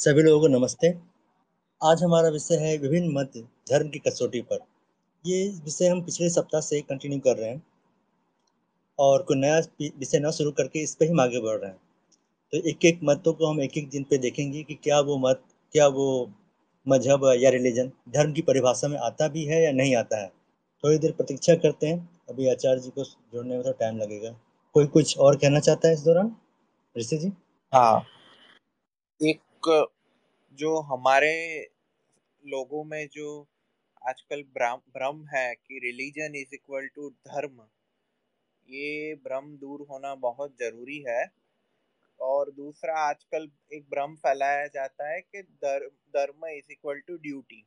[0.00, 0.88] सभी लोगों को नमस्ते।
[1.84, 3.32] आज हमारा विषय है विभिन्न मत
[3.70, 4.58] धर्म की कसौटी पर।
[5.26, 7.62] ये विषय हम पिछले सप्ताह से कंटिन्यू कर रहे हैं
[8.98, 11.78] और कोई नया विषय न शुरू करके इस पर ही आगे बढ़ रहे हैं।
[12.52, 15.42] तो एक एक मतों को हम एक एक दिन पे देखेंगे कि क्या वो मत,
[15.72, 16.30] क्या वो
[16.88, 20.28] मज़हब या रिलीजन धर्म की परिभाषा में आता भी है या नहीं आता है।
[20.84, 24.30] थोड़ी देर प्रतीक्षा करते हैं। अभी आचार्य जी को जोड़ने में थोड़ा टाइम लगेगा।
[24.74, 26.36] कोई कुछ और कहना चाहता है इस दौरान?
[26.98, 27.32] ऋषि जी?
[27.72, 28.06] हाँ।
[29.22, 31.32] एक जो हमारे
[32.44, 33.28] लोगों में जो
[34.02, 37.60] आजकल भ्रम है कि रिलीजन इज़ इक्वल टू धर्म,
[38.68, 41.24] ये भ्रम दूर होना बहुत ज़रूरी है।
[42.20, 47.62] और दूसरा, आजकल एक भ्रम फैलाया जाता है कि धर्म इज़ इक्वल टू ड्यूटी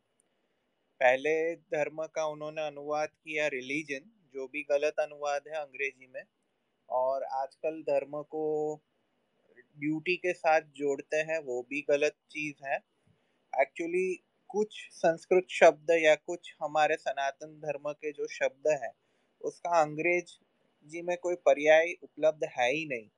[1.02, 6.24] पहले धर्म का उन्होंने अनुवाद किया रिलीजन जो भी गलत अनुवाद है अंग्रेज़ी में,
[6.90, 8.44] और आजकल धर्म को
[9.78, 12.78] ड्यूटी के साथ जोड़ते हैं, वो भी गलत चीज़ है।
[13.62, 18.92] एक्चुअली कुछ संस्कृत शब्द या कुछ हमारे सनातन धर्म के जो शब्द है,
[19.42, 20.38] उसका अंग्रेज़
[20.86, 23.10] जी में कोई पर्याय उपलब्ध है ही नहीं।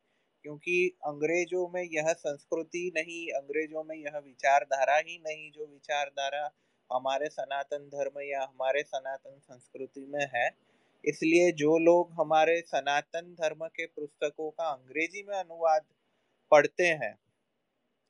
[0.44, 6.52] क्योंकि अंग्रेज़ों में यह संस्कृति नहीं, अंग्रेज़ों में यह विचारधारा ही नहीं, जो विचारधारा
[6.94, 10.52] हमारे सनातन धर्म या हमारे सनातन संस्कृति में है।
[11.06, 15.86] इसलिए जो लोग हमारे सनातन धर्म के पुस्तकों का अंग्रेज़ी में अनुवाद
[16.52, 17.16] पढ़ते हैं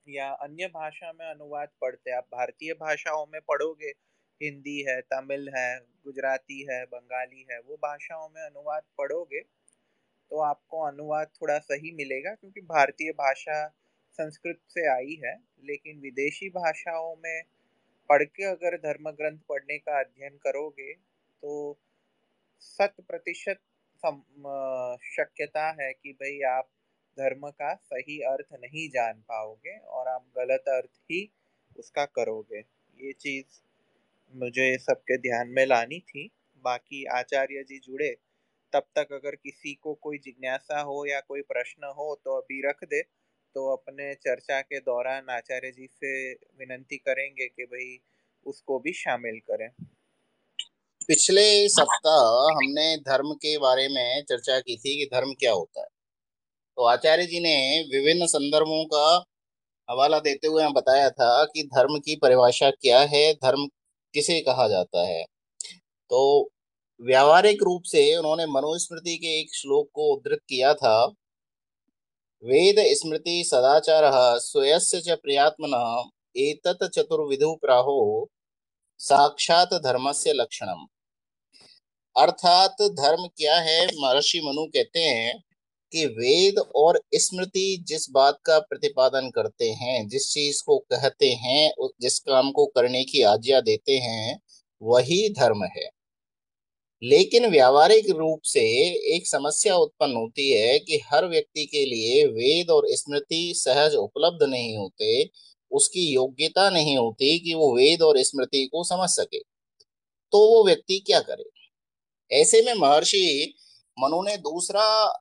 [0.08, 3.94] या अन्य भाषा में अनुवाद पढ़ते हैं। आप भारतीय भाषाओं में पढ़ोगे,
[4.42, 9.42] हिंदी है, तमिल है, गुजराती है, बंगाली है, वो भाषाओं में अनुवाद पढ़ोगे
[10.32, 13.66] तो आपको अनुवाद थोड़ा सही मिलेगा क्योंकि भारतीय भाषा
[14.20, 17.44] संस्कृत से आई है, लेकिन विदेशी भाषाओं में
[18.10, 21.54] पढ़ के अगर धर्म ग्रंथ पढ़ने का अध्ययन करोगे तो
[22.62, 23.60] शत प्रतिशत
[25.08, 26.68] शक्यता है कि भाई आप
[27.18, 31.30] धर्म का सही अर्थ नहीं जान पाओगे और आप गलत अर्थ ही
[31.76, 32.60] उसका करोगे।
[32.98, 33.60] ये चीज़
[34.34, 36.30] मुझे सबके ध्यान में लानी थी।
[36.66, 38.10] बाकी आचार्य जी जुड़े,
[38.74, 42.84] तब तक अगर किसी को कोई जिज्ञासा हो या कोई प्रश्न हो तो अभी रख
[42.86, 43.02] दे।
[43.56, 46.14] तो अपने चर्चा के दौरान आचार्य जी से
[46.60, 48.00] विनंती करेंगे कि भाई
[48.46, 49.70] उसको भी शामिल करें।
[51.10, 55.88] पिछले सप्ताह हमने धर्म के बारे में चर्चा की थी कि धर्म क्या होता है।
[56.78, 57.56] तो आचार्य जी ने
[57.92, 59.08] विभिन्न संदर्भों का
[59.90, 63.68] हवाला देते हुए बताया था कि धर्म की परिभाषा क्या है, धर्म
[64.14, 65.24] किसे कहा जाता है।
[66.12, 66.50] तो
[67.00, 71.06] व्यावहारिक रूप से उन्होंने मनुस्मृति के एक श्लोक को उद्धृत किया था,
[72.44, 74.04] वेद स्मृति सदाचार
[74.40, 75.74] स्वयस्य च प्रियात्मन
[76.38, 78.00] एतत् चतुर्विधु प्राहो
[79.00, 80.86] साक्षात धर्मस्य लक्षणम।
[82.16, 85.34] अर्थात धर्म क्या है, महर्षि मनु कहते हैं
[85.96, 91.74] कि वेद और स्मृति जिस बात का प्रतिपादन करते हैं, जिस चीज़ को कहते हैं
[92.02, 94.42] जिस काम को करने की आज्ञा देते हैं,
[94.82, 95.90] वही धर्म है।
[97.04, 98.62] लेकिन व्यावहारिक रूप से
[99.16, 104.44] एक समस्या उत्पन्न होती है कि हर व्यक्ति के लिए वेद और स्मृति सहज उपलब्ध
[104.44, 105.30] नहीं होते,
[105.72, 109.40] उसकी योग्यता नहीं होती कि वो वेद और स्मृति को समझ सके।
[110.32, 111.44] तो वो व्यक्ति क्या करे?
[112.32, 113.54] ऐसे में महर्षि
[114.00, 115.20] मनु ने दूसरा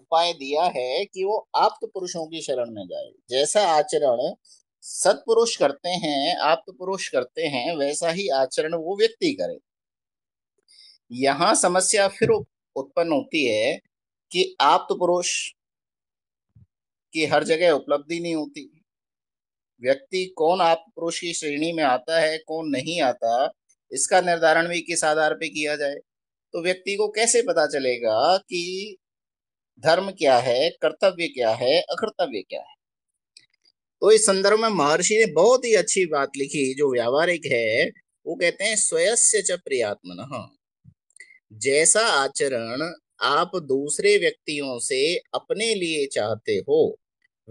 [0.00, 4.34] उपाय दिया है कि वो आप्त पुरुषों की शरण में जाए। जैसा आचरण
[4.82, 9.58] सत्पुरुष करते हैं, आप्त पुरुष करते हैं, वैसा ही आचरण वो व्यक्ति करे।
[11.12, 13.78] यहाँ समस्या फिर उत्पन्न होती है
[14.32, 15.32] कि आप्त पुरुष
[17.12, 18.70] की हर जगह उपलब्धि नहीं होती।
[19.82, 23.52] व्यक्ति कौन आप पुरुष की श्रेणी में आता है, कौन नहीं आता,
[23.92, 25.94] इसका निर्धारण भी किस आधार पे किया जाए?
[26.54, 28.96] तो व्यक्ति को कैसे पता चलेगा कि
[29.80, 32.74] धर्म क्या है, कर्तव्य क्या है, अकर्तव्य क्या है?
[34.00, 37.86] तो इस संदर्भ में महर्षि ने बहुत ही अच्छी बात लिखी, जो व्यावहारिक है।
[38.26, 40.50] वो कहते हैं, स्वयस्य च प्रियात्मन।
[41.52, 46.98] जैसा आचरण आप दूसरे व्यक्तियों से अपने लिए चाहते हो,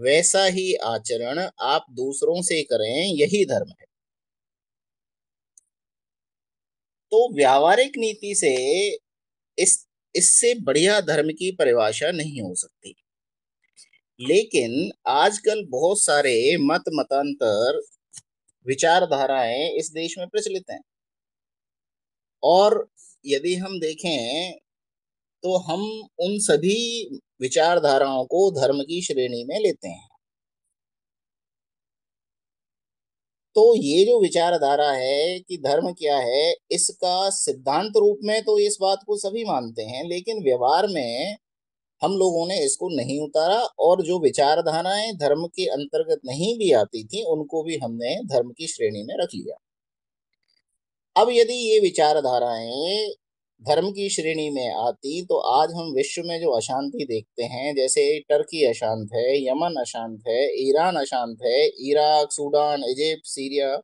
[0.00, 3.86] वैसा ही आचरण आप दूसरों से करें, यही धर्म है।
[7.10, 8.54] तो व्यावहारिक नीति से
[9.58, 12.94] इस इससे बढ़िया धर्म की परिभाषा नहीं हो सकती।
[14.20, 17.80] लेकिन आजकल बहुत सारे मत, मतांतर,
[18.66, 20.80] विचारधाराएँ इस देश में प्रचलित हैं।
[22.42, 22.86] और
[23.24, 24.52] यदि हम देखें
[25.42, 25.82] तो हम
[26.20, 26.76] उन सभी
[27.42, 30.09] विचारधाराओं को धर्म की श्रेणी में लेते हैं।
[33.56, 38.76] तो ये जो विचारधारा है कि धर्म क्या है, इसका सिद्धांत रूप में तो इस
[38.80, 41.36] बात को सभी मानते हैं, लेकिन व्यवहार में
[42.02, 47.04] हम लोगों ने इसको नहीं उतारा और जो विचारधाराएँ धर्म के अंतर्गत नहीं भी आती
[47.04, 49.56] थी, उनको भी हमने धर्म की श्रेणी में रख लिया।
[51.16, 53.14] अब यदि ये विचारधाराएँ
[53.62, 58.20] धर्म की श्रेणी में आती तो आज हम विश्व में जो अशांति देखते हैं, जैसे
[58.20, 63.76] टर्की अशांत है, यमन अशांत है, ईरान अशांत है, Iraq, Sudan Egypt Syria,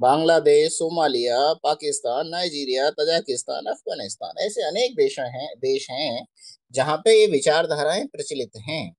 [0.00, 6.26] Bangladesh, Somalia, Pakistan, Nigeria, Tajikistan, Afghanistan, ऐसे अनेक देश हैं देश हैं,
[6.74, 8.94] जहाँ पे ये विचारधाराएँ प्रचलित हैं।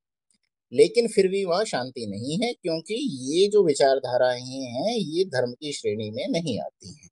[0.74, 2.96] लेकिन फिर भी वहाँ शांति नहीं है, क्योंकि
[3.34, 7.10] ये जो विचारधाराएँ हैं, ये धर्म की श्रेणी में नहीं आती हैं।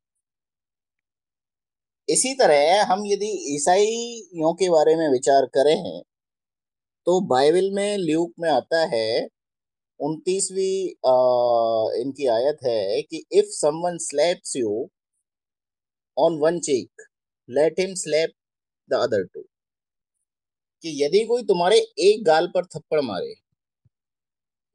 [2.11, 6.01] इसी तरह हम यदि ईसाइयों के बारे में विचार करें
[7.07, 9.27] तो बाइबल में ल्यूक में आता है,
[9.99, 10.75] उनतीसवीं
[12.01, 14.89] इनकी आयत है कि if someone slaps you
[16.17, 17.01] on one cheek
[17.49, 18.33] let him slap
[18.89, 19.41] the other too
[20.83, 21.77] कि यदि कोई तुम्हारे
[22.09, 23.33] एक गाल पर थप्पड़ मारे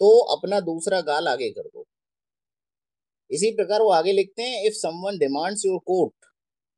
[0.01, 1.87] तो अपना दूसरा गाल आगे कर दो।
[3.31, 6.13] इसी प्रकार वो आगे लिखते हैं if someone demands your coat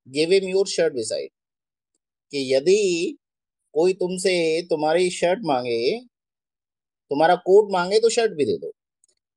[0.09, 1.31] give him your shirt beside
[2.33, 3.17] कि यदि
[3.75, 6.01] कोई तुमसे तुम्हारी शर्ट मांगे,
[7.11, 8.71] तुम्हारा कोट मांगे तो शर्ट भी दे दो।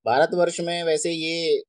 [0.05, 1.61] भारतवर्ष में वैसे ये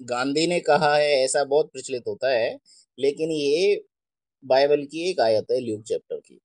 [0.00, 2.56] गांधी ने कहा है, ऐसा बहुत प्रचलित होता है,
[2.98, 3.84] लेकिन ये
[4.44, 6.38] बाइबल की एक आयत है, ल्यूक चैप्टर की।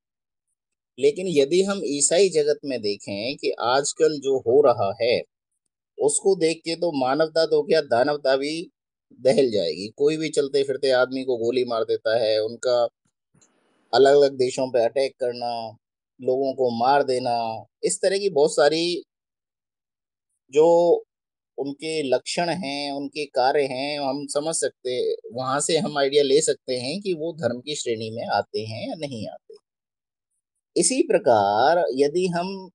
[1.00, 5.22] लेकिन यदि हम ईसाई जगत में देखें कि आजकल जो हो रहा है,
[5.98, 8.72] उसको देख के तो मानवता तो क्या दानवता भी
[9.12, 12.88] दहल जाएगी। कोई भी चलते फिरते आदमी को गोली मार देता है, उनका
[13.94, 15.78] अलग अलग देशों पे अटैक करना,
[16.22, 19.04] लोगों को मार देना, इस तरह की बहुत सारी
[20.54, 20.66] जो
[21.58, 26.74] उनके लक्षण हैं, उनके कार्य हैं, हम समझ सकते, वहाँ से हम आइडिया ले सकते
[26.74, 29.56] हैं कि वो धर्म की श्रेणी में आते हैं या नहीं आते।
[30.76, 32.70] इसी प्रकार यदि हम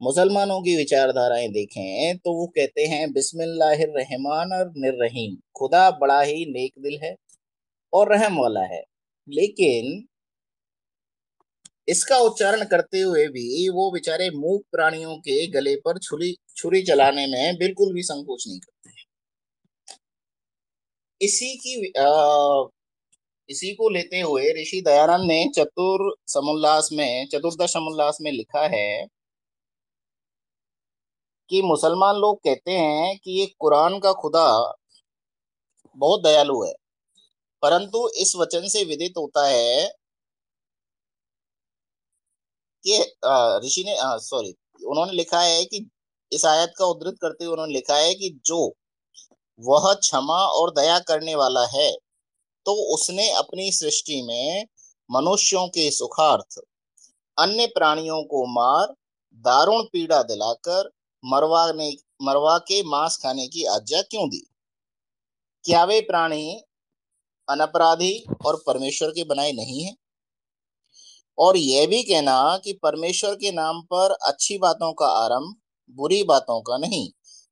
[0.00, 6.72] मुसलमानों की विचारधाराएँ देखें तो वो कहते हैं बिस्मिल्लाहिर्रहमान और निर्रहीम खुदा बड़ा ही नेक
[6.78, 7.14] दिल है
[7.92, 8.82] और रहम वाला है।
[9.28, 10.04] लेकिन
[11.88, 17.26] इसका उच्चारण करते हुए भी वो बेचारे मूक प्राणियों के गले पर छुरी छुरी चलाने
[17.26, 18.92] में बिल्कुल भी संकोच नहीं करते
[21.20, 22.68] इसी की आ,
[23.48, 28.86] इसी को लेते हुए ऋषि दयानंद ने चतुर समोल्लास में चतुर्दश समुल्लास में लिखा है
[31.50, 34.46] कि मुसलमान लोग कहते हैं कि ये कुरान का खुदा
[35.96, 36.72] बहुत दयालु है।
[37.62, 39.88] परंतु इस वचन से विदित होता है
[42.84, 42.98] कि
[43.66, 44.54] ऋषि ने सॉरी
[44.86, 45.86] उन्होंने लिखा है कि
[46.32, 48.58] इस आयत का उद्धृत करते हुए उन्होंने लिखा है कि जो
[49.60, 51.90] वह क्षमा और दया करने वाला है
[52.66, 54.66] तो उसने अपनी सृष्टि में
[55.10, 56.58] मनुष्यों के सुखार्थ,
[57.38, 58.94] अन्य प्राणियों को मार,
[59.44, 60.90] दारुण पीड़ा दिलाकर
[61.24, 64.50] मरवाने मरवा के मांस खाने की आज्ञा क्यों दी?
[65.64, 66.60] क्या वे प्राणी
[67.48, 69.96] अनपराधी और परमेश्वर के बनाए नहीं है?
[71.38, 75.56] और यह भी कहना कि परमेश्वर के नाम पर अच्छी बातों का आरंभ
[75.90, 77.10] बुरी बातों का नहीं,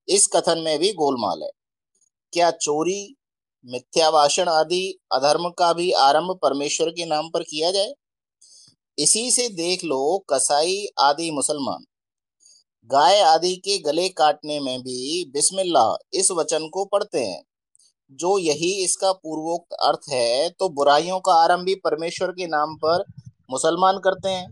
[0.08, 1.50] इस कथन में भी गोलमाल है।
[2.32, 3.16] क्या चोरी
[3.64, 7.94] मिथ्या भाषण आदि अधर्म का भी आरंभ परमेश्वर के नाम पर किया जाए?
[8.98, 11.84] इसी से देख लो, कसाई आदि मुसलमान।
[12.90, 17.42] गाय आदि के गले काटने में भी बिस्मिल्लाह इस वचन को पढ़ते हैं।
[18.12, 23.04] जो यही इसका पूर्वोक्त अर्थ है तो बुराइयों का आरंभ भी परमेश्वर के नाम पर
[23.50, 24.46] मुसलमान करते हैं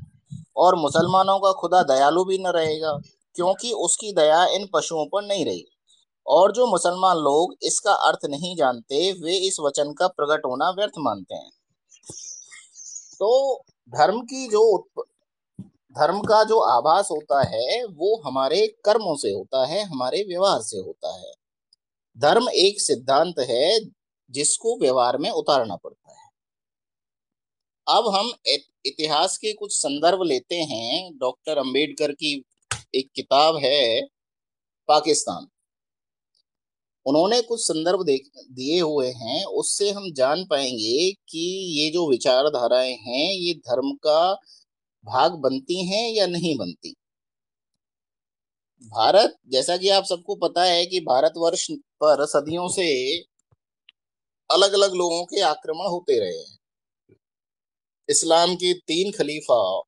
[0.56, 2.92] और मुसलमानों का खुदा दयालु भी न रहेगा,
[3.34, 5.64] क्योंकि उसकी दया इन पशुओं पर नहीं रही।
[6.26, 10.99] और जो मुसलमान लोग इसका अर्थ नहीं जानते, वे इस वचन का प्रकट होना व्यर्थ
[10.99, 11.50] मानते हैं।
[13.14, 14.62] तो धर्म की जो
[15.99, 20.78] धर्म का जो आभास होता है, वो हमारे कर्मों से होता है, हमारे व्यवहार से
[20.78, 21.32] होता है।
[22.18, 23.80] धर्म एक सिद्धांत है,
[24.30, 26.30] जिसको व्यवहार में उतारना पड़ता है।
[27.88, 28.32] अब हम
[28.87, 32.44] इतिहास के कुछ संदर्भ लेते हैं। डॉक्टर अंबेडकर की
[32.94, 34.06] एक किताब है,
[34.88, 35.47] पाकिस्तान।
[37.06, 38.02] उन्होंने कुछ संदर्भ
[38.52, 41.47] दिए हुए हैं। उससे हम जान पाएँगे कि
[41.80, 44.38] ये जो विचारधाराएँ हैं, ये धर्म का
[45.04, 46.95] भाग बनती हैं या नहीं बनती?
[48.85, 51.66] भारत, जैसा कि आप सबको पता है कि भारतवर्ष
[52.02, 52.87] पर सदियों से
[54.50, 56.59] अलग अलग लोगों के आक्रमण होते रहे हैं।
[58.09, 59.80] इस्लाम के तीन खलीफा,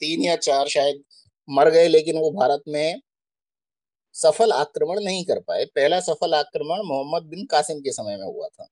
[0.00, 1.02] तीन या चार शायद
[1.48, 3.00] मर गए, लेकिन वो भारत में
[4.14, 8.48] सफल आक्रमण नहीं कर पाए। पहला सफल आक्रमण मोहम्मद बिन कासिम के समय में हुआ
[8.48, 8.66] था,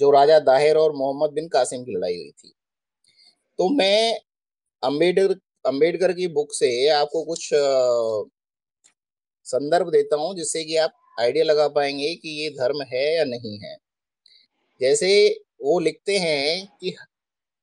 [0.00, 2.52] जो राजा दाहिर और मोहम्मद बिन कासिम की लड़ाई हुई थी।
[3.58, 4.20] तो मैं
[4.84, 7.48] अंबेडकर अंबेडकर की बुक से आपको कुछ
[9.46, 13.58] संदर्भ देता हूँ जिससे कि आप आइडिया लगा पाएँगे कि ये धर्म है या नहीं
[13.58, 13.76] है।
[14.80, 15.10] जैसे
[15.62, 16.94] वो लिखते हैं कि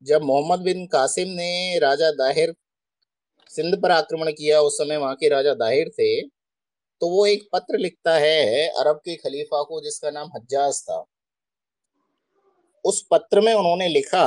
[0.03, 2.53] जब मोहम्मद बिन कासिम ने राजा दाहिर
[3.51, 6.21] सिंध पर आक्रमण किया उस समय वहाँ के राजा दाहिर थे
[7.01, 11.03] तो वो एक पत्र लिखता है अरब के खलीफा को जिसका नाम हज्जाज था।
[12.85, 14.25] उस पत्र में उन्होंने लिखा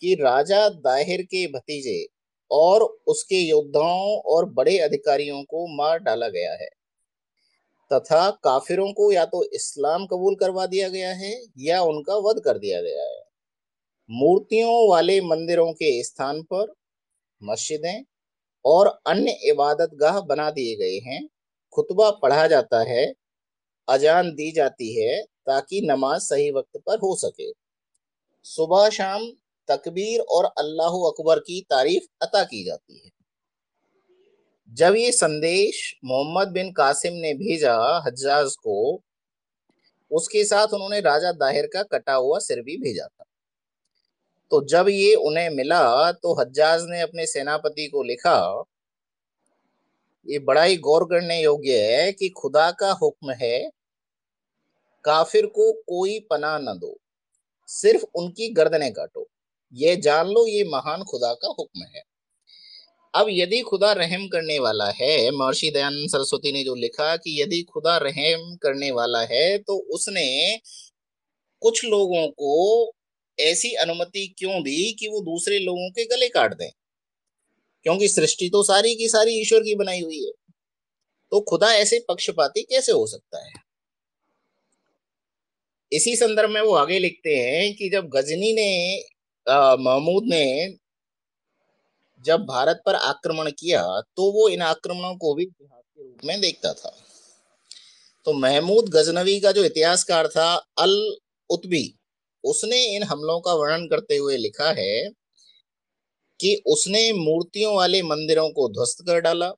[0.00, 2.06] कि राजा दाहिर के भतीजे
[2.50, 6.68] और उसके योद्धाओं और बड़े अधिकारियों को मार डाला गया है।
[7.90, 12.58] तथा काफिरों को या तो इस्लाम कबूल करवा दिया गया है या उनका वध कर
[12.58, 13.22] दिया गया है।
[14.10, 16.72] मूर्तियों वाले मंदिरों के स्थान पर
[17.42, 18.04] मस्जिदें
[18.64, 21.28] और अन्य इबादत गाह बना दिए गए हैं।
[21.72, 23.14] खुतबा पढ़ा जाता है,
[23.88, 27.52] अजान दी जाती है ताकि नमाज़ सही वक्त पर हो सके।
[28.44, 29.30] सुबह शाम
[29.68, 33.10] तकबीर और अल्लाह अकबर की तारीफ़ अता की जाती है।
[34.72, 39.00] जब ये संदेश मोहम्मद बिन कासिम ने भेजा हज्जाज को,
[40.10, 43.24] उसके साथ उन्होंने राजा दाहिर का कटा हुआ सिर भी भेजा था।
[44.50, 48.64] तो जब ये उन्हें मिला तो हज्जाज ने अपने सेनापति को लिखा,
[50.26, 53.68] ये बड़ा ही गौर करने योग्य है कि खुदा का हुक्म है,
[55.04, 56.96] काफिर को कोई पना न दो,
[57.68, 59.28] सिर्फ़ उनकी गर्दनें काटो।
[59.72, 62.02] ये जान लो, ये महान खुदा का हुक्म है।
[63.14, 67.62] अब यदि खुदा रहम करने वाला है, महर्षि दयानंद सरस्वती ने जो लिखा कि यदि
[67.62, 70.58] खुदा रहम करने वाला है तो उसने
[71.60, 72.92] कुछ लोगों को
[73.40, 76.70] ऐसी अनुमति क्यों दी कि वो दूसरे लोगों के गले काट दें?
[77.82, 80.30] क्योंकि सृष्टि तो सारी की सारी ईश्वर की बनाई हुई है।
[81.30, 83.52] तो खुदा ऐसे पक्षपाती कैसे हो सकता है?
[85.92, 89.02] इसी संदर्भ में वो आगे लिखते हैं कि जब गजनी ने
[89.48, 90.76] महमूद ने
[92.24, 93.82] जब भारत पर आक्रमण किया
[94.16, 96.96] तो वो इन आक्रमणों को भी जिहाद के रूप में देखता था।
[98.26, 101.16] तो महमूद गजनवी का जो इतिहासकार था, अल
[101.50, 101.94] उतबी,
[102.44, 105.08] उसने इन हमलों का वर्णन करते हुए लिखा है
[106.40, 109.50] कि उसने मूर्तियों वाले मंदिरों को ध्वस्त कर डाला,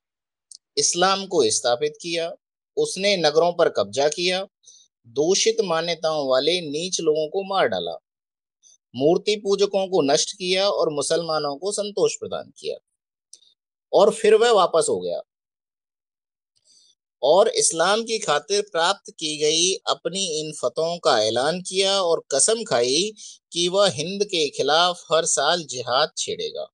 [0.77, 2.31] इस्लाम को स्थापित किया,
[2.77, 4.45] उसने नगरों पर कब्जा किया,
[5.07, 7.97] दूषित मान्यताओं वाले नीच लोगों को मार डाला।
[8.95, 12.75] मूर्ति पूजकों को नष्ट किया और मुसलमानों को संतोष प्रदान किया।
[13.93, 15.21] और फिर वह वापस हो गया।
[17.23, 22.63] और इस्लाम की खातिर प्राप्त की गई अपनी इन फतों का ऐलान किया और कसम
[22.63, 23.13] खाई
[23.51, 26.67] कि वह हिंद के खिलाफ हर साल जिहाद छेड़ेगा।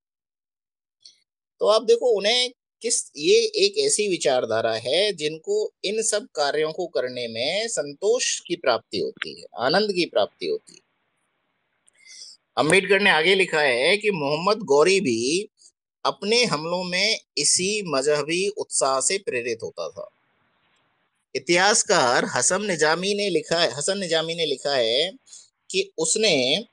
[1.59, 6.87] तो आप देखो, उन्हें किस, ये एक ऐसी विचारधारा है जिनको इन सब कार्यों को
[6.87, 10.86] करने में संतोष की प्राप्ति होती है, आनंद की प्राप्ति होती है।
[12.57, 15.49] अंबेडकर ने आगे लिखा है कि मोहम्मद गौरी भी
[16.05, 20.07] अपने हमलों में इसी मजहबी उत्साह से प्रेरित होता था।
[21.35, 25.11] इतिहासकार हसन निजामी ने लिखा है, हसन निजामी ने लिखा है
[25.69, 26.65] कि उसने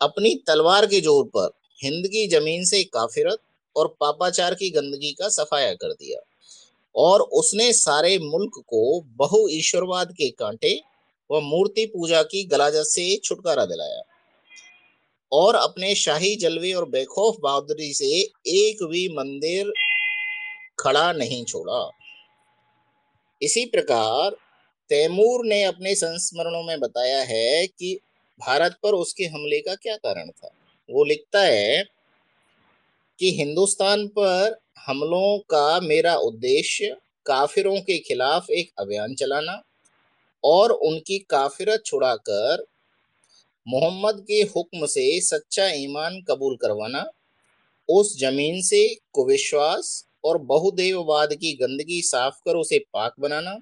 [0.00, 3.38] अपनी तलवार के ज़ोर पर हिंद की ज़मीन से काफिरत
[3.76, 6.20] और पापाचार की गंदगी का सफाया कर दिया
[6.94, 10.78] और उसने सारे मुल्क को बहु ईश्वरवाद के कांटे
[11.30, 14.02] व मूर्ति पूजा की गलाजत से छुटकारा दिलाया।
[15.32, 18.06] और अपने शाही जलवे और बेखौफ बहादुरी से
[18.46, 19.72] एक भी मंदिर
[20.78, 21.90] खड़ा नहीं छोड़ा।
[23.42, 24.36] इसी प्रकार
[24.88, 28.00] तैमूर ने अपने संस्मरणों में बताया है कि
[28.40, 30.50] भारत पर उसके हमले का क्या कारण था।
[30.90, 31.84] वो लिखता है
[33.18, 39.62] कि हिंदुस्तान पर हमलों का मेरा उद्देश्य काफिरों के खिलाफ एक अभियान चलाना
[40.46, 42.64] और उनकी काफिरत छुड़ाकर
[43.66, 47.04] मोहम्मद के हुक्म से सच्चा ईमान कबूल करवाना,
[47.88, 53.54] उस ज़मीन से कुविश्वास और बहुदेववाद की गंदगी साफ़ कर उसे पाक बनाना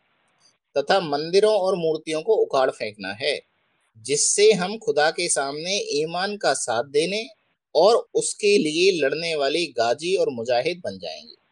[0.76, 3.38] तथा मंदिरों और मूर्तियों को उखाड़ फेंकना है,
[4.06, 7.26] जिससे हम खुदा के सामने ईमान का साथ देने
[7.74, 11.43] और उसके लिए लड़ने वाली गाजी और मुजाहिद बन जाएँगे।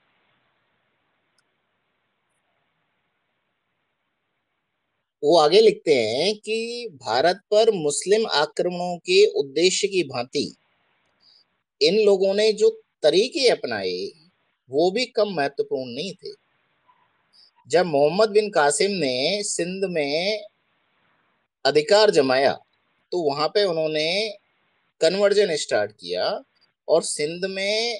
[5.22, 10.44] वो आगे लिखते हैं कि भारत पर मुस्लिम आक्रमणों के उद्देश्य की भांति
[11.80, 12.70] इन लोगों ने जो
[13.02, 14.10] तरीके अपनाए,
[14.70, 16.32] वो भी कम महत्वपूर्ण नहीं थे।
[17.70, 20.42] जब मोहम्मद बिन कासिम ने सिंध में
[21.64, 22.52] अधिकार जमाया
[23.12, 24.08] तो वहाँ पे उन्होंने
[25.00, 26.24] कन्वर्जन स्टार्ट किया
[26.88, 27.98] और सिंध में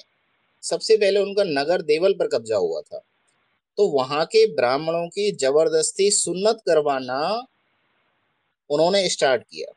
[0.63, 3.01] सबसे पहले उनका नगर देवल पर कब्जा हुआ था।
[3.77, 7.21] तो वहाँ के ब्राह्मणों की ज़बरदस्ती सुन्नत करवाना
[8.69, 9.71] उन्होंने स्टार्ट किया।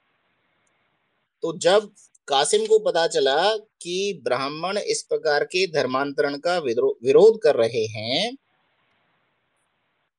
[1.42, 1.90] तो जब
[2.28, 8.34] कासिम को पता चला कि ब्राह्मण इस प्रकार के धर्मांतरण का विरोध कर रहे हैं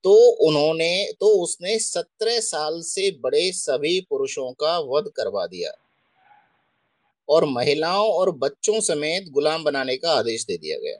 [0.06, 0.14] तो
[0.48, 5.72] उन्होंने तो उसने सत्रह साल से बड़े सभी पुरुषों का वध करवा दिया
[7.30, 10.98] और महिलाओं और बच्चों समेत गुलाम बनाने का आदेश दे दिया गया।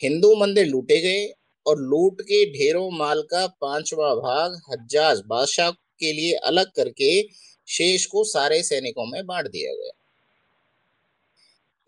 [0.00, 1.26] हिंदू मंदिर लूटे गए
[1.66, 7.28] और लूट के ढेरों माल का पांचवा भाग हज्जाज बादशाह के लिए अलग करके
[7.68, 9.90] शेष को सारे सैनिकों में बांट दिया गया।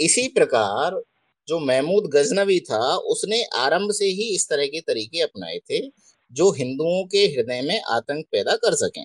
[0.01, 1.03] इसी प्रकार
[1.49, 5.89] जो महमूद गजनवी था, उसने आरंभ से ही इस तरह के तरीके अपनाए थे,
[6.33, 9.05] जो हिंदुओं के हृदय में आतंक पैदा कर सकें।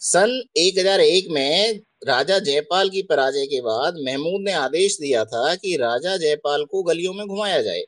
[0.00, 5.76] सन 1001 में राजा जयपाल की पराजय के बाद महमूद ने आदेश दिया था कि
[5.76, 7.82] राजा जयपाल को गलियों में घुमाया जाए।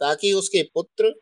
[0.00, 1.14] ताकि उसके पुत्र,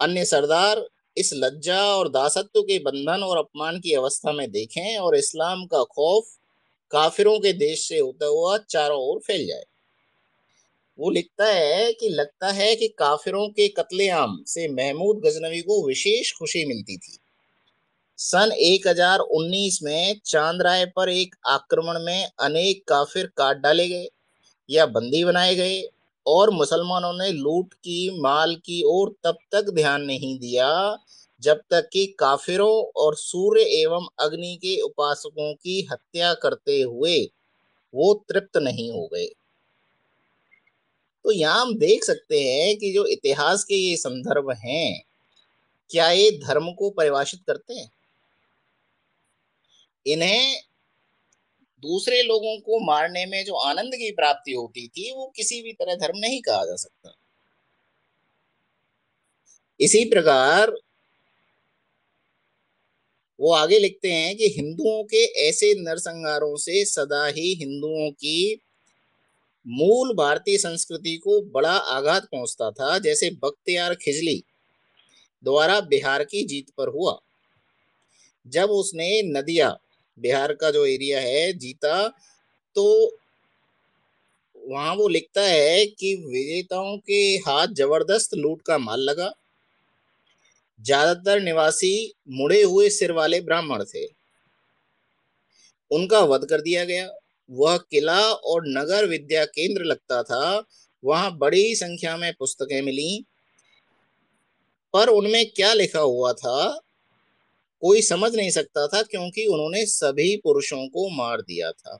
[0.00, 5.16] अन्य सरदार, इस लज्जा और दासत्व के बंधन और अपमान की अवस्था में देखें और
[5.16, 6.24] इस्लाम का खौफ
[6.90, 9.64] काफिरों के देश से होता हुआ चारों ओर फैल जाए।
[10.98, 16.32] वो लिखता है कि, लगता है कि काफिरों के कत्लेआम से महमूद गजनवी को विशेष
[16.32, 17.18] खुशी मिलती थी।
[18.18, 24.08] सन 1019 में चाँद राय पर एक आक्रमण में अनेक काफिर काट डाले गए
[24.70, 25.88] या बंदी बनाए गए
[26.26, 30.96] और मुसलमानों ने लूट की, माल की ओर तब तक ध्यान नहीं दिया,
[31.42, 37.30] जब तक कि काफिरों और सूर्य एवं अग्नि के उपासकों की हत्या करते हुए
[37.94, 39.26] वो तृप्त नहीं हो गए।
[41.24, 45.02] तो यहाँ हम देख सकते हैं कि जो इतिहास के ये संदर्भ हैं,
[45.90, 47.90] क्या ये धर्म को परिभाषित करते हैं?
[50.06, 50.60] इन्हें
[51.82, 55.94] दूसरे लोगों को मारने में जो आनंद की प्राप्ति होती थी, वो किसी भी तरह
[55.94, 57.14] धर्म नहीं कहा जा सकता।
[59.80, 60.72] इसी प्रकार
[63.40, 68.60] वो आगे लिखते हैं कि हिंदुओं के ऐसे नरसंहारों से सदा ही हिंदुओं की
[69.66, 74.42] मूल भारतीय संस्कृति को बड़ा आघात पहुँचता था, जैसे बख्तियार खिजली
[75.44, 77.18] द्वारा बिहार की जीत पर हुआ।
[78.46, 79.78] जब उसने नदिया
[80.18, 82.06] बिहार का जो एरिया है जीता
[82.76, 82.84] तो
[84.62, 89.32] वहाँ वो लिखता है कि विजेताओं के हाथ ज़बरदस्त लूट का माल लगा।
[90.80, 94.04] ज़्यादातर निवासी मुड़े हुए सिर वाले ब्राह्मण थे।
[95.90, 97.08] उनका वध कर दिया गया।
[97.50, 100.64] वह किला और नगर विद्या केंद्र लगता था।
[101.04, 103.24] वहाँ बड़ी संख्या में पुस्तकें मिली।
[104.94, 106.80] पर उनमें क्या लिखा हुआ था?
[107.82, 111.98] कोई समझ नहीं सकता था क्योंकि उन्होंने सभी पुरुषों को मार दिया था।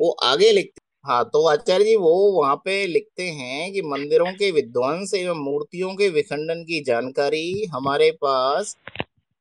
[0.00, 4.50] वो आगे लिखते हाँ। तो आचार्य जी, वो वहाँ पे लिखते हैं कि मंदिरों के
[4.50, 8.76] विध्वंस एवं मूर्तियों के विखंडन की जानकारी हमारे पास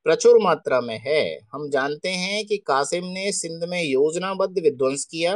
[0.06, 5.36] प्रचुर मात्रा में है। हम जानते हैं कि कासिम ने सिंध में योजनाबद्ध विध्वंस किया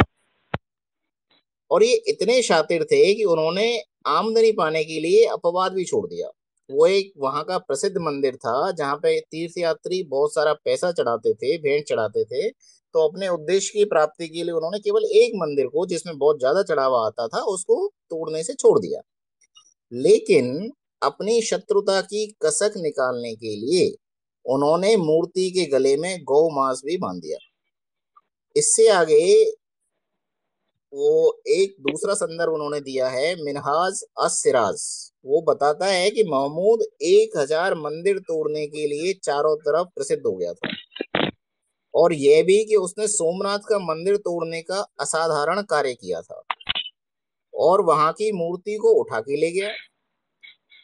[1.71, 6.29] और ये इतने शातिर थे कि उन्होंने आमदनी पाने के लिए अपवाद भी छोड़ दिया।
[6.69, 11.33] वो एक वहाँ का प्रसिद्ध मंदिर था, जहाँ पे तीर्थ यात्री बहुत सारा पैसा चढ़ाते
[11.33, 12.49] थे, भेंट चढ़ाते थे।
[12.95, 16.63] तो अपने उद्देश्य की प्राप्ति के लिए उन्होंने केवल एक मंदिर को, जिसमें बहुत ज़्यादा
[16.63, 19.01] चढ़ावा आता था, उसको तोड़ने से छोड़ दिया।
[19.91, 23.95] लेकिन अपनी शत्रुता की कसक निकालने के लिए
[24.45, 27.37] उन्होंने मूर्ति के गले में गौ मांस भी बाँध दिया।
[28.55, 29.21] इससे आगे
[30.97, 37.37] वो एक दूसरा संदर्भ उन्होंने दिया है, मिनहाज असिराज वो बताता है कि महमूद एक
[37.37, 40.69] हज़ार मंदिर तोड़ने के लिए चारों तरफ़ प्रसिद्ध हो गया था।
[41.93, 46.41] और यह भी कि उसने सोमनाथ का मंदिर तोड़ने का असाधारण कार्य किया था।
[47.53, 49.69] और वहाँ की मूर्ति को उठा के ले गया।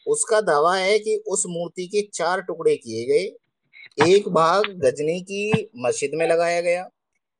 [0.06, 5.70] उसका दावा है कि उस मूर्ति के चार टुकड़े किए गए। एक भाग गजनी की
[5.76, 6.88] मस्जिद में लगाया गया।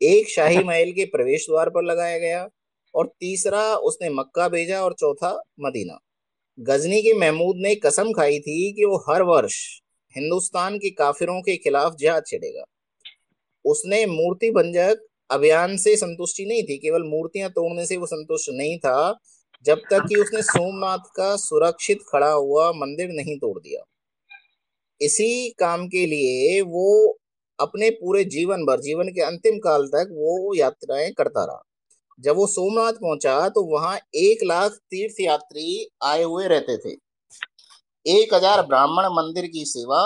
[0.00, 2.48] एक शाही महल के प्रवेश द्वार पर लगाया गया।
[2.94, 5.98] और तीसरा उसने मक्का भेजा और चौथा मदीना।
[6.60, 9.80] गजनी के महमूद ने कसम खाई थी कि वो हर वर्ष
[10.16, 12.64] हिंदुस्तान के काफिरों के खिलाफ जिहाद छेड़ेगा।
[13.64, 18.78] उसने मूर्ति भंजक अभियान से संतुष्टि नहीं थी, केवल मूर्तियाँ तोड़ने से वो संतुष्ट नहीं
[18.78, 19.18] था,
[19.64, 23.84] जब तक कि उसने सोमनाथ का सुरक्षित खड़ा हुआ मंदिर नहीं तोड़ दिया।
[25.00, 27.18] इसी काम के लिए वो
[27.60, 31.62] अपने पूरे जीवन भर, जीवन के अंतिम काल तक वो यात्राएँ करता रहा।
[32.18, 36.92] जब वो सोमनाथ पहुँचा तो वहाँ एक लाख तीर्थ यात्री आए हुए रहते थे।
[38.06, 40.02] एक हज़ार ब्राह्मण मंदिर की सेवा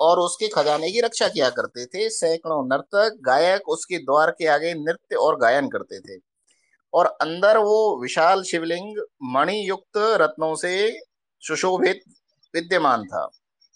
[0.00, 4.72] और उसके खजाने की रक्षा किया करते थे। सैकड़ों नर्तक, गायक उसके द्वार के आगे
[4.74, 6.18] नृत्य और गायन करते थे।
[6.92, 8.96] और अंदर वो विशाल शिवलिंग
[9.34, 10.74] मणि युक्त रत्नों से
[11.42, 12.02] सुशोभित,
[12.54, 13.28] विद्यमान था।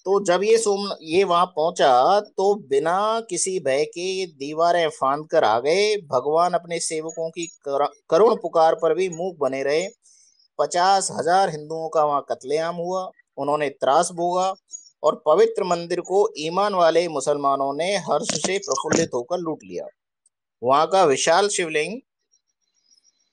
[0.06, 5.26] तो जब ये सोम, ये वहाँ पहुँचा तो बिना किसी भय के ये दीवारें फांद
[5.28, 9.88] कर आ गए। भगवान अपने सेवकों की करुण पुकार पर भी मूक बने रहे।
[10.58, 13.02] पचास हज़ार हिंदुओं का वहाँ कत्लेआम हुआ।
[13.38, 14.52] उन्होंने त्रास भोगा
[15.02, 19.86] और पवित्र मंदिर को ईमान वाले मुसलमानों ने हर्ष से प्रफुल्लित होकर लूट लिया।
[20.62, 21.98] वहाँ का विशाल शिवलिंग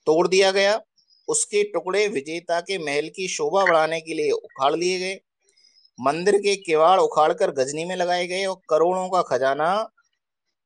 [0.07, 0.79] तोड़ दिया गया।
[1.27, 5.19] उसके टुकड़े विजेता के महल की शोभा बढ़ाने के लिए उखाड़ लिए गए।
[5.99, 9.69] मंदिर के किवाड़ उखाड़कर गजनी में लगाए गए और करोड़ों का खजाना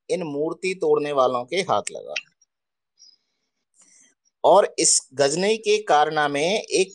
[0.10, 2.14] इन मूर्ति तोड़ने वालों के हाथ लगा।
[4.44, 6.94] और इस गजनी के कारनामे एक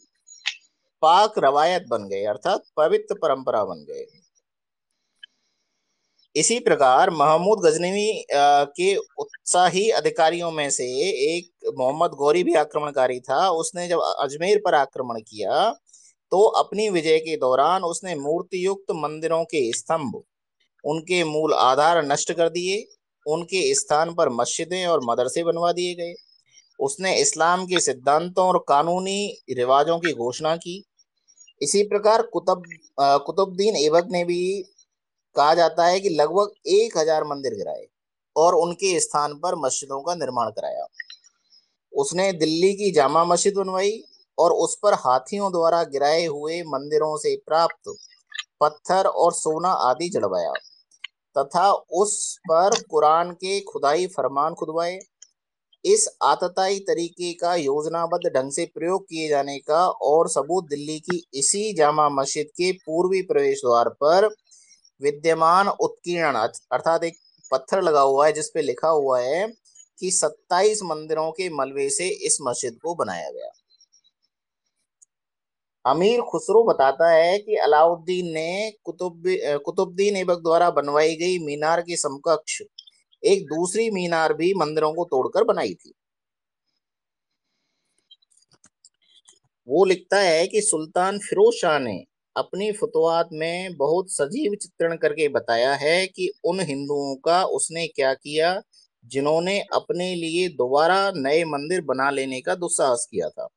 [1.02, 4.06] पाक रवायत बन गए, अर्थात पवित्र परंपरा बन गए।
[6.36, 10.84] इसी प्रकार महमूद गजनवी के उत्साही अधिकारियों में से
[11.28, 15.68] एक मोहम्मद गौरी भी आक्रमणकारी था। उसने जब अजमेर पर आक्रमण किया
[16.32, 20.14] तो अपनी विजय के दौरान उसने मूर्ति युक्त मंदिरों के स्तंभ,
[20.84, 22.84] उनके मूल आधार नष्ट कर दिए,
[23.26, 26.14] उनके स्थान पर मस्जिदें और मदरसे बनवा दिए गए।
[26.78, 30.82] उसने इस्लाम के सिद्धांतों और कानूनी रिवाजों की घोषणा की।
[31.60, 32.62] इसी प्रकार कुतुब
[32.98, 34.40] कुतुबुद्दीन ऐबक ने भी
[35.36, 37.86] कहा जाता है कि लगभग एक हज़ार मंदिर गिराए
[38.36, 40.86] और उनके स्थान पर मस्जिदों का निर्माण कराया।
[41.92, 43.92] उसने दिल्ली की जामा मस्जिद बनवाई
[44.38, 47.94] और उस पर हाथियों द्वारा गिराए हुए मंदिरों से प्राप्त
[48.60, 50.52] पत्थर और सोना आदि जड़वाया
[51.36, 54.98] तथा उस पर कुरान के खुदाई फरमान खुदवाए।
[55.84, 61.22] इस आतताई तरीके का योजनाबद्ध ढंग से प्रयोग किए जाने का और सबूत दिल्ली की
[61.34, 64.26] इसी जामा मस्जिद के पूर्वी प्रवेश द्वार पर
[65.00, 66.36] विद्यमान उत्कीर्ण,
[66.72, 67.16] अर्थात एक
[67.50, 69.46] पत्थर लगा हुआ है जिसपे लिखा हुआ है
[70.00, 73.50] कि 27 मंदिरों के मलबे से इस मस्जिद को बनाया गया।
[75.84, 79.22] अमीर खुसरो बताता है कि अलाउद्दीन ने कुतुब,
[79.64, 82.60] कुतुबुद्दीन ऐबक द्वारा बनवाई गई मीनार के समकक्ष
[83.22, 85.92] एक दूसरी मीनार भी मंदिरों को तोड़कर बनाई थी।
[89.68, 91.96] वो लिखता है कि सुल्तान फिरोज शाह ने
[92.36, 98.12] अपनी फतवात में बहुत सजीव चित्रण करके बताया है कि उन हिंदुओं का उसने क्या
[98.14, 98.60] किया
[99.04, 103.48] जिन्होंने अपने लिए दोबारा नए मंदिर बना लेने का दुस्साहस किया था।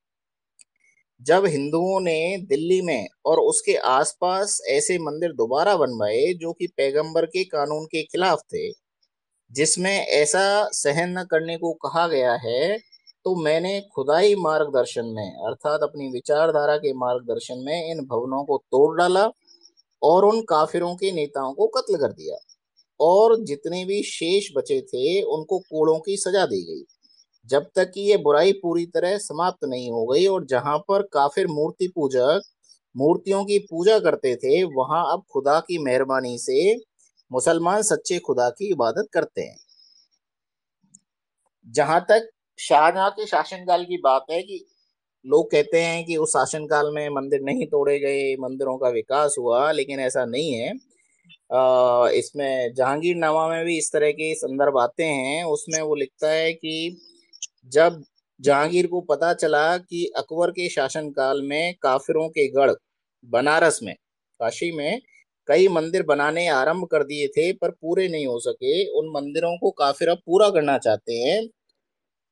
[1.22, 7.26] जब हिंदुओं ने दिल्ली में और उसके आसपास ऐसे मंदिर दोबारा बनवाए जो कि पैगंबर
[7.26, 8.70] के कानून के खिलाफ थे,
[9.52, 12.78] जिसमें ऐसा सहन न करने को कहा गया है
[13.26, 18.98] तो मैंने खुदाई मार्गदर्शन में, अर्थात अपनी विचारधारा के मार्गदर्शन में इन भवनों को तोड़
[18.98, 19.28] डाला
[20.02, 22.38] और उन काफिरों के नेताओं को कत्ल कर दिया।
[23.00, 26.84] और जितने भी शेष बचे थे, उनको कोड़ों की सजा दी गई।
[27.46, 31.48] जब तक कि ये बुराई पूरी तरह समाप्त नहीं हो गई और जहाँ पर काफिर
[31.48, 32.42] मूर्ति पूजक
[32.96, 36.76] मूर्तियों की पूजा करते थे, वहाँ अब खुदा की मेहरबानी से
[37.32, 39.58] मुसलमान सच्चे खुदा की इबादत करते हैं।
[41.68, 42.30] जहाँ तक
[42.60, 44.66] शाहजहां के शासनकाल की बात है कि
[45.26, 49.72] लोग कहते हैं कि उस शासनकाल में मंदिर नहीं तोड़े गए, मंदिरों का विकास हुआ,
[49.72, 50.74] लेकिन ऐसा नहीं है।
[52.18, 56.54] इसमें जहांगीर नामा में भी इस तरह के संदर्भ आते हैं। उसमें वो लिखता है
[56.54, 56.98] कि
[57.72, 58.04] जब
[58.40, 62.72] जहांगीर को पता चला कि अकबर के शासनकाल में काफिरों के गढ़
[63.28, 63.94] बनारस में,
[64.40, 65.02] काशी में
[65.48, 69.72] कई मंदिर बनाने आरंभ कर दिए थे, पर पूरे नहीं हो सके, उन मंदिरों को
[69.72, 71.46] काफिर अब पूरा करना चाहते हैं।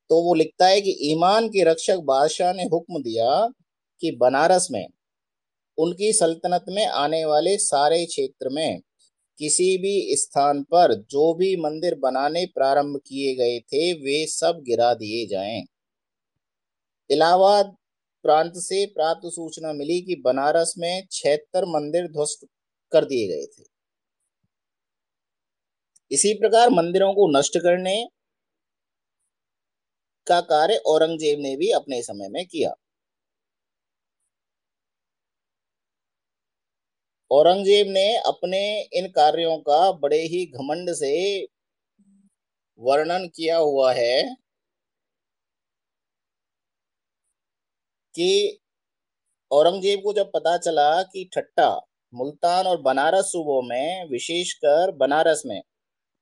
[0.09, 3.47] तो वो लिखता है कि ईमान के रक्षक बादशाह ने हुक्म दिया
[4.01, 4.85] कि बनारस में,
[5.77, 8.81] उनकी सल्तनत में आने वाले सारे क्षेत्र में
[9.39, 14.93] किसी भी स्थान पर जो भी मंदिर बनाने प्रारंभ किए गए थे, वे सब गिरा
[14.93, 15.63] दिए जाएँ।
[17.09, 17.75] इलाहाबाद
[18.25, 22.47] प्रांत से प्राप्त सूचना मिली कि बनारस में छिहत्तर मंदिर ध्वस्त
[22.91, 23.63] कर दिए गए थे
[26.11, 27.95] इसी प्रकार मंदिरों को नष्ट करने
[30.27, 32.73] का कार्य औरंगज़ेब ने भी अपने समय में किया
[37.33, 38.59] औरंगज़ेब ने अपने
[38.93, 41.13] इन कार्यों का बड़े ही घमंड से
[42.79, 44.35] वर्णन किया हुआ है
[48.15, 48.59] कि
[49.51, 51.69] औरंगज़ेब को जब पता चला कि ठट्टा
[52.13, 55.61] मुल्तान और बनारस सूबों में, विशेषकर बनारस में,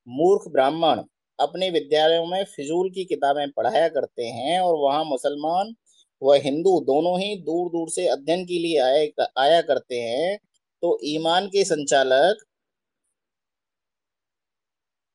[0.07, 1.03] मूर्ख ब्राह्मण
[1.39, 5.73] अपने विद्यालयों में फिजूल की किताबें पढ़ाया करते हैं और वहाँ मुसलमान
[6.21, 10.37] व हिंदू दोनों ही दूर दूर से अध्ययन के लिए आए, आया करते हैं
[10.83, 12.43] तो ईमान के संचालक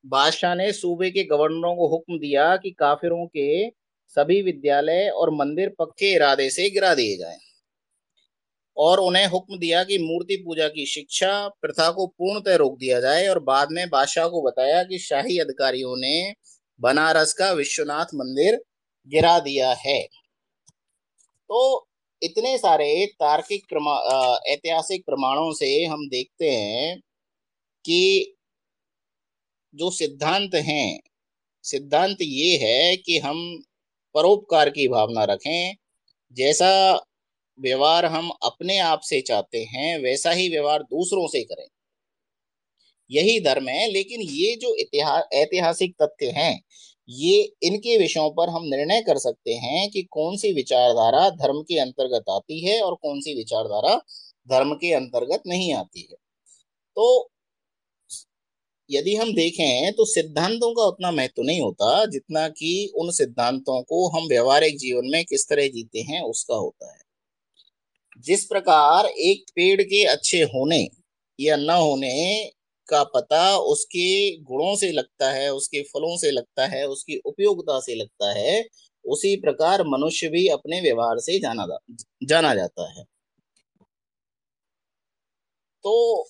[0.04, 3.70] बादशाह ने सूबे के गवर्नरों को हुक्म दिया कि काफिरों के
[4.16, 7.38] सभी विद्यालय और मंदिर पक्के इरादे से गिरा दिए जाएँ।
[8.76, 13.26] और उन्हें हुक्म दिया कि मूर्ति पूजा की शिक्षा प्रथा को पूर्णतः रोक दिया जाए
[13.28, 16.34] और बाद में बादशाह को बताया कि शाही अधिकारियों ने
[16.80, 18.60] बनारस का विश्वनाथ मंदिर
[19.08, 20.00] गिरा दिया है
[21.50, 21.85] तो
[22.22, 23.94] इतने सारे तार्किक प्रमा
[24.48, 26.98] ऐतिहासिक प्रमाणों से हम देखते हैं
[27.84, 28.34] कि
[29.74, 31.00] जो सिद्धांत हैं,
[31.64, 33.38] सिद्धांत ये है कि हम
[34.14, 35.74] परोपकार की भावना रखें।
[36.36, 36.70] जैसा
[37.58, 41.66] व्यवहार हम अपने आप से चाहते हैं, वैसा ही व्यवहार दूसरों से करें।
[43.10, 46.60] यही धर्म है, लेकिन ये जो इतिहास ऐतिहासिक तथ्य हैं
[47.08, 51.78] ये इनके विषयों पर हम निर्णय कर सकते हैं कि कौन सी विचारधारा धर्म के
[51.78, 53.96] अंतर्गत आती है और कौन सी विचारधारा
[54.48, 56.16] धर्म के अंतर्गत नहीं आती है।
[56.96, 57.30] तो
[58.90, 64.08] यदि हम देखें तो सिद्धांतों का उतना महत्व नहीं होता जितना कि उन सिद्धांतों को
[64.08, 67.00] हम व्यवहारिक जीवन में किस तरह जीते हैं उसका होता है।
[68.24, 70.86] जिस प्रकार एक पेड़ के अच्छे होने
[71.38, 72.12] या न होने
[72.88, 77.94] का पता उसके गुणों से लगता है, उसके फलों से लगता है, उसकी उपयोगिता से
[77.94, 78.64] लगता है,
[79.04, 81.66] उसी प्रकार मनुष्य भी अपने व्यवहार से जाना
[82.24, 83.04] जाना जाता है।
[85.84, 86.24] तो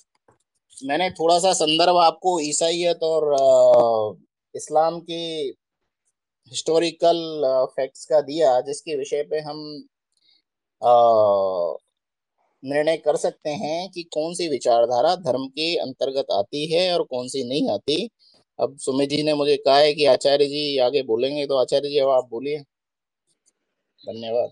[0.85, 4.17] मैंने थोड़ा सा संदर्भ आपको ईसाइत और
[4.55, 5.23] इस्लाम के
[6.53, 7.17] हिस्टोरिकल
[7.77, 9.59] फैक्ट्स का दिया, जिसके विषय पे हम
[12.67, 17.29] निर्णय कर सकते हैं कि कौन सी विचारधारा धर्म के अंतर्गत आती है और कौन
[17.29, 18.09] सी नहीं आती।
[18.59, 21.99] अब सुमित जी ने मुझे कहा है कि आचार्य जी आगे बोलेंगे तो आचार्य जी,
[21.99, 22.61] अब आप बोलिए।
[24.01, 24.51] धन्यवाद।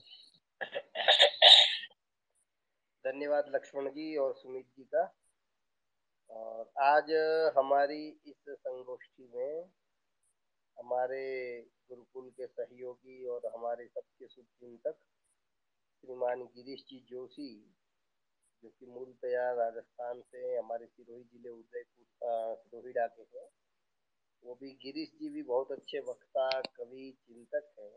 [3.05, 5.12] धन्यवाद लक्ष्मण जी और सुमित जी का।
[6.31, 7.11] और आज
[7.59, 9.64] हमारी इस संगोष्ठी में
[10.79, 11.24] हमारे
[11.88, 14.96] गुरुकुल के सहयोगी और हमारे सबके शुभचिंतक
[16.05, 17.48] श्रीमान गिरीश जी जोशी
[18.64, 22.05] जो कि मूलतया राजस्थान से हमारे सिरोही ज़िले उदयपुर
[22.57, 23.48] सिरोही डाके हैं।
[24.42, 27.90] वो भी गिरीश जी भी बहुत अच्छे वक्ता, कवि, चिंतक हैं।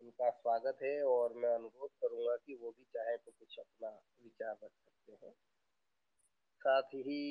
[0.00, 3.88] उनका स्वागत है और मैं अनुरोध करूँगा कि वो भी चाहे तो कुछ अपना
[4.24, 5.32] विचार रख सकते हैं।
[6.60, 7.22] साथ ही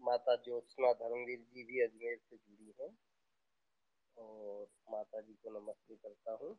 [0.00, 2.90] माता ज्योत्सना धर्मवीर जी भी अजमेर से जुड़ी हैं
[4.16, 6.54] और माता जी को नमस्ते करता हूँ।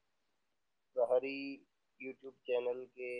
[0.95, 1.39] प्रहरी
[1.99, 3.11] यूट्यूब चैनल के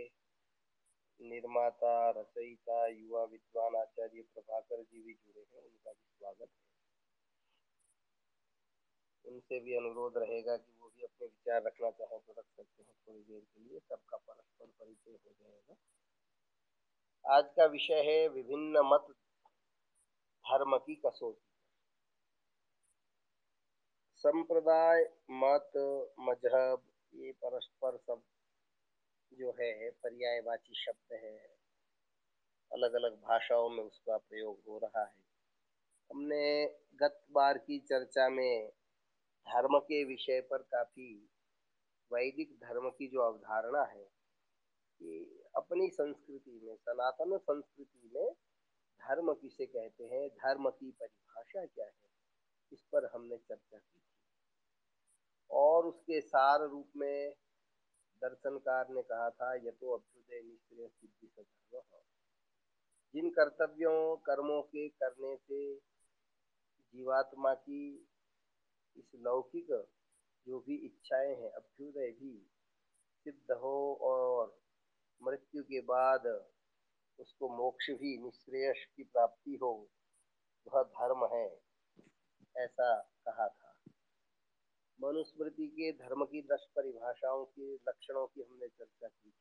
[1.21, 6.67] निर्माता, रचयिता, युवा विद्वान आचार्य प्रभाकर जी भी जुड़े हैं। उनका भी स्वागत है।
[9.25, 12.93] उनसे भी अनुरोध रहेगा कि वो भी अपने विचार रखना चाहें तो रख सकते हैं
[13.07, 15.75] थोड़ी देर के लिए। सबका परस्पर परिचय हो जाएगा।
[17.37, 19.07] आज का विषय है विभिन्न मत
[20.45, 21.47] धर्म की कसौटी।
[24.15, 25.71] संप्रदाय, मत,
[26.19, 26.81] मज़हब,
[27.13, 28.21] ये परस्पर सब
[29.33, 31.37] जो है, पर्यायवाची शब्द है।
[32.71, 35.27] अलग अलग भाषाओं में उसका प्रयोग हो रहा है।
[36.11, 38.69] हमने गत बार की चर्चा में
[39.47, 41.29] धर्म के विषय पर काफ़ी
[42.13, 44.03] वैदिक धर्म की जो अवधारणा है,
[44.99, 48.33] कि अपनी संस्कृति में, सनातन संस्कृति में
[48.99, 52.09] धर्म किसे कहते हैं, धर्म की परिभाषा क्या है,
[52.73, 54.03] इस पर हमने चर्चा की थी।
[55.51, 57.35] और उसके सार रूप में
[58.23, 61.99] दर्शनकार ने कहा था ये तो अभ्युदय निश्चय सिद्धि सधर्म
[63.13, 65.75] जिन कर्तव्यों, कर्मों के करने से
[66.93, 68.09] जीवात्मा की
[68.95, 69.67] इस लौकिक
[70.47, 72.33] जो भी इच्छाएँ हैं, अभ्युदय भी
[73.25, 74.57] सिद्ध हो और
[75.21, 76.27] मृत्यु के बाद
[77.19, 79.89] उसको मोक्ष भी निश्रेयस की प्राप्ति हो,
[80.67, 81.47] वह धर्म है,
[82.55, 83.66] ऐसा कहा था।
[84.99, 89.33] मनुस्मृति के, धर्म की दस परिभाषाओं के लक्षणों की हमने चर्चा की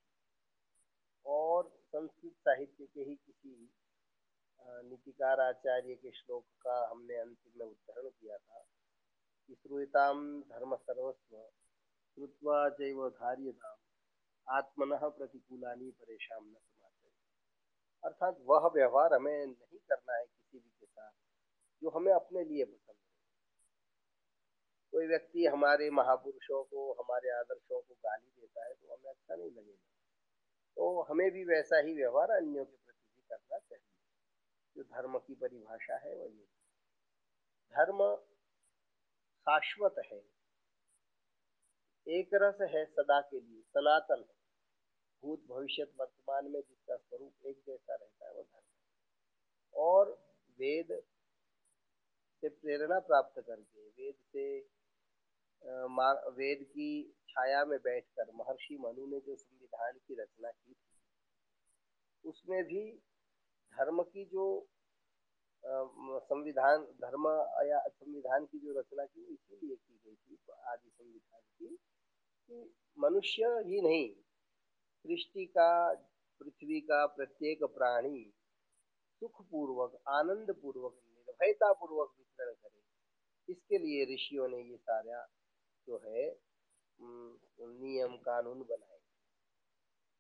[1.27, 3.69] और संस्कृत साहित्य के ही किसी
[4.85, 8.61] नीतिकार आचार्य के श्लोक का हमने अंतिम में उच्चारण किया था
[9.49, 13.77] कि श्रूयताम धर्म सर्वस्व, श्रुत्वा जैव धार्यताम,
[14.47, 17.13] आत्मन प्रतिकूलानी परेशान न समाचार।
[18.05, 21.13] अर्थात वह व्यवहार हमें नहीं करना है किसी भी के साथ,
[21.83, 22.65] जो हमें अपने लिए
[24.97, 29.51] कोई व्यक्ति हमारे महापुरुषों को, हमारे आदर्शों को गाली देता है तो हमें अच्छा नहीं
[29.51, 29.93] लगेगा।
[30.77, 33.93] तो हमें भी वैसा ही व्यवहार अन्यों के प्रति भी करना चाहिए।
[34.77, 36.45] जो धर्म की परिभाषा है, वह ये
[37.73, 38.17] धर्म
[39.47, 40.19] शाश्वत है।
[42.07, 44.35] एक रस है सदा के लिए, सनातन है।
[45.23, 48.71] भूत भविष्य वर्तमान में जिसका स्वरूप एक जैसा रहता है वह धर्म
[49.75, 50.11] और
[50.59, 51.03] वेद
[52.43, 54.76] से प्रेरणा प्राप्त करके, वेद से
[55.63, 56.89] वेद की
[57.29, 60.97] छाया में बैठकर महर्षि मनु ने जो संविधान की रचना की थी,
[62.25, 62.83] उसमें भी
[63.73, 64.47] धर्म की जो
[65.65, 67.27] संविधान, धर्म
[67.69, 71.77] या संविधान की जो रचना की, इसीलिए की गई थी, आदि संविधान की,
[72.49, 74.09] कि मनुष्य ही नहीं,
[75.05, 75.95] सृष्टि का,
[76.41, 78.33] पृथ्वी का प्रत्येक प्राणी
[79.23, 82.81] सुख पूर्वक आनंद पूर्वक निर्भयता पूर्वक विचरण करे।
[83.49, 85.27] इसके लिए ऋषियों ने ये सारा
[85.89, 86.25] जो है
[87.61, 88.99] नियम कानून बनाए।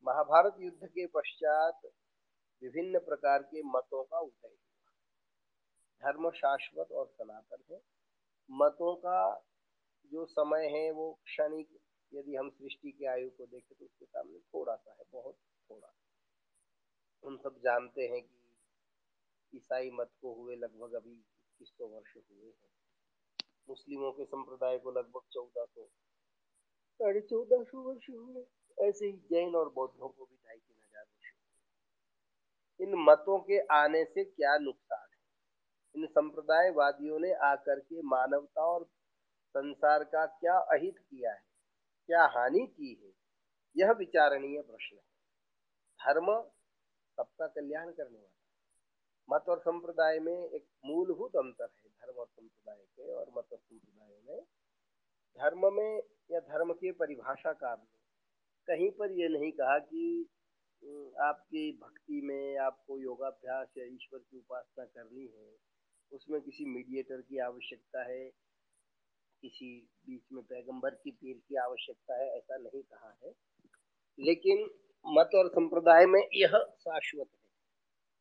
[0.04, 1.86] महाभारत युद्ध के पश्चात
[2.62, 4.92] विभिन्न प्रकार के मतों का उदय हुआ।
[6.02, 7.80] धर्म शाश्वत और सनातन है।
[8.50, 9.18] मतों का
[10.12, 11.78] जो समय है, वो क्षणिक,
[12.12, 15.36] यदि हम सृष्टि के आयु को देखें तो उसके सामने थोड़ा सा है, बहुत
[15.70, 15.92] थोड़ा।
[17.22, 22.46] हम सब जानते हैं कि ईसाई मत को हुए लगभग अभी इक्कीस सौ वर्ष हुए
[22.46, 22.70] हैं।
[23.68, 25.84] मुस्लिमों के संप्रदाय को लगभग चौदह सौ,
[27.00, 28.44] साढ़े चौदह सौ वर्ष हुए।
[28.78, 31.32] ऐसे ही जैन और बौद्धों को भी ढाई तीन हज़ार वर्ष
[32.78, 35.18] हुए। इन मतों के आने से क्या नुकसान है?
[35.94, 38.84] इन संप्रदायवादियों ने आकर के मानवता और
[39.54, 41.42] संसार का क्या अहित किया है?
[42.08, 43.12] क्या हानि की है?
[43.76, 45.02] यह विचारणीय प्रश्न है।
[46.00, 46.26] धर्म
[47.18, 48.34] सबका कल्याण करने वाला
[49.28, 53.58] मत और संप्रदाय में एक मूलभूत अंतर है। धर्म और संप्रदाय के और मत और
[53.58, 54.42] संप्रदाय में,
[55.38, 57.94] धर्म में या धर्म के परिभाषाकार ने
[58.68, 60.26] कहीं पर यह नहीं कहा कि
[61.20, 65.56] आपकी भक्ति में आपको योगाभ्यास या ईश्वर की उपासना करनी है,
[66.12, 68.30] उसमें किसी मीडिएटर की आवश्यकता है,
[69.42, 73.32] किसी बीच में पैगंबर की पीर की आवश्यकता है, ऐसा नहीं कहा है।
[74.18, 74.62] लेकिन
[75.06, 77.48] मत और संप्रदाय में यह शाश्वत है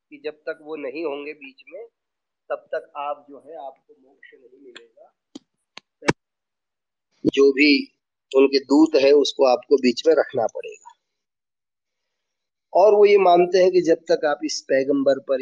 [0.09, 1.85] कि जब तक वो नहीं होंगे बीच में
[2.49, 5.13] तब तक आप जो है, आपको मोक्ष नहीं मिलेगा।
[7.25, 7.93] जो भी
[8.35, 10.91] उनके दूत है, उसको आपको बीच में रखना पड़ेगा।
[12.73, 15.41] और वो ये मानते हैं कि जब तक आप इस पैगंबर पर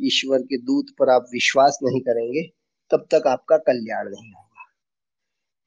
[0.00, 2.42] ईश्वर के दूत पर आप विश्वास नहीं करेंगे,
[2.90, 4.64] तब तक आपका कल्याण नहीं होगा।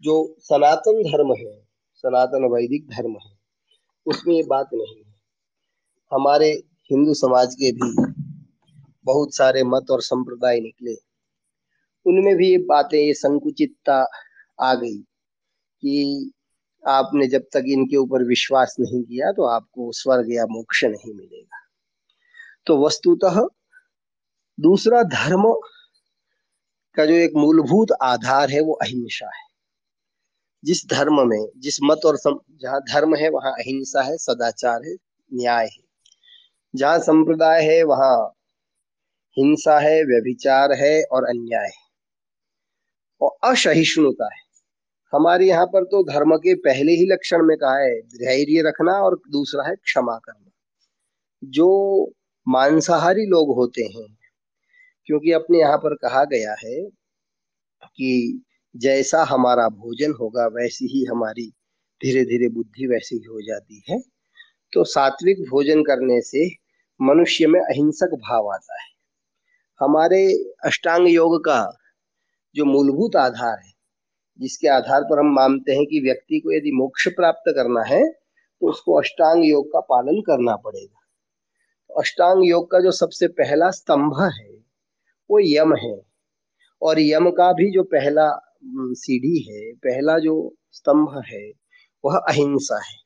[0.01, 3.37] जो सनातन धर्म है, सनातन वैदिक धर्म है,
[4.05, 5.15] उसमें ये बात नहीं है।
[6.13, 6.51] हमारे
[6.91, 8.11] हिंदू समाज के भी
[9.05, 10.95] बहुत सारे मत और संप्रदाय निकले।
[12.05, 14.07] उनमें भी ये बातें ये संकुचितता
[14.61, 14.97] आ गई
[15.83, 16.31] कि
[16.87, 21.57] आपने जब तक इनके ऊपर विश्वास नहीं किया तो आपको स्वर्ग या मोक्ष नहीं मिलेगा।
[22.65, 23.47] तो वस्तुतः
[24.59, 25.53] दूसरा धर्म
[26.95, 29.49] का जो एक मूलभूत आधार है वो अहिंसा है।
[30.65, 34.95] जिस धर्म में जिस मत और सम, जहाँ धर्म है वहाँ अहिंसा है सदाचार है
[35.33, 35.83] न्याय है।
[36.75, 38.33] जहाँ संप्रदाय है वहाँ
[39.38, 41.91] हिंसा है, व्यभिचार है और अन्याय है।
[43.22, 44.52] और असहिष्णुता है।
[45.13, 49.15] हमारे यहाँ पर तो धर्म के पहले ही लक्षण में कहा है, धैर्य रखना और
[49.15, 50.52] दूसरा है क्षमा करना।
[51.44, 52.12] जो
[52.48, 54.17] मांसाहारी लोग होते हैं,
[55.06, 56.84] क्योंकि अपने यहाँ पर कहा गया है
[57.84, 58.44] कि
[58.76, 61.50] जैसा हमारा भोजन होगा, वैसी ही हमारी
[62.02, 64.00] धीरे धीरे बुद्धि वैसी ही हो जाती है।
[64.74, 66.50] तो सात्विक भोजन करने से
[67.02, 69.00] मनुष्य में अहिंसक भाव आता है।
[69.82, 70.34] हमारे
[70.65, 71.78] अष्टांग योग का
[72.56, 73.72] जो मूलभूत आधार है,
[74.39, 78.70] जिसके आधार पर हम मानते हैं कि व्यक्ति को यदि मोक्ष प्राप्त करना है तो
[78.70, 81.00] उसको अष्टांग योग का पालन करना पड़ेगा।
[81.89, 84.54] तो अष्टांग योग का जो सबसे पहला स्तंभ है,
[85.32, 86.02] वो यम है।
[86.82, 88.56] और यम का भी जो पहला
[88.94, 91.52] सीढ़ी है, पहला जो स्तंभ है,
[92.06, 93.00] वह अहिंसा है।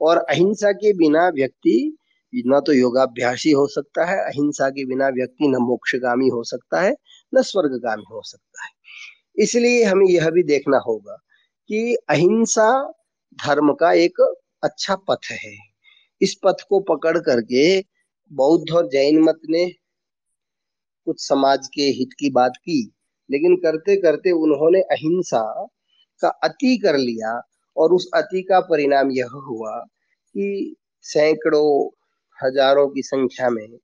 [0.00, 1.95] और अहिंसा के बिना व्यक्ति
[2.34, 6.96] न तो योगाभ्यासी हो सकता है, अहिंसा के बिना व्यक्ति न मोक्षगामी हो सकता है,
[7.34, 8.70] न स्वर्गगामी हो सकता है।
[9.38, 11.16] इसलिए हमें यह भी देखना होगा
[11.68, 12.92] कि अहिंसा
[13.46, 14.20] धर्म का एक
[14.62, 15.56] अच्छा पथ है।
[16.20, 17.80] इस पथ को पकड़ करके
[18.32, 19.66] बौद्ध और जैन मत ने
[21.06, 22.92] कुछ समाज के हित की बात की,
[23.30, 25.66] लेकिन करते करते उन्होंने अहिंसा
[26.22, 27.40] का अति कर लिया
[27.76, 29.78] और उस अति का परिणाम यह हुआ
[30.36, 31.90] कि सैकड़ों
[32.44, 33.78] हज़ारों की संख्या में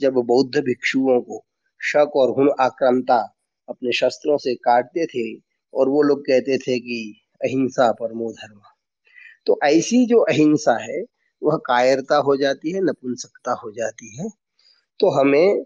[0.00, 1.44] जब बौद्ध भिक्षुओं को
[1.80, 3.16] शक और हुन आक्रांता
[3.68, 5.24] अपने शस्त्रों से काटते थे
[5.74, 8.60] और वो लोग कहते थे कि अहिंसा परमो धर्म।
[9.46, 11.02] तो ऐसी जो अहिंसा है,
[11.42, 14.28] वह कायरता हो जाती है, नपुंसकता हो जाती है।
[15.00, 15.64] तो हमें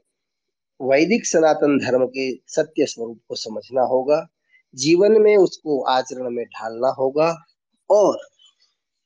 [0.80, 4.26] वैदिक सनातन धर्म के सत्य स्वरूप को समझना होगा,
[4.74, 7.34] जीवन में उसको आचरण में ढालना होगा
[7.90, 8.18] और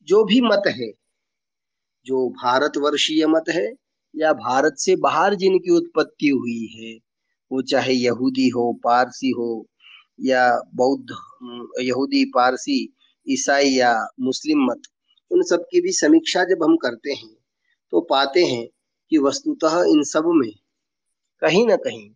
[0.08, 0.90] जो भी मत है
[2.06, 3.66] जो भारतवर्षीय मत है
[4.14, 6.94] या भारत से बाहर जिनकी उत्पत्ति हुई है,
[7.50, 9.66] वो चाहे यहूदी हो, पारसी हो
[10.20, 11.16] या बौद्ध
[11.80, 12.78] यहूदी, पारसी,
[13.26, 14.82] ईसाई या मुस्लिम मत,
[15.30, 17.34] उन सब की भी समीक्षा जब हम करते हैं
[17.92, 18.66] तो पाते हैं
[19.12, 20.50] कि वस्तुतः इन सब में
[21.42, 22.10] कहीं ना कहीं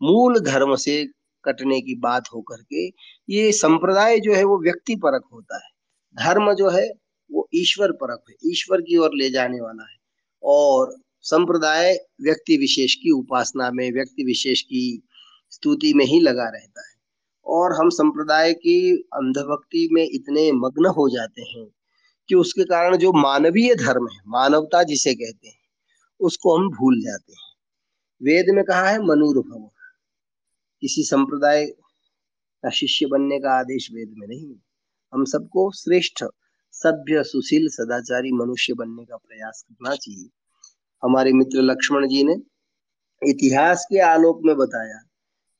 [0.00, 1.04] मूल धर्म से
[1.44, 2.86] कटने की बात हो करके
[3.28, 5.70] ये संप्रदाय जो है वो व्यक्ति परक होता है।
[6.16, 6.88] धर्म जो है
[7.30, 9.96] वो ईश्वर परक है, ईश्वर की ओर ले जाने वाला है।
[10.42, 15.02] और संप्रदाय व्यक्ति विशेष की उपासना में, व्यक्ति विशेष की
[15.50, 16.94] स्तुति में ही लगा रहता है।
[17.46, 21.66] और हम संप्रदाय की अंधभक्ति में इतने मग्न हो जाते हैं
[22.28, 25.58] कि उसके कारण जो मानवीय धर्म है, मानवता जिसे कहते हैं,
[26.20, 27.50] उसको हम भूल जाते हैं।
[28.22, 29.70] वेद में कहा है, मनुर्भव।
[30.80, 31.66] किसी संप्रदाय
[32.62, 34.54] का शिष्य बनने का आदेश वेद में नहीं
[35.14, 36.24] हम सबको श्रेष्ठ
[36.82, 40.28] सभ्य, सुशील, सदाचारी मनुष्य बनने का प्रयास करना चाहिए।
[41.02, 42.36] हमारे मित्र लक्ष्मण जी ने
[43.22, 45.02] इतिहास के आलोक में बताया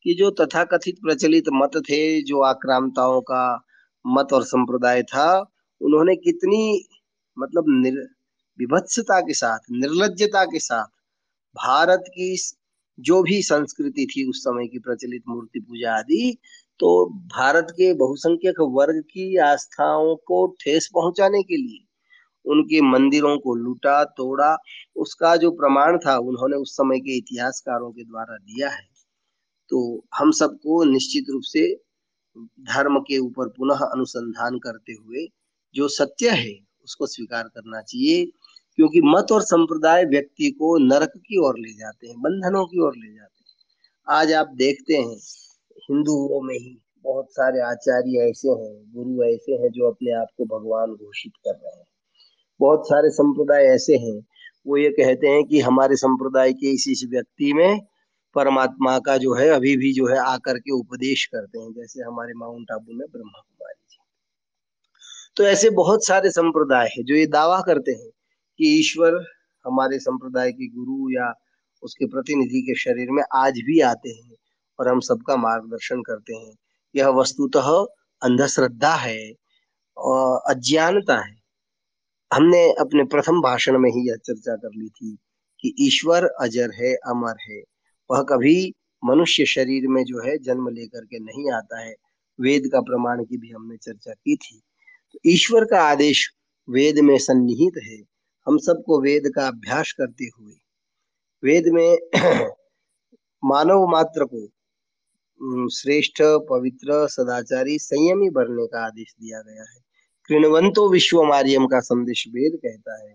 [0.02, 3.66] कि जो तथाकथित प्रचलित मत थे, जो आक्रांताओं का
[4.06, 5.40] मत और संप्रदाय था,
[5.80, 6.88] उन्होंने कितनी
[7.38, 7.64] मतलब
[8.58, 10.86] विभत्सता के साथ निर्लजता के साथ
[11.56, 12.36] भारत की
[13.00, 16.38] जो भी संस्कृति थी उस समय की प्रचलित मूर्ति पूजा आदि
[16.81, 21.85] तो भारत के बहुसंख्यक वर्ग की आस्थाओं को ठेस पहुँचाने के लिए,
[22.45, 24.57] उनके मंदिरों को लूटा, तोड़ा,
[24.97, 28.89] उसका जो प्रमाण था, उन्होंने उस समय के इतिहासकारों के द्वारा दिया है।
[29.68, 31.74] तो हम सबको निश्चित रूप से
[32.61, 35.26] धर्म के ऊपर पुनः अनुसंधान करते हुए
[35.74, 38.24] जो सत्य है, उसको स्वीकार करना चाहिए,
[38.78, 42.97] क्योंकि मत और संप्रदाय व्यक्ति को नरक की ओर ले जाते हैं, बंधनों की ओर
[42.97, 45.16] ले जाते हैं। आज आप देखते हैं
[45.91, 50.45] हिंदुओं में ही बहुत सारे आचार्य ऐसे हैं, गुरु ऐसे हैं जो अपने आप को
[50.45, 51.86] भगवान घोषित कर रहे हैं।
[52.61, 54.26] बहुत सारे संप्रदाय ऐसे हैं।
[54.66, 57.80] वो ये कहते हैं कि हमारे संप्रदाय के इस इस व्यक्ति में
[58.34, 62.32] परमात्मा का जो है, अभी भी जो है आकर के उपदेश करते हैं, जैसे हमारे
[62.36, 63.97] माउंट आबू में ब्रह्मा कुमारी जी।
[65.36, 68.11] तो ऐसे बहुत सारे संप्रदाय है जो ये दावा करते हैं
[68.59, 69.24] कि ईश्वर
[69.66, 71.34] हमारे संप्रदाय के गुरु या
[71.82, 74.30] उसके प्रतिनिधि के शरीर में आज भी आते हैं।
[74.81, 76.57] और हम सबका मार्गदर्शन करते हैं।
[76.97, 77.87] यह वस्तुतः
[78.22, 79.33] अंधश्रद्धा है
[79.97, 81.37] और अज्ञानता है।
[82.33, 85.18] हमने अपने प्रथम भाषण में ही यह चर्चा कर ली थी
[85.61, 87.62] कि ईश्वर अजर है, अमर है।
[88.11, 88.74] वह कभी
[89.05, 91.95] मनुष्य शरीर में जो है जन्म लेकर के नहीं आता है।
[92.41, 94.62] वेद का प्रमाण की भी हमने चर्चा की थी।
[95.12, 96.31] तो ईश्वर का आदेश
[96.70, 98.03] वेद में सन्निहित है।
[98.47, 100.55] हम सबको वेद का अभ्यास करते हुए,
[101.45, 101.99] वेद में
[103.45, 104.49] मानव मात्र को
[105.72, 109.78] श्रेष्ठ, पवित्र, सदाचारी, संयमी बनने का आदेश दिया गया है।
[110.28, 113.14] कृणवंतो विश्व मारियम का संदेश वेद कहता है।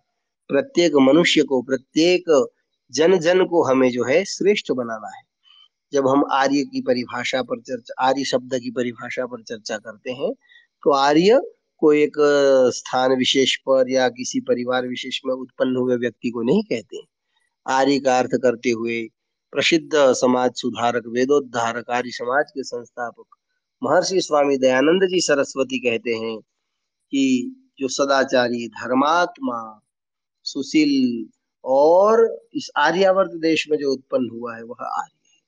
[0.49, 2.47] प्रत्येक मनुष्य को, प्रत्येक
[2.91, 5.23] जन जन को हमें जो है श्रेष्ठ बनाना है।
[5.93, 10.32] जब हम आर्य की परिभाषा पर चर्चा, आर्य शब्द की परिभाषा पर चर्चा करते हैं
[10.84, 11.39] तो आर्य
[11.78, 12.13] को एक
[12.76, 17.01] स्थान विशेष पर या किसी परिवार विशेष में उत्पन्न हुए व्यक्ति को नहीं कहते।
[17.65, 19.01] आर्य का अर्थ करते हुए
[19.55, 23.25] प्रसिद्ध समाज सुधारक वेदोद्धारक आर्य समाज के संस्थापक
[23.83, 26.39] महर्षि स्वामी दयानंद जी सरस्वती कहते हैं
[27.11, 27.23] कि
[27.79, 29.81] जो सदाचारी धर्मात्मा,
[30.43, 31.25] सुशील
[31.63, 35.41] और इस आर्यावर्त देश में जो उत्पन्न हुआ है, वह आर्य है।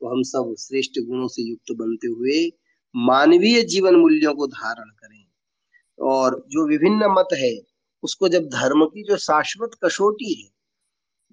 [0.00, 2.52] तो हम सब श्रेष्ठ गुणों से युक्त बनते हुए
[2.96, 5.24] मानवीय जीवन मूल्यों को धारण करें
[5.98, 7.60] और जो विभिन्न मत है,
[8.02, 10.53] उसको जब धर्म की जो शाश्वत कसौटी है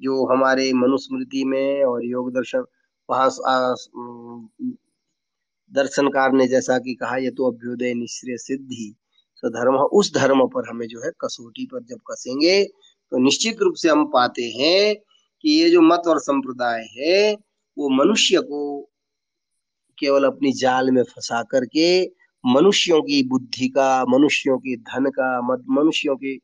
[0.01, 2.65] जो हमारे मनुस्मृति में और योग दर्शन,
[3.09, 3.29] वहाँ
[5.71, 8.93] दर्शनकार ने जैसा कि कहा, ये तो अभ्युदय निश्चय सिद्धि।
[9.43, 13.75] तो धर्म, उस धर्म पर हमें जो है कसौटी पर जब कसेंगे तो निश्चित रूप
[13.75, 14.95] से हम पाते हैं
[15.43, 17.33] कि ये जो मत और संप्रदाय है,
[17.77, 18.89] वो मनुष्य को
[19.97, 22.05] केवल अपनी जाल में फंसा करके,
[22.43, 26.39] मनुष्यों की बुद्धि का, मनुष्यों के धन का मनुष्यों की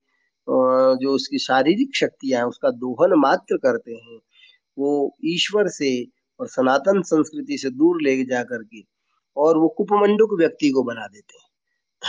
[0.95, 4.19] जो उसकी शारीरिक शक्तियाँ हैं, उसका दोहन मात्र करते हैं,
[4.77, 6.07] वो ईश्वर से
[6.39, 8.81] और सनातन संस्कृति से दूर ले जा करके
[9.37, 11.47] और वो कुपमंडुक व्यक्ति को बना देते हैं।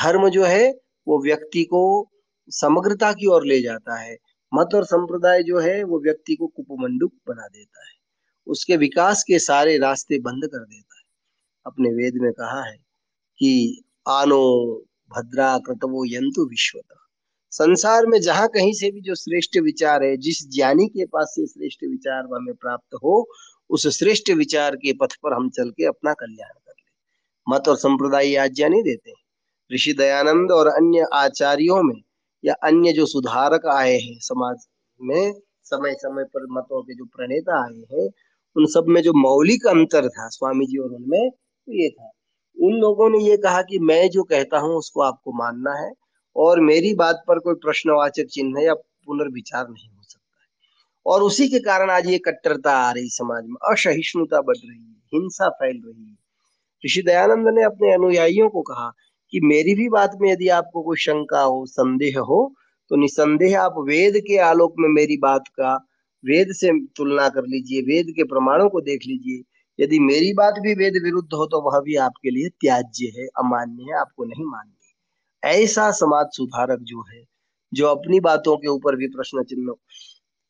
[0.03, 2.11] धर्म जो है, वो व्यक्ति को
[2.51, 4.16] समग्रता की ओर ले जाता है।
[4.55, 7.95] मत और संप्रदाय जो है, वो व्यक्ति को कुपमंडुक बना देता है।
[8.47, 11.05] उसके विकास के सारे रास्ते बंद कर देता है।
[11.66, 12.76] अपने वेद में कहा है
[13.39, 14.74] कि, आनो
[15.16, 16.95] भद्रा कृतवो यंतु विश्वत।
[17.51, 21.46] संसार में जहाँ कहीं से भी जो श्रेष्ठ विचार है, जिस ज्ञानी के पास से
[21.46, 23.28] श्रेष्ठ विचार हमें प्राप्त हो,
[23.70, 26.84] उस श्रेष्ठ विचार के पथ पर हम चल के अपना कल्याण कर ले।
[27.49, 29.12] मत और संप्रदाय आज्ञा नहीं देते।
[29.74, 32.03] ऋषि दयानंद और अन्य आचार्यों में
[32.44, 34.57] या अन्य जो सुधारक आए हैं समाज
[35.03, 38.09] में समय समय पर मतों के जो प्रणेता आए हैं,
[38.57, 41.30] उन सब में जो मौलिक अंतर था स्वामी जी और उनमें
[41.68, 42.11] ये था।
[42.62, 45.92] उन लोगों ने ये कहा कि मैं जो कहता हूँ उसको आपको मानना है
[46.37, 50.47] और मेरी बात पर कोई प्रश्नवाचक चिन्ह या पुनर्विचार नहीं हो सकता है।
[51.07, 54.97] और उसी के कारण आज ये कट्टरता आ रही समाज में। असहिष्णुता बढ़ रही है,
[55.14, 56.16] हिंसा फैल रही है।
[56.85, 58.93] ऋषि दयानंद ने अपने अनुयायियों को कहा
[59.33, 62.55] कि मेरी भी बात में यदि आपको कोई शंका हो, संदेह हो
[62.91, 65.74] तो निसंदेह आप वेद के आलोक में मेरी बात का,
[66.24, 69.43] वेद से तुलना कर लीजिए, वेद के प्रमाणों को देख लीजिए।
[69.79, 73.83] यदि मेरी बात भी वेद विरुद्ध हो तो वह भी आपके लिए त्याज्य है, अमान्य
[73.83, 74.78] है, आपको नहीं माननी।
[75.43, 77.22] ऐसा समाज सुधारक जो है,
[77.72, 79.74] जो अपनी बातों के ऊपर भी प्रश्न चिन्ह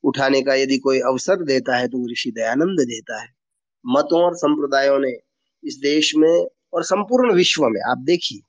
[0.05, 3.28] उठाने का यदि कोई अवसर देता है तो ऋषि दयानंद देता है।
[3.84, 5.12] मतों और संप्रदायों ने
[5.64, 8.41] इस देश में और संपूर्ण विश्व में, आप देखिए,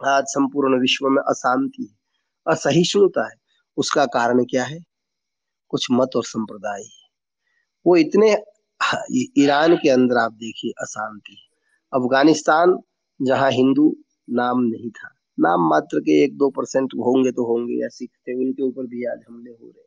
[0.00, 1.96] आज संपूर्ण विश्व में अशांति है,
[2.46, 3.34] असहिष्णुता है,
[3.78, 4.78] उसका कारण क्या है?
[5.70, 6.82] कुछ मत और संप्रदाय
[7.86, 8.30] वो इतने
[9.38, 11.36] ईरान के अंदर आप देखिए अशांति
[11.92, 12.78] अफ़गानिस्तान,
[13.20, 13.94] जहाँ हिंदू
[14.30, 15.08] नाम नहीं था
[15.38, 19.04] नाम मात्र के एक दो परसेंट होंगे तो होंगे, या सिख थे, उनके ऊपर भी
[19.06, 19.84] आज हमले हो रहे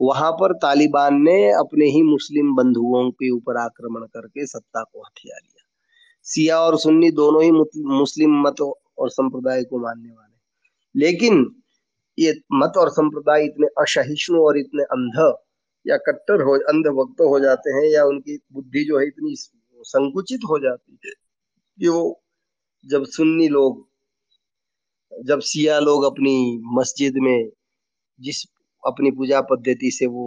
[0.00, 5.36] वहाँ पर तालिबान ने अपने ही मुस्लिम बंधुओं के ऊपर आक्रमण करके सत्ता को हथिया
[5.36, 5.64] लिया।
[6.26, 11.44] सिया और सुन्नी दोनों ही मुस्लिम मत और संप्रदाय को मानने वाले लेकिन
[12.18, 15.18] ये मत और संप्रदाय इतने असहिष्णु और इतने अंध
[15.86, 19.34] या कट्टर हो, अंध भक्त हो जाते हैं, या उनकी बुद्धि जो है इतनी
[19.84, 21.12] संकुचित हो जाती है
[21.78, 22.22] कि वो
[22.84, 23.85] जब सुन्नी लोग
[25.12, 26.36] जब सिया लोग अपनी
[26.74, 27.48] मस्जिद में
[28.20, 28.44] जिस
[28.84, 30.24] अपनी पूजा पद्धति से वो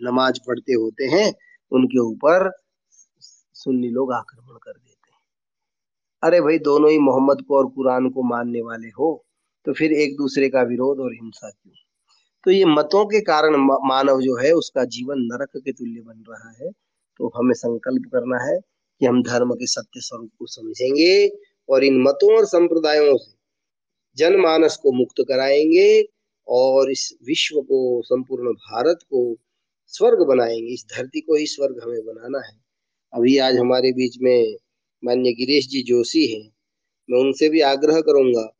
[0.00, 1.32] नमाज़ पढ़ते होते हैं,
[1.72, 2.50] उनके ऊपर
[3.54, 5.18] सुन्नी लोग आक्रमण कर देते हैं।
[6.22, 9.20] अरे भाई, दोनों ही मोहम्मद को और कुरान को मानने वाले हो
[9.66, 11.72] तो फिर एक दूसरे का विरोध और हिंसा क्यों?
[12.46, 13.56] तो ये मतों के कारण
[13.88, 16.70] मानव जो है, उसका जीवन नरक के तुल्य बन रहा है।
[17.20, 18.58] तो हमें संकल्प करना है
[19.00, 21.28] कि हम धर्म के सत्य स्वरूप को समझेंगे
[21.68, 23.32] और इन मतों और संप्रदायों से
[24.16, 26.08] जनमानस को मुक्त कराएँगे
[26.48, 29.36] और इस विश्व को, संपूर्ण भारत को
[29.86, 32.64] स्वर्ग बनाएँगे। इस धरती को ही स्वर्ग हमें बनाना है।
[33.12, 34.56] अभी आज हमारे बीच में
[35.04, 36.50] मान्य गिरीश जी जोशी हैं।
[37.10, 38.56] मैं उनसे भी आग्रह करूँगा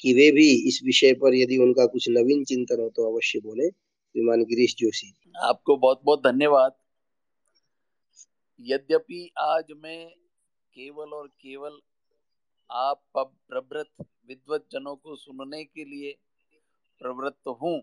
[0.00, 3.68] कि वे भी इस विषय पर यदि उनका कुछ नवीन चिंतन हो तो अवश्य बोले।
[3.68, 6.72] श्रीमान गिरीश जोशी आपको बहुत बहुत धन्यवाद।
[8.60, 10.08] यद्यपि आज मैं
[10.74, 11.78] केवल और केवल
[12.70, 16.18] आप प्रवृत्त विद्वत जनों को सुनने के लिए
[16.98, 17.82] प्रवृत्त हूँ।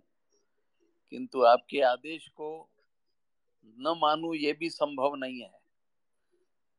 [1.09, 2.69] किंतु आपके आदेश को
[3.65, 5.59] न मानू, ये भी संभव नहीं है।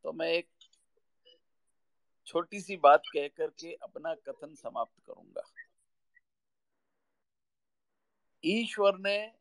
[0.02, 0.48] तो मैं एक
[2.26, 5.42] छोटी सी बात कह करके अपना कथन समाप्त करूँगा।
[8.44, 9.36] ईश्वर ने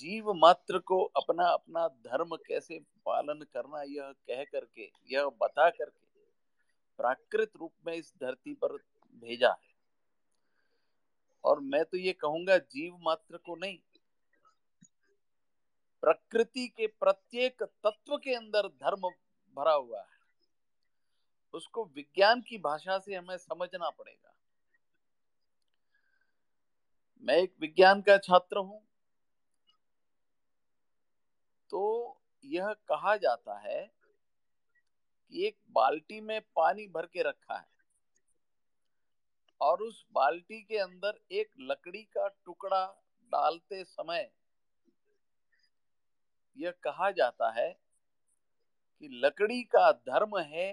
[0.00, 6.08] जीव मात्र को अपना अपना धर्म कैसे पालन करना, यह कह करके, यह बता करके
[6.98, 8.76] प्राकृत रूप में इस धरती पर
[9.22, 9.68] भेजा है।
[11.44, 13.78] और मैं तो ये कहूँगा, जीव मात्र को नहीं,
[16.02, 19.08] प्रकृति के प्रत्येक तत्व के अंदर धर्म
[19.56, 20.18] भरा हुआ है।
[21.54, 24.34] उसको विज्ञान की भाषा से हमें समझना पड़ेगा।
[27.24, 28.80] मैं एक विज्ञान का छात्र हूँ
[31.70, 31.82] तो
[32.44, 33.80] यह कहा जाता है
[35.32, 37.68] कि एक बाल्टी में पानी भर के रखा है
[39.60, 42.84] और उस बाल्टी के अंदर एक लकड़ी का टुकड़ा
[43.32, 44.30] डालते समय
[46.56, 47.70] यह कहा जाता है
[49.02, 50.72] कि लकड़ी का धर्म है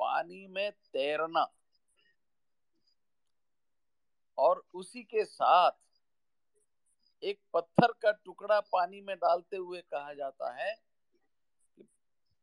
[0.00, 1.46] पानी में तैरना
[4.38, 5.70] और उसी के साथ
[7.22, 10.74] एक पत्थर का टुकड़ा पानी में डालते हुए कहा जाता है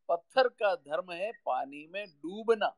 [0.10, 2.76] पत्थर का धर्म है पानी में डूबना।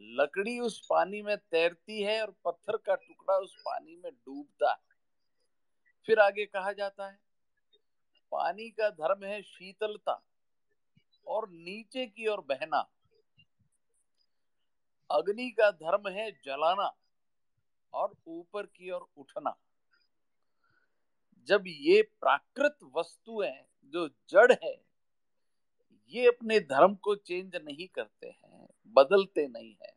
[0.00, 4.90] लकड़ी उस पानी में तैरती है और पत्थर का टुकड़ा उस पानी में डूबता है।
[6.08, 7.18] फिर आगे कहा जाता है,
[8.32, 10.20] पानी का धर्म है शीतलता
[11.26, 12.88] और नीचे की ओर बहना।
[15.10, 16.90] अग्नि का धर्म है जलाना।
[17.94, 19.56] और ऊपर की ओर उठना।
[21.48, 23.52] जब ये प्राकृत वस्तुएँ
[23.94, 24.74] जो जड़ है,
[26.14, 29.92] ये अपने धर्म को चेंज नहीं करते हैं, बदलते नहीं है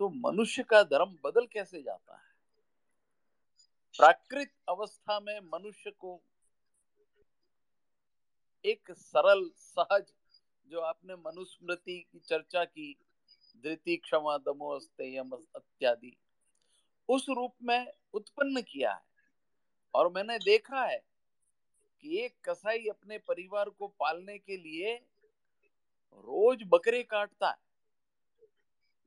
[0.00, 2.32] तो मनुष्य का धर्म बदल कैसे जाता है?
[3.96, 6.20] प्राकृत अवस्था में मनुष्य को
[8.64, 10.12] एक सरल, सहज,
[10.66, 12.96] जो आपने मनुस्मृति की चर्चा की
[13.54, 16.16] धृति क्षमा दमोस्तेयम इत्यादि
[17.08, 19.02] उस रूप में उत्पन्न किया है
[19.94, 21.02] और मैंने देखा है
[22.04, 24.94] कि एक कसाई अपने परिवार को पालने के लिए
[26.24, 27.62] रोज बकरे काटता है।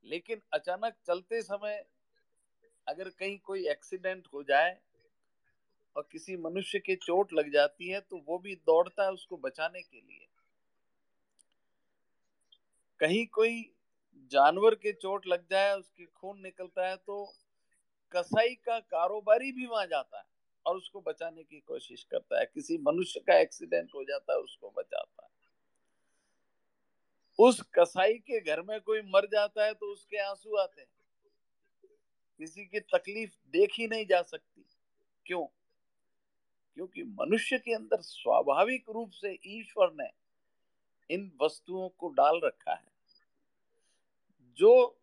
[0.06, 1.84] लेकिन अचानक चलते समय
[2.88, 4.78] अगर कहीं कोई एक्सीडेंट हो जाए
[5.96, 9.82] और किसी मनुष्य के चोट लग जाती है तो वो भी दौड़ता है उसको बचाने
[9.82, 10.28] के लिए।
[13.00, 13.62] कहीं कोई
[14.18, 17.34] जानवर के चोट लग जाए, उसके खून निकलता है तो
[18.12, 20.24] कसाई का कारोबारी भी वहाँ जाता है
[20.66, 24.70] और उसको बचाने की कोशिश करता है। किसी मनुष्य का एक्सीडेंट हो जाता है, उसको
[24.70, 25.30] बचाता है।
[27.40, 30.88] उस कसाई के घर में कोई मर जाता है तो उसके आँसू आते हैं।
[32.38, 34.66] किसी की तकलीफ़ देखी नहीं जा सकती।
[35.26, 35.46] क्यों?
[36.76, 40.10] क्योंकि मनुष्य के अंदर स्वाभाविक रूप से ईश्वर ने
[41.10, 42.97] इन वस्तुओं को डाल रखा है।
[44.58, 44.98] जो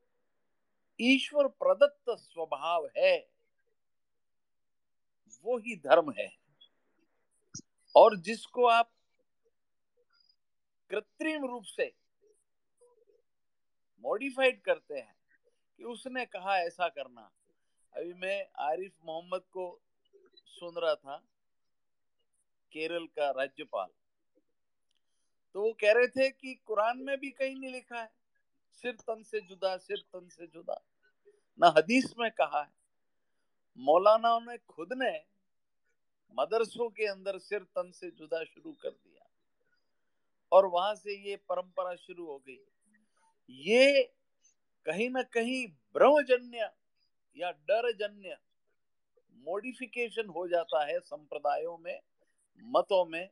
[1.00, 3.28] ईश्वर प्रदत्त स्वभाव है,
[5.44, 6.36] वो ही धर्म है।
[7.96, 8.90] और जिसको आप
[10.90, 11.94] कृत्रिम रूप से
[14.05, 15.16] मॉडिफाइड करते हैं,
[15.76, 17.30] कि उसने कहा ऐसा करना।
[17.96, 19.80] अभी मैं आरिफ मोहम्मद को
[20.46, 21.16] सुन रहा था,
[22.72, 23.88] केरल का राज्यपाल।
[25.55, 28.23] तो वो कह रहे थे कि कुरान में भी कहीं नहीं लिखा है।
[28.74, 30.80] सिर तन से जुदा, सिर तन से जुदा।
[31.60, 32.72] ना हदीस में कहा है,
[33.78, 35.12] मौलाना ने खुद ने
[36.36, 39.26] मदरसों के अंदर सिर तन से जुदा शुरू कर दिया।
[40.52, 42.58] और वहाँ से ये परंपरा शुरू हो गई।
[43.50, 44.02] ये
[44.86, 46.70] कहीं ना कहीं ब्रह्मजन्य
[47.36, 48.36] या डरजन्य
[49.46, 52.00] मॉडिफिकेशन हो जाता है संप्रदायों में,
[52.62, 53.26] मतों में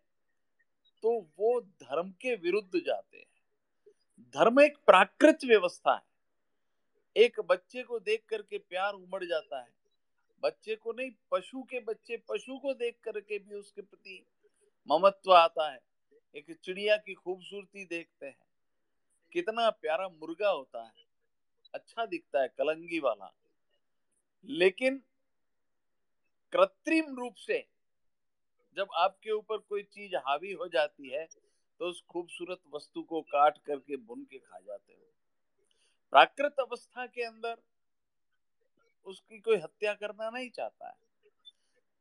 [1.03, 3.32] तो वो धर्म के विरुद्ध जाते हैं।
[4.23, 6.03] धर्म एक प्राकृत व्यवस्था है।
[7.17, 9.69] एक बच्चे को देख करके प्यार उमड़ जाता है।
[10.43, 14.27] बच्चे को नहीं, पशु के बच्चे, पशु को देख करके भी उसके प्रति
[14.91, 15.79] ममत्व आता है।
[16.37, 18.37] एक चिड़िया की खूबसूरती देखते हैं।
[19.33, 20.93] कितना प्यारा मुर्गा होता है।
[21.75, 23.33] अच्छा दिखता है, कलंगी वाला।
[24.45, 25.03] लेकिन
[26.53, 27.67] कृत्रिम रूप से
[28.77, 31.29] जब आपके ऊपर कोई चीज़ हावी हो जाती है
[31.83, 35.07] तो उस खूबसूरत वस्तु को काट करके बुन के खा जाते हो।
[36.11, 37.57] प्राकृत अवस्था के अंदर
[39.07, 40.95] उसकी कोई हत्या करना नहीं चाहता है।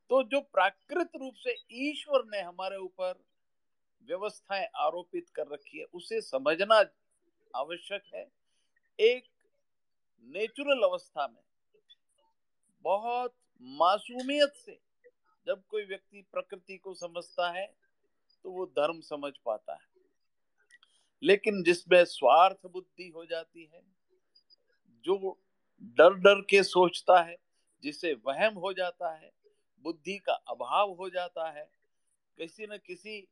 [0.09, 3.23] तो जो प्राकृत रूप से ईश्वर ने हमारे ऊपर
[4.03, 6.85] व्यवस्थाएँ आरोपित कर रखी है, उसे समझना
[7.55, 8.31] आवश्यक है।
[8.99, 9.23] एक
[10.23, 11.43] नेचुरल अवस्था में
[12.81, 14.79] बहुत मासूमियत से
[15.47, 17.80] जब कोई व्यक्ति प्रकृति को समझता है
[18.43, 19.91] तो वो धर्म समझ पाता है।
[21.23, 23.81] लेकिन जिसमें स्वार्थ बुद्धि हो जाती है,
[25.05, 25.39] जो
[25.83, 27.37] डर डर के सोचता है,
[27.83, 29.31] जिसे वहम हो जाता है,
[29.83, 31.71] बुद्धि का अभाव हो जाता है,
[32.37, 33.27] किसी न किसी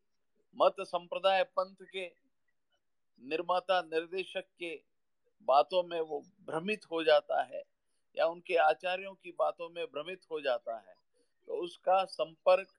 [0.55, 2.11] मत संप्रदाय पंथ के
[3.23, 4.81] निर्माता निर्देशक के
[5.41, 7.63] बातों में वो भ्रमित हो जाता है
[8.17, 10.95] या उनके आचार्यों की बातों में भ्रमित हो जाता है
[11.47, 12.78] तो उसका संपर्क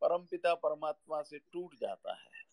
[0.00, 2.44] परमपिता परमात्मा से टूट जाता है।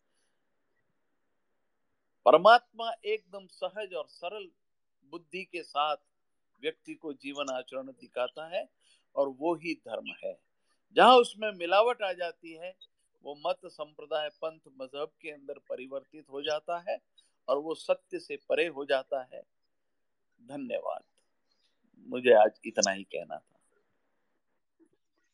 [2.26, 4.50] परमात्मा एकदम सहज और सरल
[5.12, 5.98] बुद्धि के साथ
[6.62, 8.70] व्यक्ति को जीवन आचरण दिखाता है
[9.16, 10.40] और वो ही धर्म है।
[10.96, 12.76] जहाँ उसमें मिलावट आ जाती है,
[13.24, 17.02] वो मत संप्रदाय पंथ मज़हब के अंदर परिवर्तित हो जाता है
[17.48, 19.42] और वो सत्य से परे हो जाता है।
[20.42, 21.04] धन्यवाद।
[22.08, 23.60] मुझे आज इतना ही कहना था।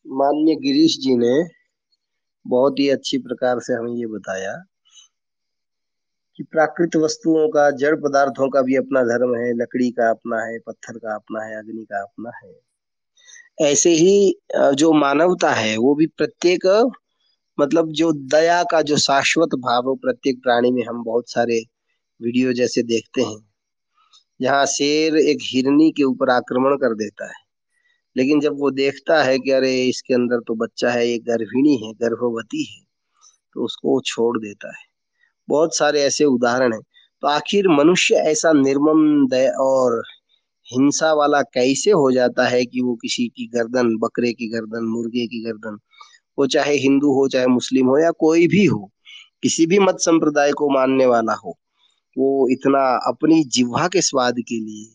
[0.06, 1.57] माननीय गिरीश जी ने
[2.46, 4.54] बहुत ही अच्छी प्रकार से हमें ये बताया
[6.38, 10.58] कि प्राकृत वस्तुओं का, जड़ पदार्थों का भी अपना धर्म है, लकड़ी का अपना है,
[10.58, 14.34] पत्थर का अपना है, अग्नि का अपना है। ऐसे ही
[14.74, 16.66] जो मानवता है, वो भी प्रत्येक
[17.58, 21.60] मतलब जो दया का, जो शाश्वत भाव प्रत्येक प्राणी में हम बहुत सारे
[22.20, 23.38] वीडियो जैसे देखते हैं।
[24.40, 27.47] जहाँ शेर एक हिरनी के ऊपर आक्रमण कर देता है।
[28.16, 31.92] लेकिन जब वो देखता है कि अरे इसके अंदर तो बच्चा है, ये गर्भिणी है,
[31.92, 32.82] गर्भवती है
[33.54, 34.86] तो उसको वो छोड़ देता है।
[35.48, 36.80] बहुत सारे ऐसे उदाहरण हैं।
[37.22, 39.26] तो आखिर मनुष्य ऐसा निर्मम
[39.60, 40.02] और
[40.66, 45.26] हिंसा वाला कैसे हो जाता है कि वो किसी की गर्दन, बकरे की गर्दन, मुर्गे
[45.26, 45.78] की गर्दन,
[46.38, 48.90] वो चाहे हिंदू हो, चाहे मुस्लिम हो या कोई भी हो,
[49.42, 51.58] किसी भी मत संप्रदाय को मानने वाला हो,
[52.18, 54.94] वो इतना अपनी जिह्वा के स्वाद के लिए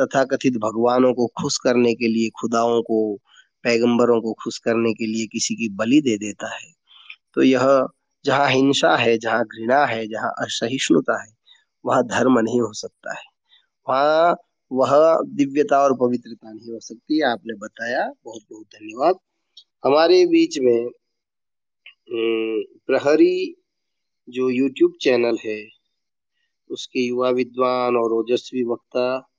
[0.00, 3.18] तथा कथित भगवानों को खुश करने के लिए, खुदाओं को,
[3.62, 6.72] पैगंबरों को खुश करने के लिए किसी की बलि दे देता है।
[7.34, 7.88] तो यह
[8.24, 11.32] जहाँ हिंसा है, जहाँ घृणा है, जहाँ असहिष्णुता है,
[11.84, 13.24] वह धर्म नहीं हो सकता है।
[13.88, 14.36] वहाँ
[14.72, 19.14] वह दिव्यता और पवित्रता नहीं हो सकती, आपने बताया। बहुत बहुत धन्यवाद।
[19.84, 20.88] हमारे बीच में
[22.86, 23.54] प्रहरी
[24.28, 25.68] जो यूट्यूब चैनल है,
[26.70, 29.29] उसके युवा विद्वान और ओजस्वी वक्ता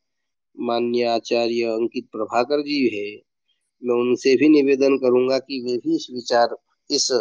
[0.59, 3.21] मान्य आचार्य अंकित प्रभाकर जी है।
[3.83, 6.57] मैं उनसे भी निवेदन करूँगा कि वे भी इस विचार
[6.91, 7.11] इस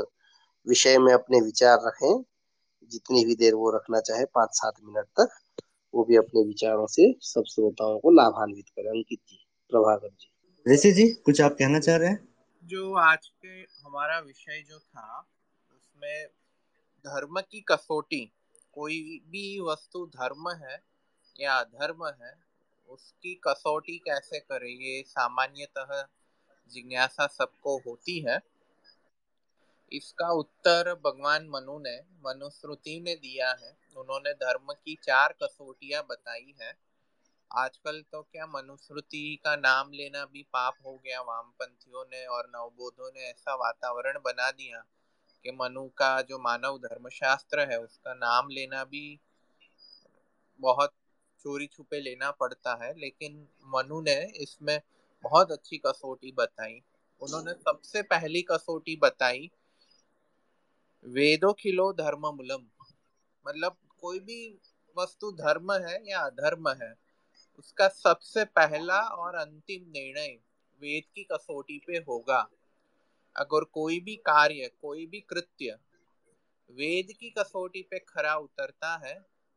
[0.68, 2.24] विषय में अपने विचार रखें।
[2.90, 5.28] जितनी भी देर वो रखना चाहे पाँच सात मिनट तक
[5.94, 9.36] वो भी अपने विचारों से सब श्रोताओं को लाभान्वित करें। अंकित जी
[9.70, 10.32] प्रभाकर जी।
[10.74, 12.28] ऋषि जी कुछ आप कहना चाह रहे हैं?
[12.64, 15.28] जो आज के हमारा विषय जो था
[15.72, 16.26] उसमें
[17.06, 18.32] धर्म की कसौटी
[18.72, 20.84] कोई भी वस्तु धर्म है
[21.40, 22.49] या अधर्म है
[22.90, 24.68] उसकी कसौटी कैसे करें?
[24.68, 26.06] ये सामान्यतः
[26.70, 28.40] जिज्ञासा सबको होती है।
[29.92, 36.54] इसका उत्तर भगवान मनु ने मनुस्मृति ने दिया है। उन्होंने धर्म की चार कसौटियाँ बताई
[36.62, 36.74] है।
[37.50, 41.20] आजकल तो क्या मनुश्रुति का नाम लेना भी पाप हो गया?
[41.20, 44.84] वामपंथियों ने और नवबोधों ने ऐसा वातावरण बना दिया
[45.44, 49.20] कि मनु का जो मानव धर्मशास्त्र है, उसका नाम लेना भी
[50.60, 50.92] बहुत
[51.44, 54.80] चोरी छुपे लेना पड़ता है, लेकिन मनु ने इसमें
[55.24, 56.80] बहुत अच्छी कसौटी बताई।
[57.22, 59.50] उन्होंने सबसे पहली कसौटी बताई,
[61.04, 62.66] वेदो खिलो धर्म मूलम
[63.46, 64.40] मतलब कोई भी
[64.96, 66.94] वस्तु धर्म है या अधर्म है,
[67.58, 70.38] उसका सबसे पहला और अंतिम निर्णय
[70.80, 72.40] वेद की कसौटी पे होगा।
[73.36, 75.78] अगर कोई भी कार्य, कोई भी कृत्य
[76.70, 79.14] वेद की कसौटी पे खरा उतरता है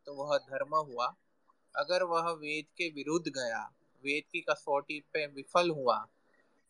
[0.07, 1.13] तो वह धर्म हुआ।
[1.75, 3.63] अगर वह वेद के विरुद्ध गया,
[4.03, 5.97] वेद की कसौटी पे विफल हुआ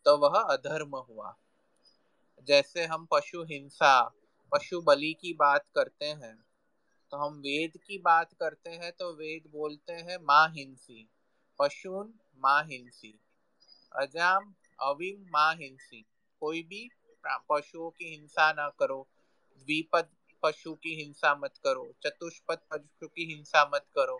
[0.06, 1.36] तो वह अधर्म हुआ।
[2.48, 4.02] जैसे हम पशु हिंसा,
[4.52, 6.36] पशु बलि की बात करते हैं
[7.12, 11.08] तो हम वेद की बात करते हैं तो वेद बोलते हैं माँ हिंसी।
[11.60, 13.20] पशुन माँ हिंसी।
[13.96, 16.06] अजाम अविम माँ हिंसी।
[16.40, 16.90] कोई भी
[17.50, 19.08] पशुओं की हिंसा ना करो।
[19.58, 20.08] द्विपद
[20.44, 24.20] पशु की हिंसा मत करो। चतुष्पद पशु की हिंसा मत करो।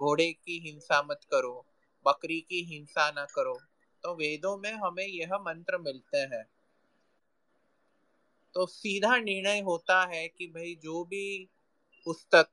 [0.00, 1.66] घोड़े की हिंसा मत करो,
[2.06, 3.58] बकरी की हिंसा ना करो।
[4.02, 6.44] तो वेदों में हमें यह मंत्र मिलते हैं।
[8.54, 11.48] तो सीधा निर्णय होता है कि भाई जो भी
[12.04, 12.48] पुस्तक,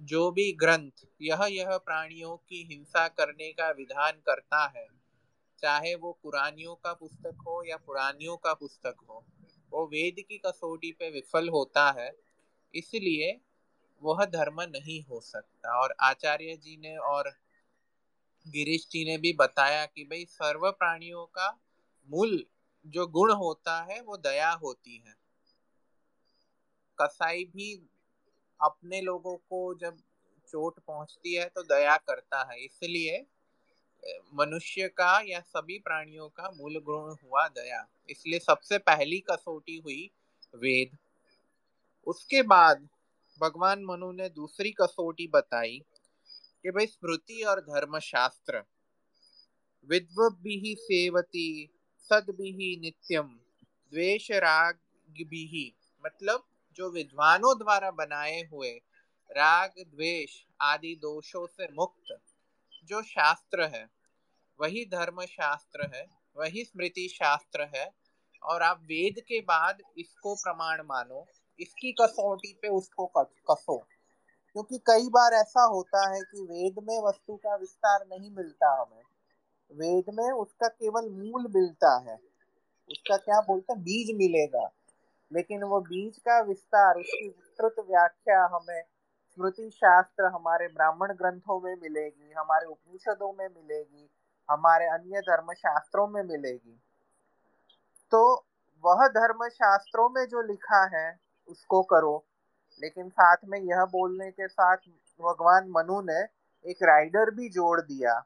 [0.00, 4.86] जो भी ग्रंथ यह यह प्राणियों की हिंसा करने का विधान करता है,
[5.62, 9.24] चाहे वो पुरानियों का पुस्तक हो या पुरानियों का पुस्तक हो,
[9.70, 12.10] वो वेद की कसौटी पे विफल होता है।
[12.74, 13.40] इसलिए
[14.02, 17.32] वह धर्म नहीं हो सकता। और आचार्य जी ने और
[18.46, 21.50] गिरीश जी ने भी बताया कि भाई, सर्व प्राणियों का
[22.08, 22.44] मूल
[22.86, 25.14] जो गुण होता है, वो दया होती है।
[26.98, 27.74] कसाई भी
[28.60, 29.96] अपने लोगों को जब
[30.48, 33.26] चोट पहुँचती है तो दया करता है। इसलिए
[34.34, 40.10] मनुष्य का या सभी प्राणियों का मूल गुण हुआ दया। इसलिए सबसे पहली कसौटी हुई
[40.54, 40.96] वेद।
[42.06, 42.88] उसके बाद
[43.40, 45.78] भगवान मनु ने दूसरी कसौटी बताई
[46.64, 48.62] कि भाई स्मृति और धर्मशास्त्र
[49.88, 51.70] विद्वभी सेवती,
[52.10, 53.28] सदभि नित्यम
[53.92, 54.78] द्वेष राग
[55.22, 55.74] भी
[56.06, 56.44] मतलब
[56.76, 58.70] जो विद्वानों द्वारा बनाए हुए
[59.30, 62.16] राग, द्वेष आदि दोषों से मुक्त
[62.84, 63.86] जो शास्त्र है,
[64.60, 66.06] वही धर्म शास्त्र है,
[66.36, 67.88] वही स्मृति शास्त्र है,
[68.42, 71.26] और आप वेद के बाद इसको प्रमाण मानो
[71.60, 73.78] इसकी कसौटी पे उसको कसो
[74.52, 79.02] क्योंकि कई बार ऐसा होता है कि वेद में वस्तु का विस्तार नहीं मिलता हमें।
[79.72, 82.16] वेद में उसका केवल मूल मिलता है।
[82.90, 83.82] उसका क्या बोलते हैं?
[83.82, 84.70] बीज मिलेगा।
[85.32, 88.82] लेकिन वो बीज का विस्तार, उसकी विस्तृत व्याख्या हमें
[89.34, 94.10] स्मृति शास्त्र हमारे ब्राह्मण ग्रंथों में मिलेगी, हमारे उपनिषदों में मिलेगी,
[94.50, 96.80] हमारे अन्य धर्म शास्त्रों में मिलेगी।
[98.10, 98.46] तो
[98.84, 102.24] वह धर्म शास्त्रों में जो लिखा है उसको करो।
[102.82, 104.76] लेकिन साथ में यह बोलने के साथ
[105.20, 106.20] भगवान मनु ने
[106.64, 108.18] एक राइडर भी जोड़ दिया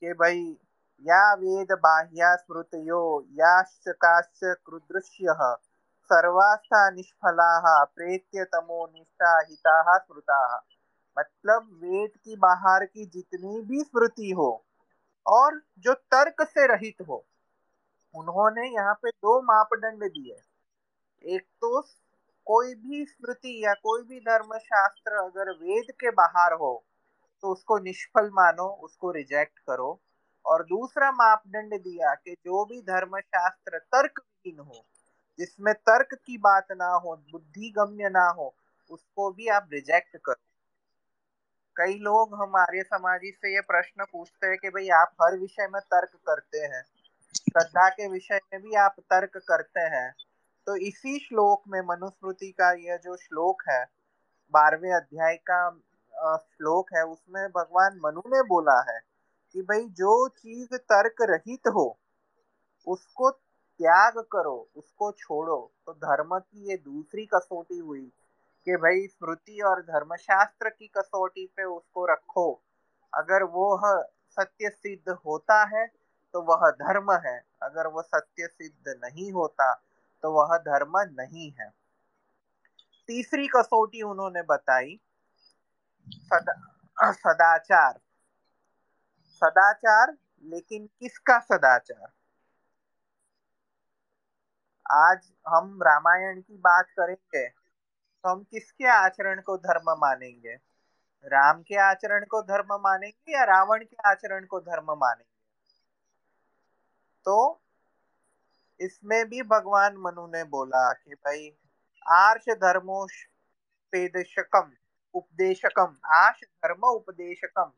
[0.00, 0.56] कि भाई,
[1.02, 5.34] या वेद बाह्या स्मृतयो, याश्च काश्च कृदृश्य
[6.10, 10.66] सर्वास्था निष्फला, प्रेत्य तमो निष्ठा हिता स्मृता।
[11.18, 14.50] मतलब वेद की बाहर की जितनी भी स्मृति हो
[15.26, 17.24] और जो तर्क से रहित हो,
[18.14, 20.36] उन्होंने यहाँ पे दो मापदंड दिए।
[21.24, 21.80] एक तो
[22.46, 26.84] कोई भी स्मृति या कोई भी धर्म शास्त्र अगर वेद के बाहर हो
[27.42, 30.00] तो उसको निष्फल मानो, उसको रिजेक्ट करो।
[30.46, 34.84] और दूसरा मापदंड दिया कि जो भी धर्म शास्त्र तर्कहीन हो,
[35.38, 38.54] जिसमें तर्क की बात ना हो बुद्धि गम्य ना हो,
[38.90, 40.34] उसको भी आप रिजेक्ट करो।
[41.76, 45.80] कई लोग हमारे समाजी से ये प्रश्न पूछते हैं कि भाई, आप हर विषय में
[45.82, 46.82] तर्क करते हैं।
[47.36, 50.14] श्रद्धा के विषय में भी आप तर्क करते हैं।
[50.66, 53.84] तो इसी श्लोक में मनुस्मृति का यह जो श्लोक है,
[54.54, 55.68] बारहवें अध्याय का
[56.38, 58.98] श्लोक है, उसमें भगवान मनु ने बोला है
[59.54, 61.86] कि भाई जो चीज़ तर्क रहित हो,
[62.86, 68.06] उसको त्याग करो, उसको छोड़ो। तो धर्म की ये दूसरी कसौटी हुई
[68.66, 72.50] कि भाई स्मृति और धर्मशास्त्र की कसौटी पे उसको रखो।
[73.12, 73.78] अगर वो
[74.36, 75.86] सत्य सिद्ध होता है
[76.34, 79.72] तो वह धर्म है। अगर वो सत्य सिद्ध नहीं होता
[80.22, 81.70] तो वह धर्म नहीं है।
[83.08, 85.00] तीसरी कसौटी उन्होंने बताई,
[86.06, 87.98] सदा, सदाचार।
[89.42, 92.08] सदाचार, लेकिन किसका सदाचार?
[94.86, 100.54] आज हम रामायण की बात करेंगे तो हम किसके आचरण को धर्म मानेंगे?
[101.24, 105.38] राम के आचरण को धर्म मानेंगे या रावण के आचरण को धर्म मानेंगे?
[107.24, 107.60] तो
[108.80, 111.52] इसमें भी भगवान मनु ने बोला कि भाई,
[112.08, 113.26] आर्ष धर्मोश
[113.92, 114.70] पेदशकम,
[115.14, 117.72] उपदेशकम, आर्ष धर्म उपदेशकम।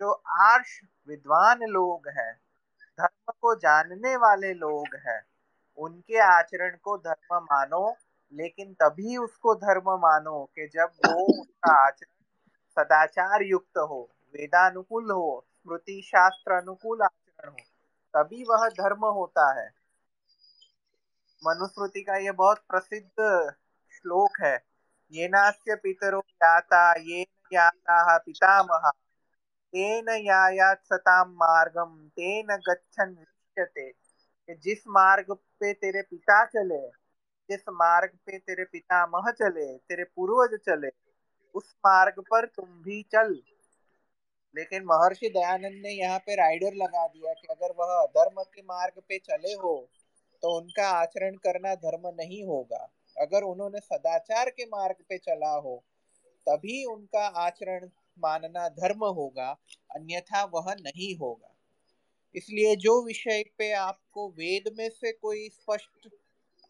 [0.00, 2.34] जो आर्ष विद्वान लोग हैं,
[3.00, 5.22] धर्म को जानने वाले लोग हैं,
[5.78, 7.96] उनके आचरण को धर्म मानो,
[8.32, 12.22] लेकिन तभी उसको धर्म मानो कि जब वो उसका आचरण
[12.76, 17.64] सदाचार युक्त हो, वेदानुकूल हो स्मृति शास्त्र अनुकूल आचरण हो,
[18.14, 19.83] तभी वह धर्म होता है।
[21.46, 23.52] मनुस्मृति का ये बहुत प्रसिद्ध
[23.92, 24.54] श्लोक है।
[25.12, 27.22] ये नास्य पितरो याता ये
[27.52, 28.90] याता पितामह,
[29.74, 33.16] तेन यायात सताम मार्गम तेन गच्छन
[33.58, 36.80] कि जिस मार्ग पे तेरे पिता चले,
[37.50, 40.88] जिस मार्ग पे तेरे पितामह चले, तेरे पूर्वज चले,
[41.54, 43.34] उस मार्ग पर तुम भी चल।
[44.56, 49.02] लेकिन महर्षि दयानंद ने यहाँ पे राइडर लगा दिया कि अगर वह धर्म के मार्ग
[49.08, 49.88] पे चले हो
[50.44, 52.78] तो उनका आचरण करना धर्म नहीं होगा।
[53.16, 55.76] अगर उन्होंने सदाचार के मार्ग पे चला हो,
[56.46, 57.88] तभी उनका आचरण
[58.18, 59.48] मानना धर्म होगा,
[59.94, 61.54] अन्यथा वह नहीं होगा।
[62.34, 66.08] इसलिए जो विषय पे आपको वेद में से कोई स्पष्ट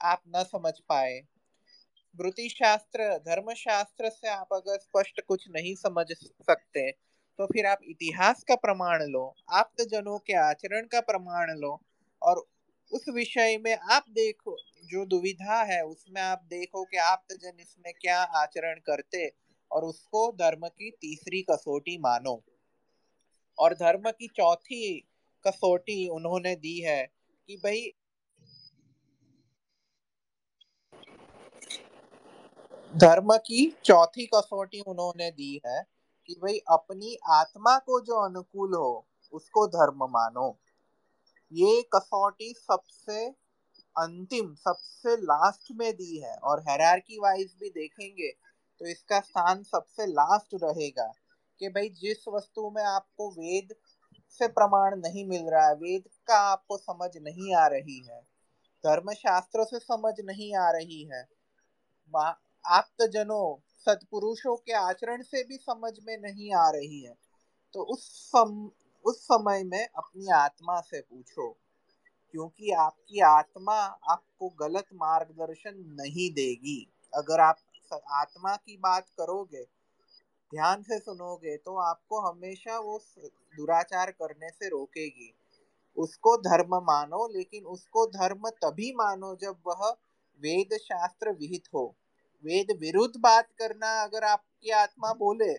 [0.01, 1.21] आप न समझ पाए
[2.15, 6.91] स्मृति शास्त्र धर्म शास्त्र से आप अगर स्पष्ट कुछ नहीं समझ सकते
[7.39, 11.81] तो फिर आप इतिहास का प्रमाण लो आप जनों के आचरण का प्रमाण लो
[12.23, 12.45] और
[12.93, 17.93] उस विषय में आप देखो, जो दुविधा है, उसमें आप देखो कि आप जन इसमें
[18.01, 19.33] क्या आचरण करते
[19.71, 22.43] और उसको धर्म की तीसरी कसौटी मानो।
[23.59, 24.99] और धर्म की चौथी
[25.45, 27.07] कसौटी उन्होंने दी है
[27.49, 27.93] कि भाई
[32.97, 35.83] धर्म की चौथी कसौटी उन्होंने दी है
[36.29, 40.59] कि भाई अपनी आत्मा को जो अनुकूल हो, उसको धर्म मानो।
[41.53, 43.27] ये कसौटी सबसे
[43.97, 48.31] अंतिम, सबसे लास्ट में दी है और हैरारकी वाइज भी देखेंगे
[48.81, 51.13] तो इसका स्थान सबसे लास्ट रहेगा
[51.61, 53.75] कि भाई जिस वस्तु में आपको वेद
[54.31, 58.21] से प्रमाण नहीं मिल रहा है, वेद का आपको समझ नहीं आ रही है
[58.85, 61.23] धर्म शास्त्रों से समझ नहीं आ रही है
[62.67, 67.15] आप जनों सत्पुरुषों के आचरण से भी समझ में नहीं आ रही है
[67.73, 68.71] तो उस सम
[69.05, 71.49] उस समय में अपनी आत्मा से पूछो,
[72.35, 73.75] क्योंकि आपकी आत्मा
[74.11, 76.81] आपको गलत मार्गदर्शन नहीं देगी।
[77.13, 77.59] अगर आप
[77.93, 79.63] आत्मा की बात करोगे,
[80.53, 85.33] ध्यान से सुनोगे तो आपको हमेशा वो दुराचार करने से रोकेगी।
[85.97, 89.89] उसको धर्म मानो, लेकिन उसको धर्म तभी मानो जब वह
[90.41, 91.87] वेद शास्त्र विहित हो।
[92.45, 95.53] वेद विरुद्ध बात करना अगर आपकी आत्मा बोले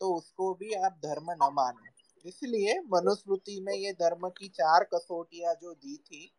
[0.00, 1.84] तो उसको भी आप धर्म न मानो।
[2.26, 6.32] इसलिए मनुस्मृति में ये धर्म की चार कसौटियाँ जो दी थी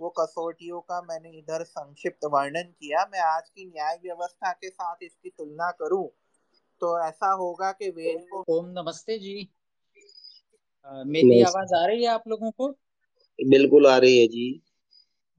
[0.00, 5.02] वो कसौटियों का मैंने इधर संक्षिप्त वर्णन किया। मैं आज की न्याय व्यवस्था के साथ
[5.02, 6.08] इसकी तुलना करूँ
[6.82, 9.48] तो ऐसा होगा कि वेद को ओम नमस्ते जी।
[10.84, 12.68] आ, मेरी आवाज़ आ रही है आप लोगों को?
[13.38, 14.62] बिल्कुल आ रही है जी।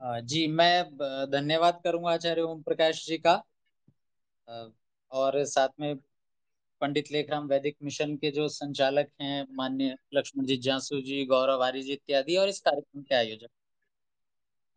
[0.02, 0.84] आ, जी मैं
[1.32, 3.34] धन्यवाद करूँगा आचार्य ओम प्रकाश जी का।
[4.48, 4.66] आ,
[5.12, 5.96] और साथ में
[6.82, 11.82] पंडित लेखराम वैदिक मिशन के जो संचालक हैं, मान्य लक्ष्मण जी जासू जी, गौरव आर्य
[11.82, 13.50] जी इत्यादि, और इस कार्यक्रम के आयोजक।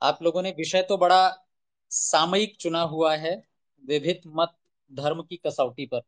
[0.03, 1.47] आप लोगों ने विषय तो बड़ा
[1.91, 3.43] सामयिक चुना हुआ है
[3.87, 4.53] विभिन्न मत,
[4.93, 6.01] धर्म की कसौटी पर।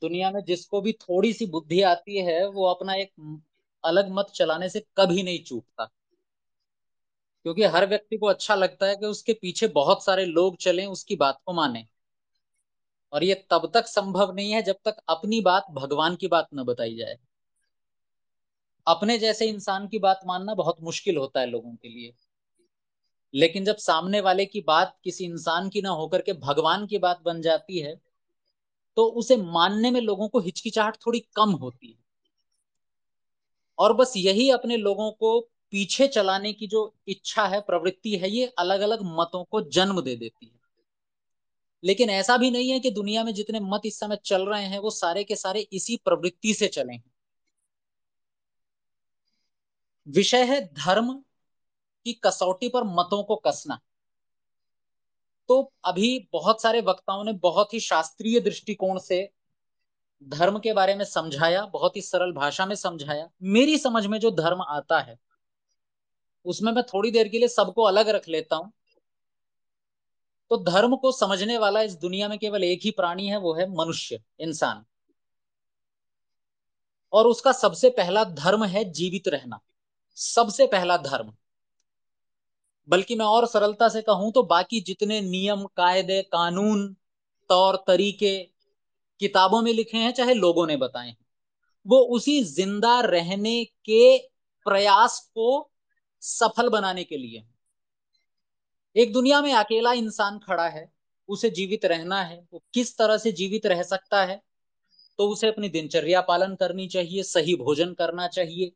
[0.00, 3.40] दुनिया में जिसको भी थोड़ी सी बुद्धि आती है, वो अपना एक
[3.84, 5.84] अलग मत चलाने से कभी नहीं चूकता।
[7.42, 11.16] क्योंकि हर व्यक्ति को अच्छा लगता है कि उसके पीछे बहुत सारे लोग चलें, उसकी
[11.16, 11.86] बात को माने।
[13.12, 16.64] और ये तब तक संभव नहीं है जब तक अपनी बात भगवान की बात न
[16.64, 17.16] बताई जाए।
[18.86, 22.12] अपने जैसे इंसान की बात मानना बहुत मुश्किल होता है लोगों के लिए।
[23.34, 27.22] लेकिन जब सामने वाले की बात किसी इंसान की ना होकर के भगवान की बात
[27.24, 27.94] बन जाती है
[28.96, 31.98] तो उसे मानने में लोगों को हिचकिचाहट थोड़ी कम होती है।
[33.78, 35.40] और बस यही अपने लोगों को
[35.72, 40.16] पीछे चलाने की जो इच्छा है, प्रवृत्ति है, ये अलग अलग मतों को जन्म दे
[40.16, 40.57] देती है।
[41.84, 44.78] लेकिन ऐसा भी नहीं है कि दुनिया में जितने मत इस समय चल रहे हैं,
[44.78, 47.04] वो सारे के सारे इसी प्रवृत्ति से चले हैं।
[50.06, 51.12] विषय है धर्म
[52.06, 53.78] की कसौटी पर मतों को कसना।
[55.48, 59.28] तो अभी बहुत सारे वक्ताओं ने बहुत ही शास्त्रीय दृष्टिकोण से
[60.22, 64.30] धर्म के बारे में समझाया, बहुत ही सरल भाषा में समझाया। मेरी समझ में जो
[64.30, 65.18] धर्म आता है,
[66.46, 68.72] उसमें मैं थोड़ी देर के लिए सबको अलग रख लेता हूँ।
[70.50, 73.70] तो धर्म को समझने वाला इस दुनिया में केवल एक ही प्राणी है, वो है
[73.70, 74.84] मनुष्य, इंसान।
[77.12, 79.60] और उसका सबसे पहला धर्म है जीवित रहना।
[80.16, 81.32] सबसे पहला धर्म।
[82.88, 86.96] बल्कि मैं और सरलता से कहूँ तो बाकी जितने नियम, कायदे, कानून,
[87.48, 88.38] तौर, तरीके,
[89.20, 91.16] किताबों में लिखे हैं, चाहे लोगों ने बताए हैं,
[91.86, 94.18] वो उसी ज़िंदा रहने के
[94.66, 95.70] प्रयास को
[96.20, 97.44] सफल बनाने के लिए
[98.98, 100.90] एक दुनिया में अकेला इंसान खड़ा है,
[101.28, 104.40] उसे जीवित रहना है, वो किस तरह से जीवित रह सकता है
[105.18, 108.72] तो उसे अपनी दिनचर्या पालन करनी चाहिए, सही भोजन करना चाहिए।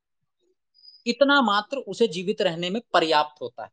[1.06, 3.70] इतना मात्र उसे जीवित रहने में पर्याप्त होता है।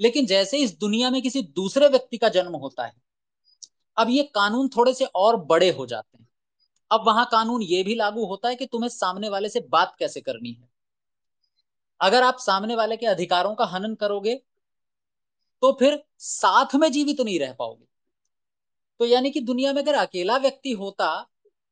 [0.00, 2.92] लेकिन जैसे इस दुनिया में किसी दूसरे व्यक्ति का जन्म होता है,
[3.96, 6.28] अब ये कानून थोड़े से और बड़े हो जाते हैं।
[6.90, 10.20] अब वहाँ कानून ये भी लागू होता है कि तुम्हें सामने वाले से बात कैसे
[10.20, 10.68] करनी है।
[12.00, 14.40] अगर आप सामने वाले के अधिकारों का हनन करोगे
[15.62, 17.86] तो फिर साथ में जीवित तो नहीं रह पाओगे।
[19.00, 21.08] तो यानी कि दुनिया में अगर अकेला व्यक्ति होता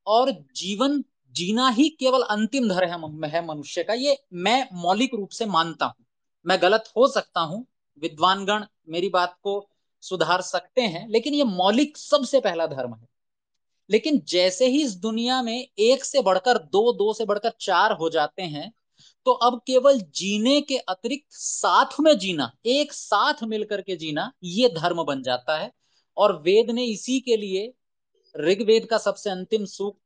[0.06, 1.02] और जीवन
[1.34, 6.04] जीना ही केवल अंतिम धर है मनुष्य का, ये मैं मौलिक रूप से मानता हूँ।
[6.46, 7.66] मैं गलत हो सकता हूँ,
[8.02, 9.68] विद्वानगण मेरी बात को
[10.02, 13.06] सुधार सकते हैं, लेकिन ये मौलिक सबसे पहला धर्म है।
[13.90, 18.10] लेकिन जैसे ही इस दुनिया में एक से बढ़कर दो दो से बढ़कर चार हो
[18.10, 18.72] जाते हैं
[19.26, 24.68] तो अब केवल जीने के अतिरिक्त साथ में जीना, एक साथ मिलकर के जीना, ये
[24.68, 25.72] धर्म बन जाता है।
[26.16, 27.72] और वेद ने इसी के लिए
[28.34, 30.00] ऋग्वेद का सबसे अंतिम सूक्त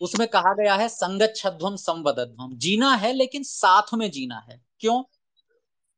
[0.00, 5.02] उसमें कहा गया है संगत छध्वम संवदध्वम जीना है, लेकिन साथ में जीना है। क्यों?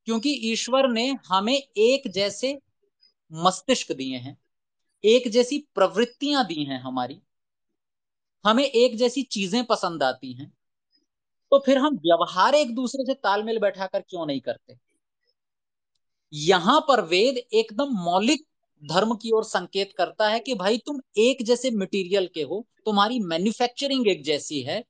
[0.05, 2.59] क्योंकि ईश्वर ने हमें एक जैसे
[3.33, 4.37] मस्तिष्क दिए हैं,
[5.05, 7.21] एक जैसी प्रवृत्तियाँ दी हैं हमारी,
[8.45, 10.53] हमें एक जैसी चीज़ें पसंद आती हैं
[11.53, 14.75] तो फिर हम व्यवहार एक दूसरे से तालमेल बैठाकर क्यों नहीं करते?
[16.33, 18.47] यहाँ पर वेद एकदम मौलिक
[18.83, 23.19] धर्म की ओर संकेत करता है कि भाई तुम एक जैसे मटेरियल के हो, तुम्हारी
[23.21, 24.85] मैन्युफैक्चरिंग एक जैसी है,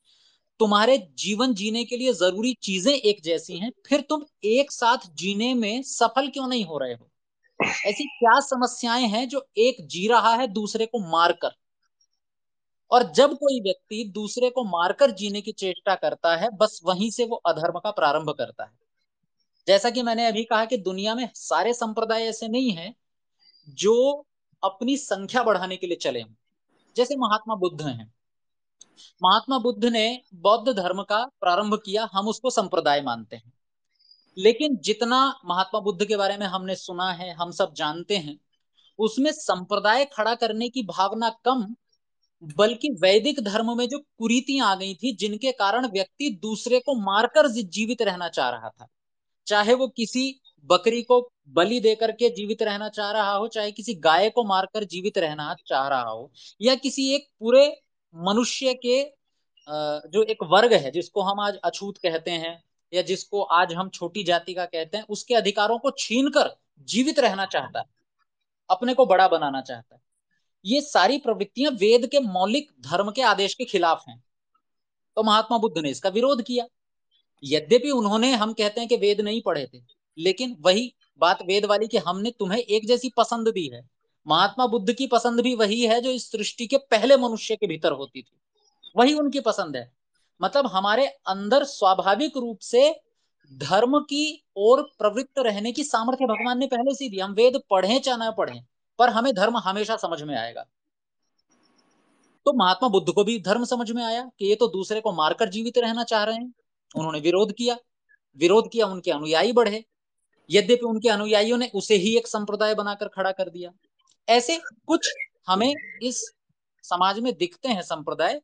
[0.61, 5.55] तुम्हारे जीवन जीने के लिए ज़रूरी चीज़ें एक जैसी हैं, फिर तुम एक साथ जीने
[5.55, 7.11] में सफल क्यों नहीं हो रहे हो?
[7.87, 11.51] ऐसी क्या समस्याएँ हैं जो एक जी रहा है, दूसरे को मारकर?
[12.91, 17.25] और जब कोई व्यक्ति दूसरे को मारकर जीने की चेष्टा करता है, बस वहीं से
[17.25, 18.71] वो अधर्म का प्रारंभ करता है।
[19.67, 22.95] जैसा कि मैंने अभी कहा कि दुनिया में सारे संप्रदाय ऐसे नहीं हैं
[23.69, 24.27] जो
[24.65, 26.35] अपनी संख्या बढ़ाने के लिए चले हों।
[26.97, 28.15] जैसे महात्मा बुद्ध हैं।
[29.23, 33.53] महात्मा बुद्ध ने बौद्ध धर्म का प्रारंभ किया, हम उसको संप्रदाय मानते हैं।
[34.39, 38.39] लेकिन जितना महात्मा बुद्ध के बारे में हमने सुना है, हम सब जानते हैं,
[38.99, 41.77] उसमें संप्रदाय खड़ा करने की भावना कम
[42.43, 47.49] बल्कि वैदिक धर्म में जो कुरीतियाँ आ गई थी, जिनके कारण व्यक्ति दूसरे को मारकर
[47.49, 48.87] जीवित रहना चाह रहा था।
[49.47, 53.95] चाहे वो किसी बकरी को बलि देकर के जीवित रहना चाह रहा हो, चाहे किसी
[53.95, 56.31] गाय को मारकर जीवित रहना चाह रहा हो,
[56.63, 57.67] या किसी एक पूरे
[58.15, 59.03] मनुष्य के
[60.09, 62.63] जो एक वर्ग है, जिसको हम आज अछूत कहते हैं,
[62.93, 67.19] या जिसको आज हम छोटी जाति का कहते हैं, उसके अधिकारों को छीन कर जीवित
[67.19, 67.85] रहना चाहता है।
[68.71, 70.01] अपने को बड़ा बनाना चाहता है।
[70.65, 74.23] ये सारी प्रवृत्तियाँ वेद के मौलिक धर्म के आदेश के खिलाफ हैं।
[75.17, 76.65] तो महात्मा बुद्ध ने इसका विरोध किया।
[77.43, 79.81] यद्यपि उन्होंने, हम कहते हैं कि वेद नहीं पढ़े थे,
[80.19, 83.89] लेकिन वही बात वेद वाली कि हमने तुम्हें एक जैसी पसंद दी है।
[84.27, 87.93] महात्मा बुद्ध की पसंद भी वही है जो इस सृष्टि के पहले मनुष्य के भीतर
[87.93, 88.33] होती थी।
[88.97, 89.91] वही उनकी पसंद है।
[90.41, 92.91] मतलब हमारे अंदर स्वाभाविक रूप से
[93.53, 97.99] धर्म की ओर प्रवृत्त रहने की सामर्थ्य भगवान ने पहले से दी। हम वेद पढ़े
[97.99, 98.61] चाहे ना पढ़े
[99.01, 100.67] पर हमें धर्म हमेशा समझ में आएगा।
[102.47, 105.49] तो महात्मा बुद्ध को भी धर्म समझ में आया कि ये तो दूसरे को मारकर
[105.49, 106.53] जीवित रहना चाह रहे हैं।
[106.97, 107.77] उन्होंने विरोध किया।
[108.39, 109.85] विरोध किया, उनके अनुयायी बढ़े।
[110.51, 113.73] यद्यपि उनके अनुयायियों ने उसे ही एक संप्रदाय बनाकर खड़ा कर दिया।
[114.29, 115.09] ऐसे कुछ
[115.49, 116.35] हमें इस
[116.83, 118.41] समाज में दिखते हैं संप्रदाय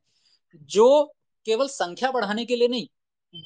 [0.57, 1.15] जो
[1.47, 2.89] केवल संख्या बढ़ाने के लिए नहीं,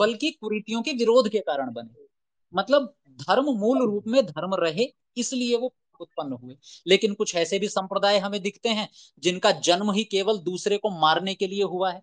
[0.00, 2.06] बल्कि कुरीतियों के विरोध के कारण बने।
[2.54, 7.68] मतलब धर्म मूल रूप में धर्म रहे, इसलिए वो उत्पन्न हुए। लेकिन कुछ ऐसे भी
[7.68, 8.88] संप्रदाय हमें दिखते हैं,
[9.18, 12.02] जिनका जन्म ही केवल दूसरे को मारने के लिए हुआ है।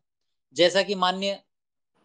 [0.54, 1.44] जैसा कि मान्य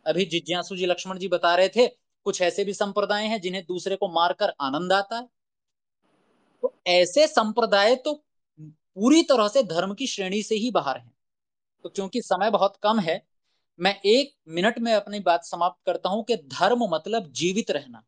[0.07, 1.87] अभी जिज्ञासु जी लक्ष्मण जी बता रहे थे,
[2.25, 5.29] कुछ ऐसे भी संप्रदाय हैं जिन्हें दूसरे को मारकर आनंद आता है।
[6.63, 8.25] तो ऐसे संप्रदाय तो
[8.61, 11.13] पूरी तरह से धर्म की श्रेणी से ही बाहर हैं।
[11.83, 13.27] तो क्योंकि समय बहुत कम है,
[13.81, 18.03] मैं एक मिनट में अपनी बात समाप्त करता हूँ कि धर्म मतलब जीवित रहना।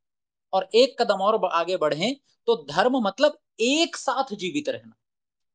[0.52, 4.94] और एक कदम और आगे बढ़े तो धर्म मतलब एक साथ जीवित रहना।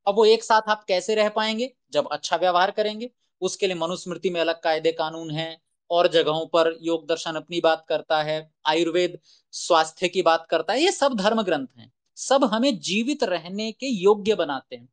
[0.08, 1.72] अब वो एक साथ आप कैसे रह पाएँगे?
[1.93, 3.10] जब अच्छा व्यवहार करेंगे,
[3.41, 5.58] उसके लिए मनुस्मृति में अलग कायदे कानून हैं,
[5.89, 9.18] और जगहों पर योग दर्शन अपनी बात करता है, आयुर्वेद
[9.54, 13.88] स्वास्थ्य की बात करता है, ये सब धर्म ग्रंथ हैं। सब हमें जीवित रहने के
[13.88, 14.88] योग्य बनाते हैं।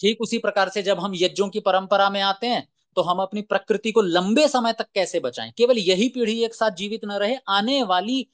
[0.00, 2.66] ठीक उसी प्रकार से जब हम यज्ञों की परंपरा में आते हैं
[2.96, 5.52] तो हम अपनी प्रकृति को लंबे समय तक कैसे बचाएँ?
[5.52, 8.26] केवल यही पीढ़ी एक साथ जीवित न रहे, आने वाली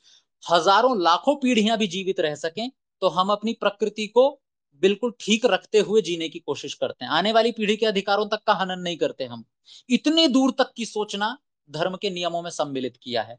[0.42, 2.70] हज़ारों, लाखों पीढ़ियाँ भी जीवित रह सकें
[3.00, 4.40] तो हम अपनी प्रकृति को
[4.82, 8.42] बिल्कुल ठीक रखते हुए जीने की कोशिश करते हैं। आने वाली पीढ़ी के अधिकारों तक
[8.46, 9.44] का हनन नहीं करते हम।
[9.90, 11.38] इतनी दूर तक की सोचना
[11.70, 13.38] धर्म के नियमों में सम्मिलित किया है।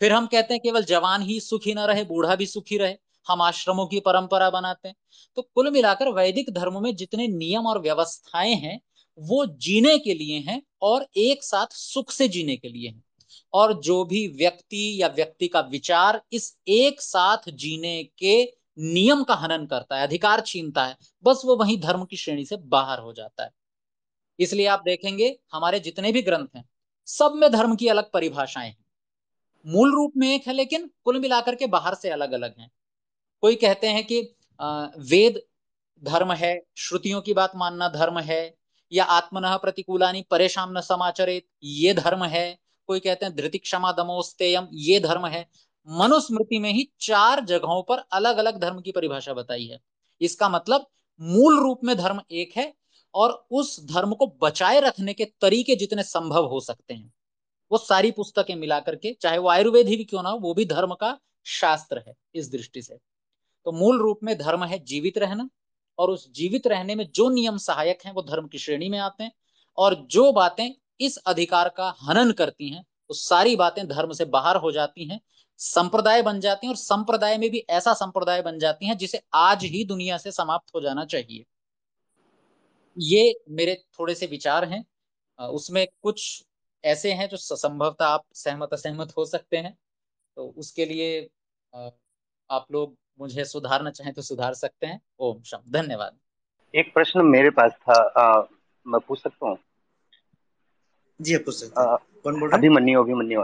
[0.00, 2.94] फिर हम कहते हैं केवल जवान ही सुखी न रहे, बूढ़ा भी सुखी रहे,
[3.28, 4.96] हम आश्रमों की परंपरा बनाते हैं।
[5.36, 8.80] तो कुल मिलाकर वैदिक धर्म में जितने नियम और व्यवस्थाएँ हैं,
[9.18, 13.04] वो जीने के लिए हैं और एक साथ सुख से जीने के लिए हैं।
[13.52, 19.34] और जो भी व्यक्ति या व्यक्ति का विचार इस एक साथ जीने के नियम का
[19.34, 23.12] हनन करता है, अधिकार छीनता है, बस वो वही धर्म की श्रेणी से बाहर हो
[23.12, 23.50] जाता है।
[24.38, 26.64] इसलिए आप देखेंगे, हमारे जितने भी ग्रंथ हैं,
[27.08, 28.84] सब में धर्म की अलग परिभाषाएँ हैं।
[29.66, 32.70] मूल रूप में एक है, लेकिन कुल मिलाकर के बाहर से अलग अलग हैं।
[33.42, 34.20] कोई कहते हैं कि
[35.10, 35.40] वेद
[36.02, 38.54] धर्म है, श्रुतियों की बात मानना धर्म है,
[38.92, 42.58] या आत्मन प्रतिकूलानी परेशान न समाचरित, ये धर्म है।
[42.88, 45.48] कोई कहते हैं धृति क्षमा दमोस्तेयम ये धर्म है।
[45.88, 49.78] मनुस्मृति में ही चार जगहों पर अलग अलग धर्म की परिभाषा बताई है।
[50.20, 50.86] इसका मतलब
[51.20, 52.72] मूल रूप में धर्म एक है
[53.14, 57.12] और उस धर्म को बचाए रखने के तरीके जितने संभव हो सकते हैं।
[57.70, 60.94] वो सारी पुस्तकें मिलाकर के, चाहे वो आयुर्वेद ही क्यों ना हो, वो भी धर्म
[60.94, 62.98] का शास्त्र है इस दृष्टि से।
[63.66, 65.48] तो मूल रूप में धर्म है जीवित रहना
[65.98, 69.24] और उस जीवित रहने में जो नियम सहायक हैं वो धर्म की श्रेणी में आते
[69.24, 69.32] हैं
[69.78, 70.70] और जो बातें
[71.00, 75.20] इस अधिकार का हनन करती हैं, वो सारी बातें धर्म से बाहर हो जाती हैं
[75.60, 79.64] संप्रदाय बन जाती हैं और संप्रदाय में भी ऐसा संप्रदाय बन जाती हैं जिसे आज
[79.64, 81.44] ही दुनिया से समाप्त हो जाना चाहिए।
[82.96, 84.84] ये मेरे थोड़े से विचार हैं।
[85.38, 86.44] उसमें कुछ
[86.84, 89.76] ऐसे हैं जो संभवतः आप सहमत असहमत हो सकते हैं।
[90.36, 91.28] तो उसके लिए
[91.74, 96.18] आप लोग मुझे सुधारना चाहें तो सुधार सकते हैं। ओम शम धन्यवाद।
[96.74, 98.42] एक प्रश्न मेरे पास था। आ,
[98.86, 99.58] मैं पूछ सकता हूँ?
[101.20, 103.42] जी पूछ सकते हैं। कौन बोल रहे अभिमन्यु अभिमन्यु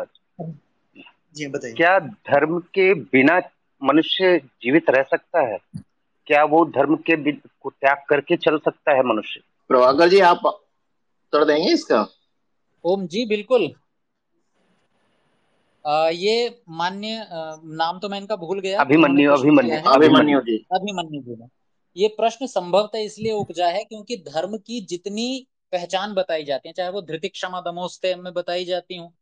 [1.36, 3.40] जी बताइए। क्या धर्म के बिना
[3.82, 5.58] मनुष्य जीवित रह सकता है?
[6.26, 9.40] क्या वो धर्म के को त्याग करके चल सकता है मनुष्य?
[9.70, 12.06] प्रभाकर जी आप उत्तर देंगे इसका?
[12.84, 13.72] ओम जी बिल्कुल।
[15.84, 21.48] आ, ये मान्य नाम तो मैं इनका भूल गया। अभिमन्यु अभिमन्यु। अभिमन्यु जी। अभिमन्यु जी।
[21.96, 26.90] ये प्रश्न संभवतः इसलिए उपजा है क्योंकि धर्म की जितनी पहचान बताई जाती है चाहे
[26.90, 29.12] वो धृतिक क्षमा दमोस्ते में बताई जाती हूँ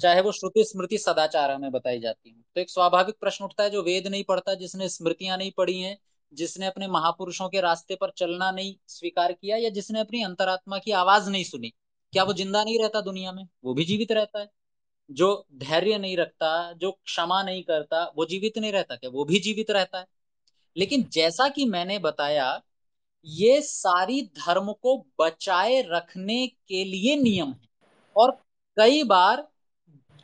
[0.00, 3.70] चाहे वो श्रुति स्मृति सदाचार में बताई जाती हूँ। तो एक स्वाभाविक प्रश्न उठता है,
[3.70, 5.98] जो वेद नहीं पढ़ता, जिसने स्मृतियाँ नहीं पढ़ी हैं,
[6.32, 10.90] जिसने अपने महापुरुषों के रास्ते पर चलना नहीं स्वीकार किया, या जिसने अपनी अंतरात्मा की
[10.90, 11.72] आवाज़ नहीं सुनी,
[12.12, 13.48] क्या वो ज़िंदा नहीं रहता दुनिया में?
[13.64, 14.50] वो भी जीवित रहता है।
[15.10, 19.10] जो धैर्य नहीं रखता, जो क्षमा नहीं करता, वो जीवित नहीं रहता क्या?
[19.10, 20.06] वो भी जीवित रहता है।
[20.76, 22.62] लेकिन जैसा कि मैंने बताया,
[23.26, 27.68] ये सारी धर्म को बचाए रखने के लिए नियम है।
[28.16, 28.30] और
[28.76, 29.48] कई बार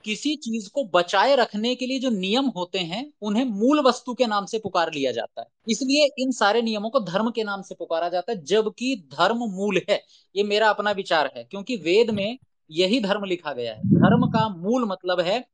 [0.04, 4.26] किसी चीज़ को बचाए रखने के लिए जो नियम होते हैं, उन्हें मूल वस्तु के
[4.26, 7.74] नाम से पुकार लिया जाता है। इसलिए इन सारे नियमों को धर्म के नाम से
[7.74, 10.02] पुकारा जाता है, जबकि धर्म मूल है।
[10.36, 12.38] ये मेरा अपना विचार है, क्योंकि वेद में
[12.70, 15.44] यही धर्म लिखा गया है। धर्म का मूल मतलब है,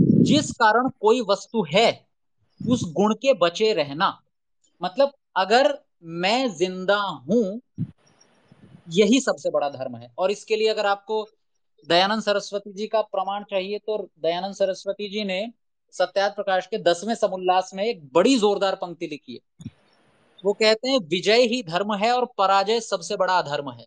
[0.00, 2.06] जिस कारण कोई वस्तु है,
[2.68, 4.20] उस गुण के बचे रहना।
[4.82, 7.60] मतलब अगर मैं ज़िंदा हूँ,
[8.88, 11.28] यही सबसे बड़ा धर्म है। और इसके लिए अगर आपको
[11.88, 15.46] दयानंद सरस्वती जी का प्रमाण चाहिए तो दयानंद सरस्वती जी ने
[15.94, 19.68] सत्यात प्रकाश के दसवें समुल्लास में एक बड़ी जोरदार पंक्ति लिखी है।
[20.44, 23.86] वो कहते हैं, विजय ही धर्म है और पराजय सबसे बड़ा अधर्म है।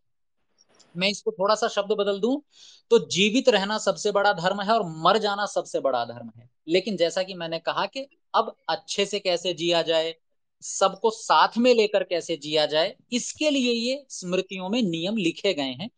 [0.95, 2.41] मैं इसको थोड़ा सा शब्द बदल दूँ
[2.91, 6.97] तो जीवित रहना सबसे बड़ा धर्म है और मर जाना सबसे बड़ा धर्म है। लेकिन
[6.97, 10.13] जैसा कि मैंने कहा कि अब अच्छे से कैसे जिया जाए,
[10.63, 15.73] सबको साथ में लेकर कैसे जिया जाए, इसके लिए ये स्मृतियों में नियम लिखे गए
[15.73, 15.89] हैं।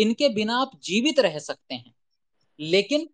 [0.00, 1.94] इनके बिना आप जीवित रह सकते हैं
[2.58, 3.08] लेकिन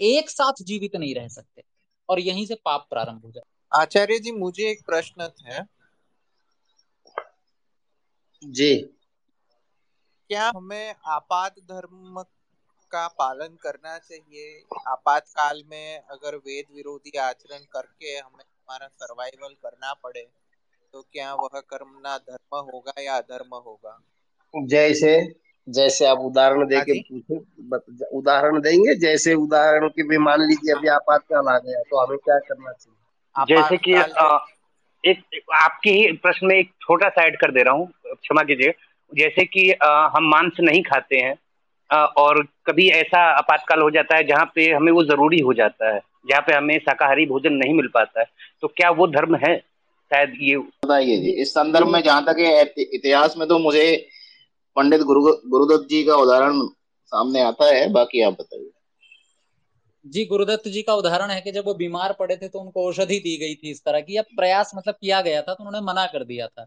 [0.00, 1.62] एक साथ जीवित नहीं रह सकते।
[2.08, 5.64] और यहीं से पाप प्रारंभ हो जाए आचार्य जी मुझे एक प्रश्न है।
[8.42, 8.74] जी।
[10.30, 12.22] क्या हमें आपात धर्म
[12.92, 14.62] का पालन करना चाहिए?
[14.88, 20.26] आपातकाल में अगर वेद विरोधी आचरण करके हमें हमारा सर्वाइवल करना पड़े
[20.94, 23.98] तो क्या वह कर्म ना धर्म होगा या अधर्म होगा?
[24.54, 25.16] जैसे
[25.68, 30.40] जैसे आप उदाहरण दे हाँ के जी। पूछे उदाहरण देंगे जैसे उदाहरण के भी मान
[30.40, 33.54] लीजिए अभी आपातकाल आ गया तो हमें क्या करना चाहिए?
[33.54, 33.94] जैसे कि
[35.04, 38.42] एक एक आपके ही प्रश्न में एक छोटा सा ऐड कर दे रहा हूँ क्षमा
[38.42, 38.74] कीजिए।
[39.14, 41.34] जैसे कि अ, हम मांस नहीं खाते हैं
[41.90, 45.94] अ, और कभी ऐसा आपातकाल हो जाता है जहाँ पे हमें वो ज़रूरी हो जाता
[45.94, 48.26] है जहाँ पे हमें शाकाहारी भोजन नहीं मिल पाता है
[48.62, 49.56] तो क्या वो धर्म है?
[50.10, 52.36] शायद ये बताइए जी इस संदर्भ में जहाँ तक
[52.78, 53.86] इतिहास में तो मुझे
[54.76, 56.66] पंडित गुरु गुरुदत्त जी का उदाहरण
[57.12, 58.70] सामने आता है बाकी आप बताइए।
[60.04, 63.18] जी गुरुदत्त जी का उदाहरण है कि जब वो बीमार पड़े थे तो उनको औषधि
[63.20, 66.06] दी गई थी इस तरह की या प्रयास मतलब किया गया था तो उन्होंने मना
[66.06, 66.66] कर दिया था।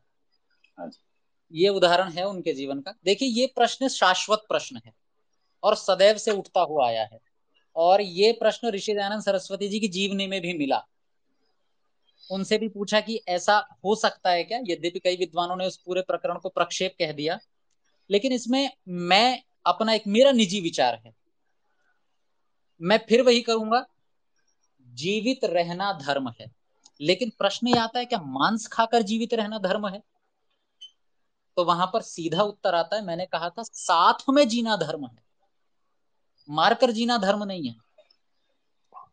[1.53, 4.93] ये उदाहरण है उनके जीवन का। देखिए ये प्रश्न शाश्वत प्रश्न है
[5.63, 7.19] और सदैव से उठता हुआ आया है।
[7.75, 10.83] और ये प्रश्न ऋषि दयानंद सरस्वती जी की जीवनी में भी मिला।
[12.29, 14.59] उनसे भी पूछा कि ऐसा हो सकता है क्या?
[14.67, 17.39] यद्यपि कई विद्वानों ने उस पूरे प्रकरण को प्रक्षेप कह दिया।
[18.11, 21.15] लेकिन इसमें मैं अपना एक मेरा निजी विचार है।
[22.81, 23.85] मैं फिर वही करूँगा,
[24.87, 26.51] जीवित रहना धर्म है।
[27.01, 30.03] लेकिन प्रश्न ये आता है, क्या मांस खाकर जीवित रहना धर्म है?
[31.55, 35.23] तो वहाँ पर सीधा उत्तर आता है, मैंने कहा था, साथ में जीना धर्म है।
[36.49, 37.88] मारकर जीना धर्म नहीं है।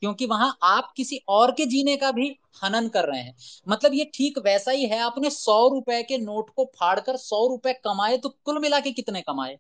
[0.01, 3.37] क्योंकि वहाँ आप किसी और के जीने का भी हनन कर रहे हैं।
[3.69, 7.73] मतलब ये ठीक वैसा ही है, आपने सौ रुपए के नोट को फाड़कर सौ रुपए
[7.73, 9.59] कमाए तो कुल मिला के कितने कमाए?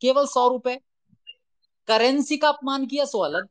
[0.00, 0.80] केवल सौ रुपए?
[1.86, 3.48] करेंसी का अपमान किया सो अलग।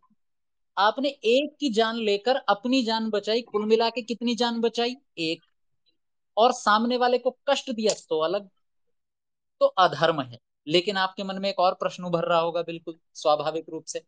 [0.78, 4.96] आपने एक की जान लेकर अपनी जान बचाई, कुल मिला के कितनी जान बचाई?
[5.18, 5.42] एक।
[6.38, 8.50] और सामने वाले को कष्ट दिया तो अलग।
[9.60, 10.38] तो अधर्म है।
[10.68, 14.02] लेकिन आपके मन में एक और प्रश्न उभर रहा होगा बिल्कुल स्वाभाविक रूप से।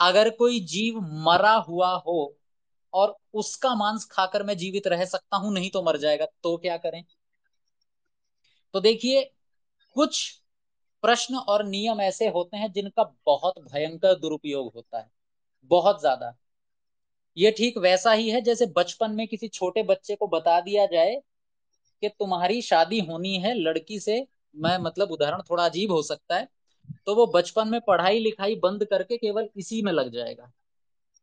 [0.00, 2.18] अगर कोई जीव मरा हुआ हो
[2.92, 6.76] और उसका मांस खाकर मैं जीवित रह सकता हूँ, नहीं तो मर जाएगा तो क्या
[6.78, 7.02] करें?
[8.74, 9.22] तो देखिए,
[9.96, 10.20] कुछ
[11.04, 15.10] प्रश्न और नियम ऐसे होते हैं जिनका बहुत भयंकर दुरुपयोग होता है,
[15.70, 16.34] बहुत ज़्यादा।
[17.36, 21.14] ये ठीक वैसा ही है जैसे बचपन में किसी छोटे बच्चे को बता दिया जाए
[22.02, 24.20] कि तुम्हारी शादी होनी है लड़की से
[24.56, 26.48] मैं मतलब उदाहरण थोड़ा अजीब हो सकता है
[27.06, 30.50] तो वो बचपन में पढ़ाई लिखाई बंद करके केवल इसी में लग जाएगा।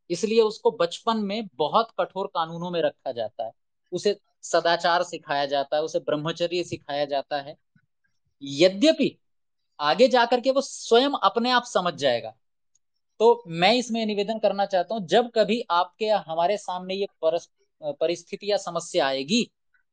[0.10, 3.52] इसलिए उसको बचपन में बहुत कठोर कानूनों में रखा जाता है।
[3.92, 7.56] उसे सदाचार सिखाया जाता है, उसे ब्रह्मचर्य सिखाया जाता है।
[8.44, 9.16] यद्यपि
[9.80, 12.34] आगे जाकर के वो स्वयं अपने आप समझ जाएगा।
[13.20, 18.58] तो मैं इसमें निवेदन करना चाहता हूँ, जब कभी आपके हमारे सामने ये परिस्थिति या
[18.58, 19.44] समस्या आएगी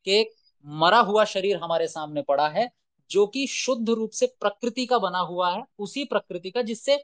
[0.06, 0.24] कि
[0.66, 2.70] मरा हुआ शरीर हमारे सामने पड़ा है
[3.10, 6.96] जो कि शुद्ध रूप से प्रकृति का बना हुआ है, उसी प्रकृति का, जिससे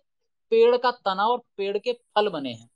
[0.52, 2.68] पेड़ का तना और पेड़ के फल बने हैं।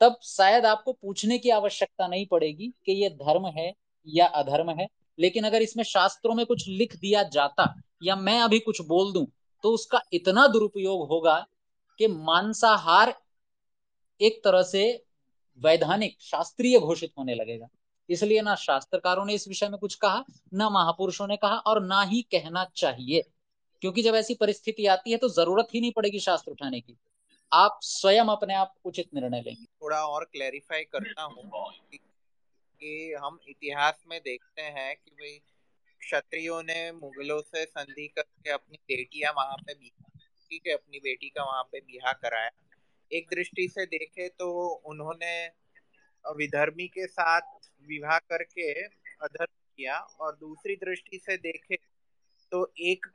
[0.00, 3.72] तब शायद आपको पूछने की आवश्यकता नहीं पड़ेगी कि ये धर्म है
[4.06, 4.86] या अधर्म है,
[5.18, 9.26] लेकिन अगर इसमें शास्त्रों में कुछ लिख दिया जाता या मैं अभी कुछ बोल दूँ
[9.64, 11.46] तो उसका इतना दुरुपयोग होगा
[11.98, 13.14] कि मांसाहार
[14.20, 15.04] एक तरह से
[15.58, 17.68] वैधानिक, शास्त्रीय घोषित होने लगेगा।
[18.08, 20.24] इसलिए ना शास्त्रकारों ने इस विषय में कुछ कहा,
[20.54, 23.22] ना महापुरुषों ने कहा और ना ही कहना चाहिए।
[23.82, 26.96] क्योंकि जब ऐसी परिस्थिति आती है तो ज़रूरत ही नहीं पड़ेगी शास्त्र उठाने की।
[27.52, 31.50] आप स्वयं अपने आप उचित निर्णय लेंगे। थोड़ा और क्लैरिफाई करता हूँ
[32.80, 35.38] कि हम इतिहास में देखते हैं कि भाई
[36.00, 41.44] क्षत्रियों ने मुगलों से संधि करके अपनी बेटियाँ वहाँ पे ठीक है, अपनी बेटी का
[41.44, 42.50] वहाँ पे बिहा कराया।
[43.10, 44.50] एक दृष्टि से देखे तो
[44.86, 45.34] उन्होंने
[46.24, 51.76] विधर्मी के साथ विवाह करके अधर्म किया और दूसरी दृष्टि से देखे
[52.52, 53.06] तो एक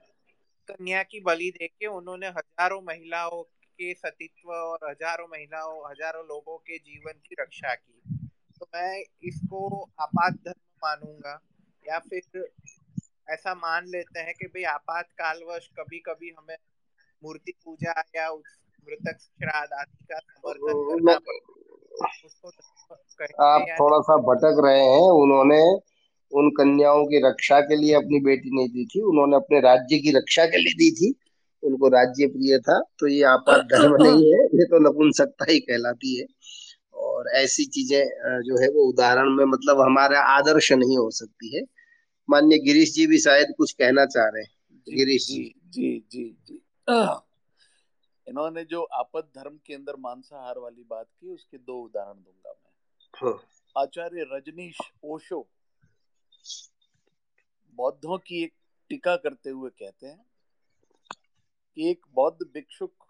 [0.68, 6.78] कन्या की बलि देके उन्होंने हज़ारों महिलाओं के सतीत्व और हज़ारों महिलाओं हज़ारों लोगों के
[6.80, 8.18] जीवन की रक्षा की।
[8.60, 9.62] तो मैं इसको
[10.02, 11.40] आपात धर्म मानूँगा
[11.86, 12.48] या फिर
[13.30, 16.58] ऐसा मान लेते हैं कि भाई आपातकालवश कभी कभी हमें
[17.24, 18.30] मूर्ति पूजा या
[18.88, 21.59] मृतक श्राद्ध आदि का समर्थन करना उसको
[23.42, 25.90] आप थोड़ा सा भटक रहे हैं। उन्होंने
[26.32, 30.12] उन कन्याओं की रक्षा के लिए अपनी बेटी नहीं दी थी। उन्होंने अपने राज्य की
[30.12, 31.16] रक्षा के लिए दी थी।
[31.64, 36.20] उनको राज्य प्रिय था। तो ये आपात धर्म नहीं है। ये तो नपुंसकता ही कहलाती
[36.20, 36.26] है।
[36.94, 38.06] और ऐसी चीज़ें
[38.42, 41.64] जो है वो उदाहरण में मतलब हमारा आदर्श नहीं हो सकती है।
[42.30, 44.52] मान्य गिरीश जी भी शायद कुछ कहना चाह रहे हैं।
[44.98, 46.62] गिरीश जी जी। जी जी
[48.30, 52.72] इन्होंने जो आपद धर्म के अंदर मांसाहार वाली बात की उसके दो उदाहरण दूँगा मैं
[53.14, 53.39] हाँ।
[53.76, 55.41] आचार्य रजनीश ओशो
[57.77, 58.53] बौद्धों की एक
[58.91, 60.26] टीका करते हुए कहते हैं
[61.77, 63.06] कि एक बौद्ध भिक्षुक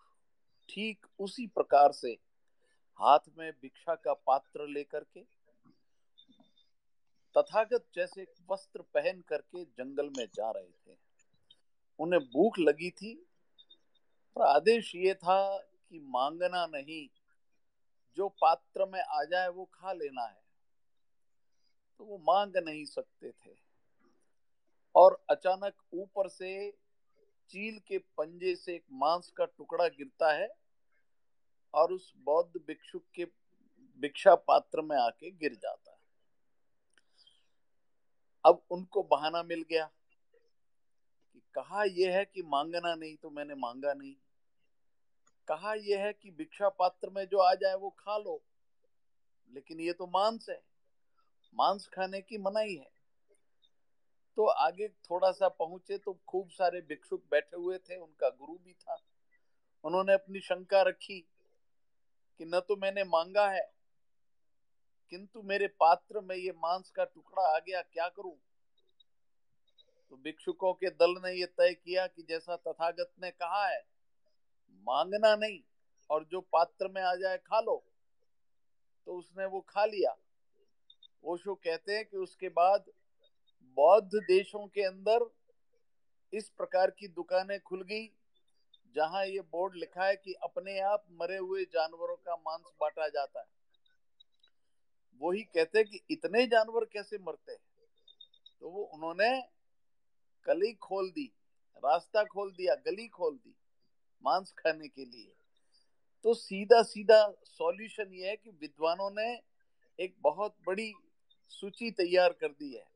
[0.69, 2.17] ठीक उसी प्रकार से
[2.99, 5.23] हाथ में भिक्षा का पात्र लेकर के
[7.35, 10.97] तथागत जैसे वस्त्र पहन करके जंगल में जा रहे थे
[11.99, 13.13] उन्हें भूख लगी थी
[14.35, 17.09] पर आदेश ये था कि मांगना नहीं,
[18.15, 20.43] जो पात्र में आ जाए वो खा लेना है।
[21.97, 23.55] तो वो मांग नहीं सकते थे।
[24.95, 26.71] और अचानक ऊपर से
[27.49, 30.49] चील के पंजे से एक मांस का टुकड़ा गिरता है
[31.73, 33.25] और उस बौद्ध भिक्षुक के
[33.99, 35.99] भिक्षा पात्र में आके गिर जाता है।
[38.45, 39.89] अब उनको बहाना मिल गया।
[41.33, 44.15] कि कहा यह है कि मांगना नहीं तो मैंने मांगा नहीं।
[45.47, 48.41] कहा यह है कि भिक्षा पात्र में जो आ जाए वो खा लो।
[49.53, 50.61] लेकिन ये तो मांस है।
[51.55, 52.89] मांस खाने की मनाही है।
[54.37, 58.73] तो आगे थोड़ा सा पहुँचे तो खूब सारे भिक्षुक बैठे हुए थे, उनका गुरु भी
[58.73, 58.97] था।
[59.83, 61.19] उन्होंने अपनी शंका रखी
[62.39, 63.71] कि न तो मैंने मांगा है,
[65.11, 68.35] किंतु मेरे पात्र में ये मांस का टुकड़ा आ गया, क्या करूँ?
[70.09, 73.85] तो भिक्षुकों के दल ने यह तय किया कि जैसा तथागत ने कहा है,
[74.71, 75.59] मांगना नहीं
[76.09, 77.83] और जो पात्र में आ जाए खा लो।
[79.05, 80.17] तो उसने वो खा लिया।
[81.23, 82.85] ओशो कहते हैं कि उसके बाद
[83.63, 85.29] बौद्ध देशों के अंदर
[86.33, 88.07] इस प्रकार की दुकानें खुल गई,
[88.95, 93.39] जहाँ ये बोर्ड लिखा है कि अपने आप मरे हुए जानवरों का मांस बांटा जाता
[93.39, 93.45] है।
[95.21, 97.59] वही कहते कि इतने जानवर कैसे मरते हैं?
[98.59, 99.58] तो वो उन्होंने
[100.45, 101.31] कली खोल दी,
[101.77, 103.55] रास्ता खोल दिया, गली खोल दी,
[104.23, 105.33] मांस खाने के लिए।
[106.23, 109.41] तो सीधा सीधा सॉल्यूशन ये है कि विद्वानों ने
[109.99, 110.93] एक बहुत बड़ी
[111.49, 112.87] सूची तैयार कर दी है।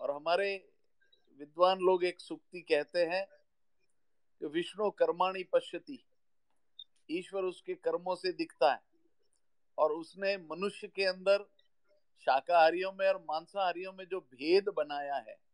[0.00, 0.68] और हमारे
[1.38, 3.26] विद्वान लोग एक सुक्ति कहते हैं
[4.40, 6.04] कि विष्णु कर्माणी पश्यति,
[7.10, 8.82] ईश्वर उसके कर्मों से दिखता है।
[9.78, 11.42] और उसने मनुष्य के अंदर
[12.18, 15.47] शाकाहारियों में और मांसाहारियों में जो भेद बनाया है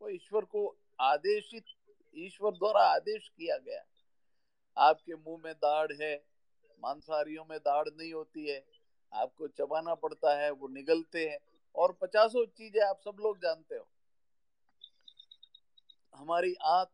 [0.00, 1.64] वो ईश्वर को आदेशित,
[2.14, 3.84] ईश्वर द्वारा आदेश किया गया।
[4.76, 6.24] आपके मुँह में दाढ़ है,
[6.82, 8.64] मांसाहारियों में दाढ़ नहीं होती है,
[9.12, 11.38] आपको चबाना पड़ता है, वो निगलते हैं,
[11.74, 13.86] और पचासों चीज़ें आप सब लोग जानते हो।
[16.14, 16.88] हमारी आंत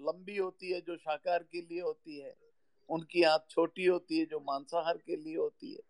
[0.00, 2.36] लंबी होती है जो शाकाहार के लिए होती है,
[2.88, 5.82] उनकी आंत छोटी होती है जो मांसाहार के लिए होती है।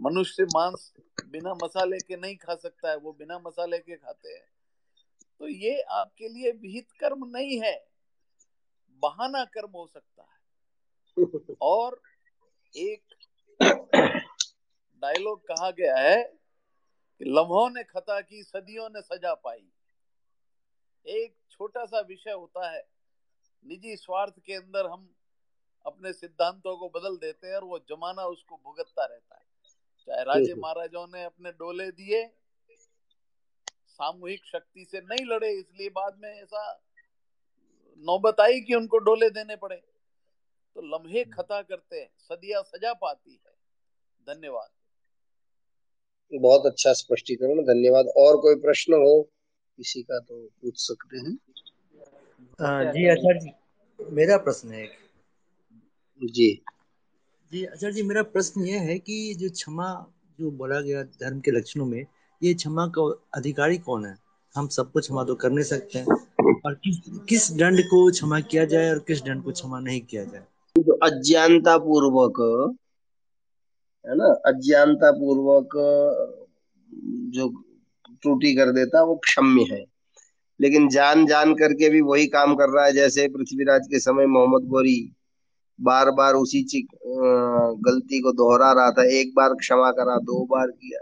[0.00, 0.92] मनुष्य मांस
[1.26, 4.57] बिना मसाले के नहीं खा सकता है, वो बिना मसाले के खाते हैं।
[5.38, 7.86] तो ये आपके लिए विहित कर्म नहीं है।
[8.90, 10.38] बहाना कर्म हो सकता है।
[11.62, 12.02] और
[12.76, 13.02] एक
[14.98, 16.22] डायलॉग कहा गया है
[17.18, 19.70] कि लम्हों ने खता की सदियों ने सजा पाई।
[21.06, 22.88] एक छोटा सा विषय होता है।
[23.66, 25.14] निजी स्वार्थ के अंदर हम
[25.86, 29.48] अपने सिद्धांतों को बदल देते हैं और वो जमाना उसको भुगतता रहता है।
[30.06, 32.37] चाहे राजे महाराजाओं ने अपने डोले दिए
[33.98, 36.62] सामूहिक शक्ति से नहीं लड़े इसलिए बाद में ऐसा
[38.04, 39.76] नौबत आई कि उनको डोले देने पड़े।
[40.74, 43.52] तो लम्हे खता करते हैं सदिया सजा पाती है।
[44.26, 44.70] धन्यवाद।
[46.32, 49.22] बहुत अच्छा स्पष्टीकरण धन्यवाद। और कोई प्रश्न हो
[49.76, 51.38] किसी का तो पूछ सकते हैं।
[52.60, 53.50] आ, जी आचार्य जी।
[54.10, 54.86] मेरा प्रश्न है
[56.24, 56.62] जी।
[57.52, 59.88] जी आचार्य जी मेरा प्रश्न ये है कि जो क्षमा
[60.40, 62.04] जो बोला गया धर्म के लक्षणों में
[62.42, 63.02] ये क्षमा का
[63.34, 64.14] अधिकारी कौन है?
[64.54, 66.06] हम सबको क्षमा तो कर नहीं सकते। हैं
[66.66, 66.96] और किस
[67.28, 70.44] किस दंड को क्षमा किया जाए और किस दंड को क्षमा नहीं किया जाए?
[70.76, 72.40] जो अज्ञानता पूर्वक
[74.04, 74.28] है ना?
[74.46, 75.76] अज्ञानता पूर्वक
[77.34, 77.48] जो
[78.22, 79.84] त्रुटि कर देता, वो क्षम्य है।
[80.60, 84.68] लेकिन जान जान करके भी वही काम कर रहा है, जैसे पृथ्वीराज के समय मोहम्मद
[84.68, 85.12] गोरी
[85.78, 86.62] बार बार उसी
[87.02, 91.00] गलती को दोहरा रहा था, एक बार क्षमा करा, दो बार किया।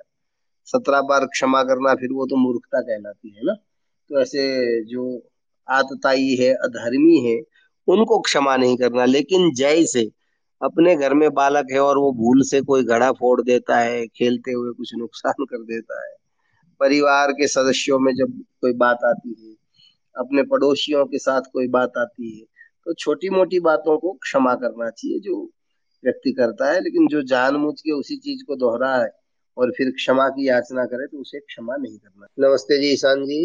[0.68, 3.54] सत्रह बार क्षमा करना फिर वो तो मूर्खता कहलाती है ना।
[4.10, 5.04] तो ऐसे जो
[5.68, 7.40] आतताई है, अधर्मी है,
[7.88, 10.02] उनको क्षमा नहीं करना। लेकिन जय से
[10.60, 14.52] अपने घर में बालक है और वो भूल से कोई घड़ा फोड़ देता है, खेलते
[14.52, 16.14] हुए कुछ नुकसान कर देता है,
[16.80, 19.54] परिवार के सदस्यों में जब कोई बात आती है,
[20.16, 22.44] अपने पड़ोसियों के साथ कोई बात आती है
[22.86, 25.42] तो छोटी मोटी बातों को क्षमा करना चाहिए, जो
[26.04, 29.10] व्यक्ति करता है, लेकिन जो जानबूझ के उसी चीज़ को दोहरा है
[29.56, 33.40] और फिर क्षमा की याचना करे तो उसे क्षमा नहीं करना। नमस्ते जी ईशान जी।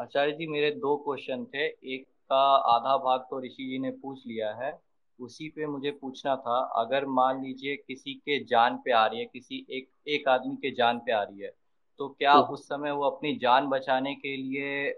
[0.00, 4.26] आचार्य जी मेरे दो क्वेश्चन थे। एक का आधा भाग तो ऋषि जी ने पूछ
[4.26, 4.72] लिया है।
[5.18, 9.24] उसी पे मुझे पूछना था अगर मान लीजिए किसी के जान पे आ रही है
[9.24, 11.52] किसी एक एक आदमी के जान पे आ रही है
[12.00, 14.88] तो क्या हम्म। उस समय वो अपनी जान बचाने के लिए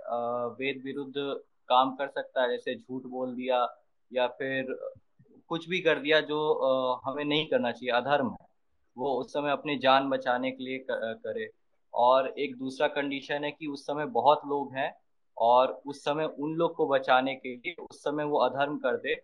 [0.59, 1.15] वेद विरुद्ध
[1.69, 2.49] काम कर सकता है?
[2.51, 3.67] जैसे झूठ बोल दिया
[4.11, 4.75] या फिर
[5.49, 6.39] कुछ भी कर दिया जो
[7.05, 8.46] हमें नहीं करना चाहिए अधर्म है।
[8.97, 11.51] वो उस समय अपनी जान बचाने के लिए करे।
[11.95, 14.93] और एक दूसरा कंडीशन है कि उस समय बहुत लोग हैं
[15.37, 19.15] और उस समय उन लोग को बचाने के लिए उस समय वो अधर्म कर दे।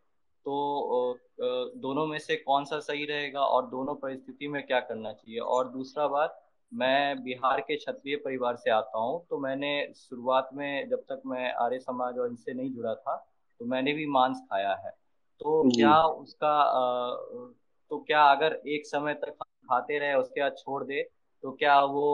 [0.47, 1.19] तो
[1.77, 5.39] दोनों में से कौन सा सही रहेगा और दोनों परिस्थिति में क्या करना चाहिए?
[5.39, 6.39] और दूसरा बात
[6.73, 11.53] मैं बिहार के क्षत्रिय परिवार से आता हूँ तो मैंने शुरुआत में जब तक मैं
[11.55, 13.17] आर्य समाज और इनसे नहीं जुड़ा था
[13.61, 14.91] तो मैंने भी मांस खाया है।
[15.41, 16.55] तो क्या उसका
[17.91, 21.03] तो क्या अगर एक समय तक खाते रहे उसके बाद छोड़ दे
[21.45, 22.07] तो क्या वो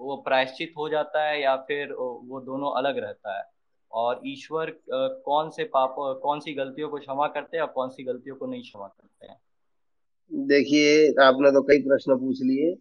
[0.00, 3.44] वो प्रायश्चित हो जाता है या फिर वो दोनों अलग रहता है?
[3.92, 8.04] और ईश्वर कौन से पाप कौन सी गलतियों को क्षमा करते हैं और कौन सी
[8.04, 9.36] गलतियों को नहीं क्षमा करते हैं?
[10.30, 12.76] देखिए आपने तो कई प्रश्न पूछ लिए।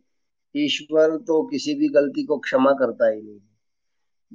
[0.56, 3.40] ईश्वर तो किसी भी गलती को क्षमा करता ही नहीं।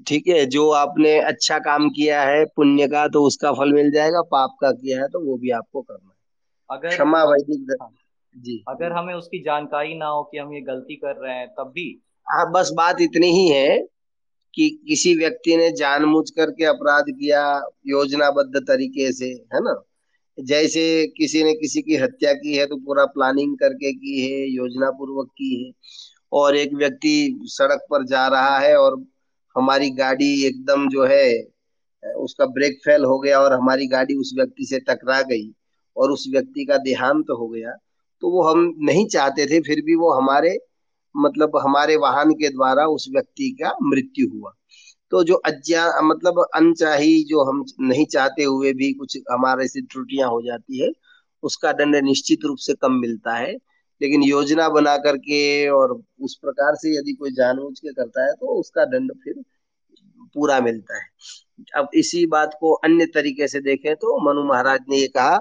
[0.06, 4.22] ठीक है जो आपने अच्छा काम किया है पुण्य का तो उसका फल मिल जाएगा
[4.30, 6.16] पाप का किया है तो वो भी आपको करना है।
[6.70, 7.66] अगर क्षमा वैदिक
[8.36, 11.72] जी। अगर हमें उसकी जानकारी ना हो कि हम ये गलती कर रहे हैं तब
[11.74, 13.78] भी। हाँ बस बात इतनी ही है
[14.54, 19.82] कि किसी व्यक्ति ने जानबूझ करके अपराध किया योजनाबद्ध तरीके से है ना?
[20.40, 24.90] जैसे किसी ने किसी की हत्या की है तो पूरा प्लानिंग करके की है योजना
[24.90, 25.72] पूर्वक की है
[26.32, 29.04] और एक व्यक्ति सड़क पर जा रहा है और
[29.56, 31.42] हमारी गाड़ी एकदम जो है
[32.16, 35.52] उसका ब्रेक फेल हो गया और हमारी गाड़ी उस व्यक्ति से टकरा गई
[35.96, 37.76] और उस व्यक्ति का देहांत तो हो गया
[38.22, 40.58] तो वो हम नहीं चाहते थे, फिर भी वो हमारे
[41.14, 44.52] मतलब हमारे वाहन के द्वारा उस व्यक्ति का मृत्यु हुआ।
[45.12, 50.28] तो जो अज्ञा मतलब अनचाही जो हम नहीं चाहते हुए भी कुछ हमारे से त्रुटियाँ
[50.30, 50.90] हो जाती है,
[51.42, 53.52] उसका दंड निश्चित रूप से कम मिलता है।
[54.00, 58.58] लेकिन योजना बना करके और उस प्रकार से यदि कोई जानबूझ के करता है तो
[58.60, 59.42] उसका दंड फिर
[60.34, 61.08] पूरा मिलता है।
[61.76, 65.38] अब इसी बात को अन्य तरीके से देखें तो मनु महाराज ने ये कहा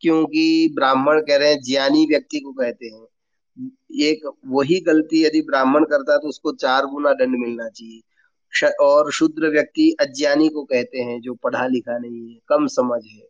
[0.00, 3.06] क्योंकि ब्राह्मण कह रहे हैं, ज्ञानी व्यक्ति को कहते हैं।
[4.00, 8.00] एक वही गलती यदि ब्राह्मण करता है तो उसको चार गुना दंड मिलना चाहिए।
[8.80, 13.26] और शुद्र व्यक्ति अज्ञानी को कहते हैं, जो पढ़ा लिखा नहीं है, कम समझ है।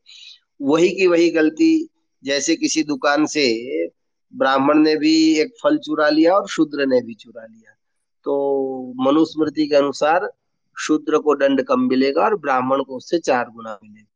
[0.63, 1.89] वही की वही गलती,
[2.25, 3.87] जैसे किसी दुकान से
[4.35, 7.77] ब्राह्मण ने भी एक फल चुरा लिया और शूद्र ने भी चुरा लिया।
[8.25, 10.33] तो मनुस्मृति के अनुसार
[10.79, 14.10] शूद्र को दंड कम मिलेगा और ब्राह्मण को उससे चार गुना मिलेगा।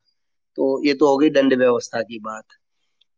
[0.58, 2.44] तो ये तो हो गई दंड व्यवस्था की बात।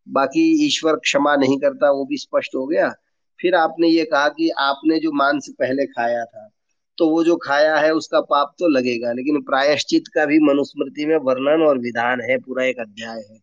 [0.07, 2.93] बाकी ईश्वर क्षमा नहीं करता, वो भी स्पष्ट हो गया।
[3.41, 6.49] फिर आपने ये कहा कि आपने जो मांस पहले खाया था
[6.99, 11.17] तो वो जो खाया है, उसका पाप तो लगेगा, लेकिन प्रायश्चित का भी मनुस्मृति में
[11.17, 13.39] वर्णन और विधान है, पूरा एक अध्याय है।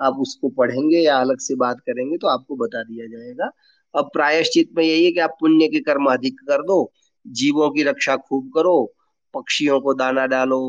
[0.00, 3.50] आप उसको पढ़ेंगे या अलग से बात करेंगे तो आपको बता दिया जाएगा।
[3.94, 6.92] अब प्रायश्चित में यही है कि आप पुण्य के कर्म अधिक कर दो,
[7.26, 8.92] जीवों की रक्षा खूब करो,
[9.34, 10.60] पक्षियों को दाना डालो,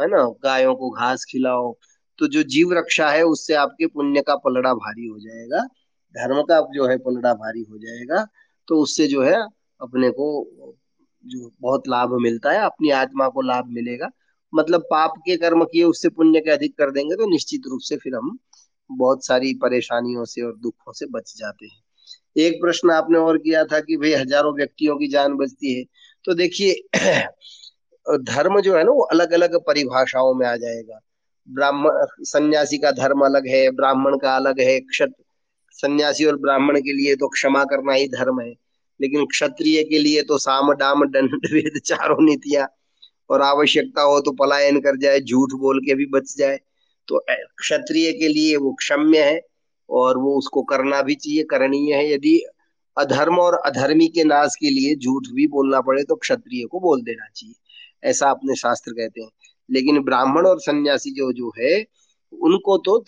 [0.00, 1.72] है ना, गायों को घास खिलाओ
[2.18, 5.62] तो जो जीव रक्षा है, उससे आपके पुण्य का पलड़ा भारी हो जाएगा।
[6.14, 8.26] धर्म का जो है, पलड़ा भारी हो जाएगा।
[8.68, 9.36] तो उससे जो है,
[9.80, 10.28] अपने को
[11.24, 14.08] जो बहुत लाभ मिलता है, अपनी आत्मा को लाभ मिलेगा।
[14.52, 17.96] मतलब पाप के कर्म किए, उससे पुण्य के अधिक कर देंगे तो निश्चित रूप से
[17.96, 18.38] फिर हम
[18.90, 21.80] बहुत सारी परेशानियों से और दुखों से बच जाते हैं।
[22.36, 25.84] एक प्रश्न आपने और किया था कि भाई, हज़ारों व्यक्तियों की जान बचती है।
[26.24, 26.74] तो देखिए,
[28.24, 31.00] धर्म जो है ना, वो अलग अलग परिभाषाओं में आ जाएगा।
[31.48, 35.12] ब्राह्मण, सन्यासी का धर्म अलग है, ब्राह्मण का अलग है, क्षत,
[35.70, 38.54] सन्यासी और ब्राह्मण के लिए तो क्षमा करना ही धर्म है।
[39.00, 42.68] लेकिन क्षत्रिय के लिए तो साम, डाम, दंड वेद चारों नीतियाँ,
[43.30, 46.58] और आवश्यकता हो तो पलायन कर जाए, झूठ बोल के भी बच जाए।
[47.08, 47.24] तो
[47.58, 49.40] क्षत्रिय के लिए वो क्षम्य है,
[49.90, 52.46] और वो उसको करना भी चाहिए, करणीय है। यदि
[52.98, 57.02] अधर्म और अधर्मी के नाश के लिए झूठ भी बोलना पड़े तो क्षत्रिय को बोल
[57.02, 57.54] देना चाहिए।
[58.04, 59.30] ऐसा अपने शास्त्र कहते हैं।
[59.70, 61.74] लेकिन ब्राह्मण और सन्यासी जो जो है
[62.32, 62.98] उनको तो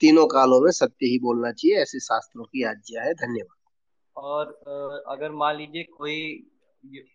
[0.00, 3.56] तीनों कालों में सत्य ही बोलना चाहिए ऐसे शास्त्रों की आज्ञा है धन्यवाद।
[4.16, 4.46] और
[5.08, 6.46] अगर मान लीजिए कोई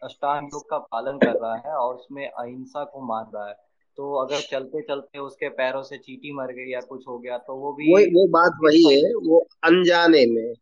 [0.04, 3.56] अष्टांग योग का पालन कर रहा है और उसमें अहिंसा को मान रहा है
[3.98, 7.56] तो अगर चलते चलते उसके पैरों से चीटी मर गई या कुछ हो गया तो
[7.56, 10.54] वो भी वो, वो बात वही है वो अनजाने में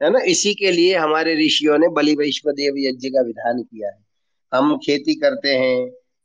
[0.00, 0.20] है ना?
[0.20, 4.04] इसी के लिए हमारे ऋषियों ने बलि वैश्व देव यज्ञ का विधान किया है।
[4.52, 5.76] हम खेती करते हैं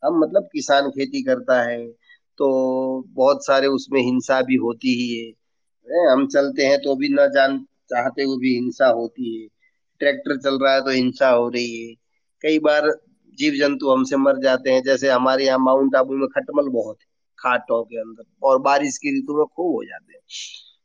[0.02, 1.86] हम मतलब किसान खेती करता है
[2.38, 2.48] तो
[3.14, 5.32] बहुत सारे उसमें हिंसा भी होती ही है।
[6.12, 7.58] हम चलते हैं तो भी ना जान
[7.90, 9.46] चाहते हुए भी हिंसा होती है।
[10.00, 11.94] ट्रैक्टर चल रहा है तो हिंसा हो रही है।
[12.44, 12.90] कई बार
[13.38, 17.06] जीव जंतु हमसे मर जाते हैं, जैसे हमारे यहाँ माउंट आबू में खटमल बहुत है,
[17.38, 20.20] खाटों के अंदर, और बारिश की ऋतु में खूब हो जाते हैं।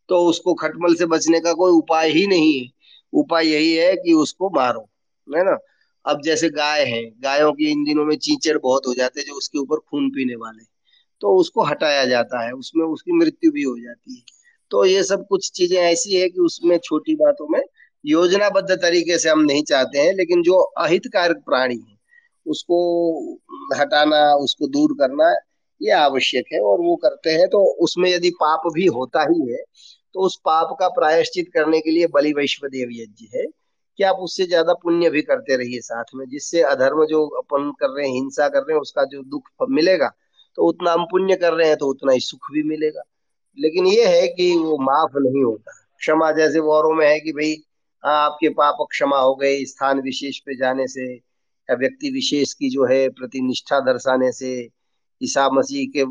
[0.10, 2.68] तो उसको खटमल से बचने का कोई उपाय ही नहीं है।
[3.14, 4.82] उपाय यही है कि उसको मारो,
[5.28, 5.58] है ना?
[6.06, 9.34] अब जैसे गाय है, गायों की इन दिनों में चीचड़ बहुत हो जाते हैं जो
[9.36, 10.64] उसके ऊपर खून पीने वाले
[11.22, 14.24] तो उसको हटाया जाता है, उसमें उसकी मृत्यु भी हो जाती है।
[14.72, 17.62] तो ये सब कुछ चीज़ें ऐसी है कि उसमें छोटी बातों में
[18.04, 21.98] योजनाबद्ध तरीके से हम नहीं चाहते हैं, लेकिन जो अहितकारक प्राणी है,
[22.46, 22.80] उसको
[23.76, 25.34] हटाना, उसको दूर करना,
[25.82, 29.64] ये आवश्यक है और वो करते हैं। तो उसमें यदि पाप भी होता ही है
[30.16, 33.46] तो उस पाप का प्रायश्चित करने के लिए बलि वैश्वदेव यज्ञ है।
[34.00, 37.90] कि आप उससे ज़्यादा पुण्य भी करते रहिए साथ में, जिससे अधर्म जो अपन कर
[37.90, 40.12] रहे हैं, हिंसा कर रहे हैं, उसका जो दुख मिलेगा
[40.58, 43.02] तो उतना हम पुण्य कर रहे हैं तो उतना ही सुख भी मिलेगा।
[43.58, 47.56] लेकिन ये है कि वो माफ़ नहीं होता। क्षमा जैसे वौरों में है कि भाई
[48.04, 52.70] हाँ आपके पाप क्षमा हो गए, स्थान विशेष पे जाने से, या व्यक्ति विशेष की
[52.70, 54.70] जो है प्रति निष्ठा दर्शाने से,
[55.22, 56.06] ईसा मसीह के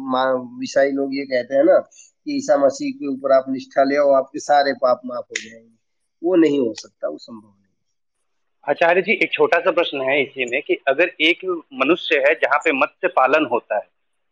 [0.64, 4.12] ईसाई लोग ये कहते हैं ना, कि ईसा मसीह के ऊपर आप निष्ठा ले आओ,
[4.12, 5.70] आपके सारे पाप माफ़ हो जाएँगे।
[6.22, 7.48] वो नहीं हो सकता, वो संभव
[8.68, 12.58] आचार्य जी एक छोटा सा प्रश्न है इसी में कि अगर एक मनुष्य है जहाँ
[12.58, 13.88] पे मत्स्य पालन होता है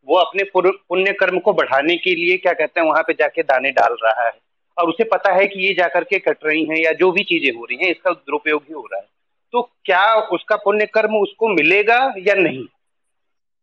[0.08, 3.70] वो अपने पुण्य कर्म को बढ़ाने के लिए क्या कहते हैं वहाँ पे जाके दाने
[3.70, 4.32] डाल रहा है
[4.78, 7.58] और उसे पता है कि ये जाकर के कट रही हैं या जो भी चीज़ें
[7.58, 9.06] हो रही हैं इसका दुरुपयोग ही हो रहा है।
[9.52, 12.64] तो क्या उसका पुण्य कर्म उसको मिलेगा या नहीं?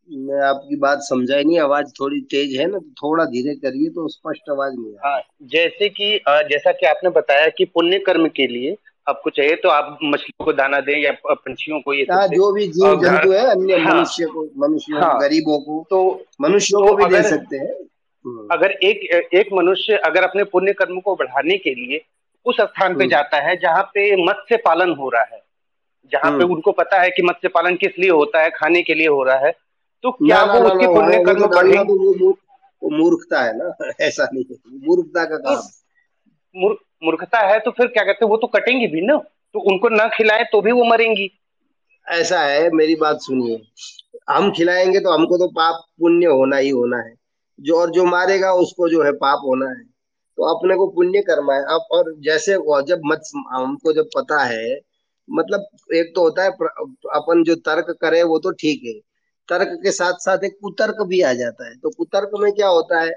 [0.09, 4.07] मैं आपकी बात समझा ही नहीं आवाज़ थोड़ी तेज है ना थोड़ा धीरे करिए तो
[4.07, 8.75] स्पष्ट आवाज़ नहीं हाँ जैसे कि जैसा कि आपने बताया कि पुण्य कर्म के लिए
[9.07, 12.67] आपको चाहिए तो आप मछली को दाना दें या पंछियों को ये हाँ, जो भी
[12.67, 15.99] जीव जंतु है अन्य हाँ, मनुष्य को मनुष्य हाँ, गरीबों को तो
[16.41, 17.73] मनुष्यों को भी दे सकते हैं
[18.25, 22.01] हम्म। अगर एक एक मनुष्य अगर अपने पुण्य कर्म को बढ़ाने के लिए
[22.45, 25.41] उस स्थान पे हम्म। जाता है जहाँ पे मत्स्य पालन हो रहा है
[26.11, 28.93] जहाँ पे हम्म। उनको पता है कि मत्स्य पालन किस लिए होता है खाने के
[28.93, 29.51] लिए हो रहा है
[30.03, 32.35] तो क्या वो उसके पुण्य कर्म तो बढ़े
[32.81, 38.25] मूर्खता है ना ऐसा नहीं है मूर्खता का काम मूर्खता है तो फिर क्या कहते
[38.25, 39.17] हैं, वो तो कटेंगी भी ना।
[39.53, 41.29] तो उनको न खिलाए तो भी वो मरेंगी।
[42.07, 43.61] ऐसा है, मेरी बात सुनिए।
[44.29, 47.13] हम खिलाएँगे तो हमको तो पाप पुण्य होना ही होना है।
[47.59, 49.83] जो और जो मारेगा, उसको जो है पाप होना है।
[50.37, 52.53] तो अपने को पुण्य कर्मा है। अब और जैसे
[52.83, 54.79] जब मत, हमको जब पता है
[55.29, 58.93] मतलब एक तो होता है अपन जो तर्क करे, वो तो ठीक है।
[59.49, 63.01] तर्क के साथ साथ एक कुतर्क भी आ जाता है। तो कुतर्क में क्या होता
[63.01, 63.09] है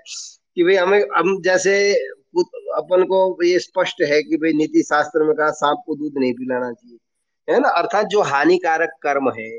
[0.55, 1.95] कि भाई हमें, हम जैसे
[2.35, 6.33] अपन को ये स्पष्ट है कि भाई नीति शास्त्र में कहा, सांप को दूध नहीं
[6.35, 6.99] पिलाना चाहिए।
[7.49, 7.69] है ना?
[7.71, 9.51] अर्थात जो हानिकारक कर्म है,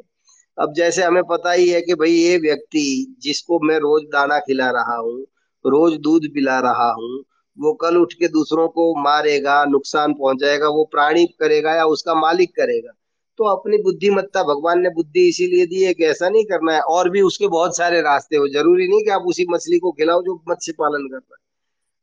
[0.58, 4.70] अब जैसे हमें पता ही है कि भाई ये व्यक्ति जिसको मैं रोज दाना खिला
[4.72, 5.20] रहा हूँ,
[5.66, 7.24] रोज दूध पिला रहा हूँ,
[7.58, 12.56] वो कल उठ के दूसरों को मारेगा, नुकसान पहुंचाएगा, वो प्राणी करेगा या उसका मालिक
[12.56, 12.94] करेगा
[13.40, 17.10] तो अपनी बुद्धिमत्ता, भगवान ने बुद्धि इसीलिए दी है कि ऐसा नहीं करना है, और
[17.10, 20.36] भी उसके बहुत सारे रास्ते हो। ज़रूरी नहीं कि आप उसी मछली को खिलाओ जो
[20.50, 21.40] मत्स्य पालन कर रहा है।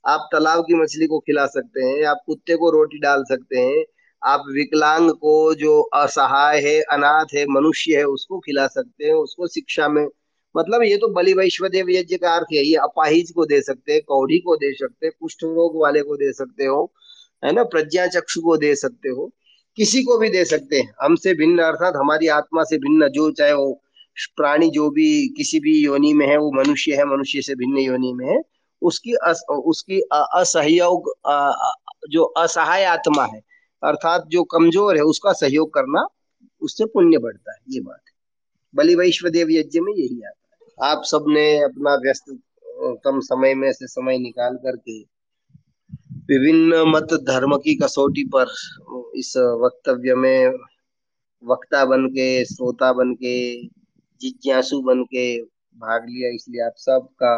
[0.08, 3.84] आप तालाब की मछली को खिला सकते हैं, आप कुत्ते को रोटी डाल सकते हैं,
[4.22, 9.46] आप विकलांग को जो असहाय है, अनाथ है, मनुष्य है, उसको खिला सकते हैं, उसको
[9.46, 10.06] शिक्षा में
[10.56, 14.02] मतलब ये तो बलि वैश्वदेव यज्ञ का अर्थ है ये अपाहिज को दे सकते हैं
[14.08, 16.92] कौड़ी को दे सकते हैं, कुष्ठ रोग वाले को दे सकते हो,
[17.44, 19.30] है ना, प्रज्ञा चक्षु को दे सकते हो,
[19.76, 23.52] किसी को भी दे सकते हैं, हमसे भिन्न अर्थात हमारी आत्मा से भिन्न, जो चाहे
[23.52, 23.72] वो
[24.36, 28.12] प्राणी जो भी किसी भी योनि में है, वो मनुष्य है, मनुष्य से भिन्न योनि
[28.14, 28.42] में है
[28.82, 31.12] उसकी अस, उसकी असहयोग
[32.10, 33.40] जो असहाय आत्मा है
[33.82, 36.06] अर्थात जो कमज़ोर है उसका सहयोग करना
[36.62, 38.12] उससे पुण्य बढ़ता है ये बात है।
[38.74, 42.38] बलि वैश्वदेव यज्ञ में यही आता है। आप सबने अपना व्यस्त
[43.04, 44.98] कम समय में से समय निकाल करके
[46.30, 48.52] विभिन्न मत धर्म की कसौटी पर
[49.18, 49.32] इस
[49.62, 50.58] वक्तव्य में
[51.42, 53.38] वक्ता बन के श्रोता बन के
[54.20, 55.24] जिज्ञासु बन के
[55.76, 57.34] भाग लिया इसलिए आप सबका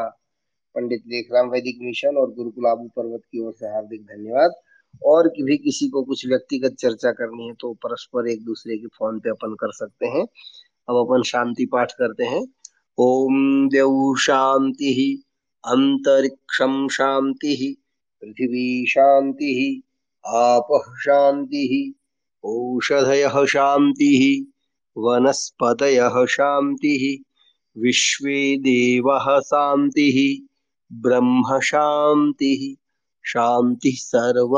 [0.74, 4.52] पंडित लेखराम वैदिक मिशन और गुरुकुल आबू पर्वत की ओर से हार्दिक धन्यवाद।
[5.05, 9.18] और भी किसी को कुछ व्यक्तिगत चर्चा करनी है तो परस्पर एक दूसरे के फ़ोन
[9.18, 10.26] पे अपन कर सकते हैं।
[10.88, 12.42] अब अपन शांति पाठ करते हैं।
[12.98, 15.14] ओम देव शांति ही,
[15.64, 17.72] अंतरिक्षम शांति ही,
[18.22, 19.82] पृथ्वी शांति ही,
[20.26, 21.94] आप शांति ही,
[22.44, 24.47] औषधय शांति ही
[24.97, 27.24] वनस्पत शांति ही,
[27.76, 28.24] विश्व
[28.62, 30.10] देव शांति
[30.92, 32.76] ब्रह्म शांति
[33.24, 34.56] शांति सर्व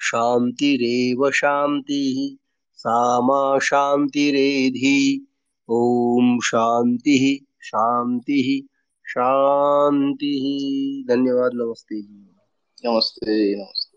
[0.00, 2.38] शांतिरव शांति
[2.74, 5.26] सामा शांतिरेधि
[5.68, 8.68] ओम शांति शांति
[9.08, 10.32] शांति
[11.08, 12.00] धन्यवाद, नमस्ते।
[12.88, 13.95] नमस्ते नमस्ते।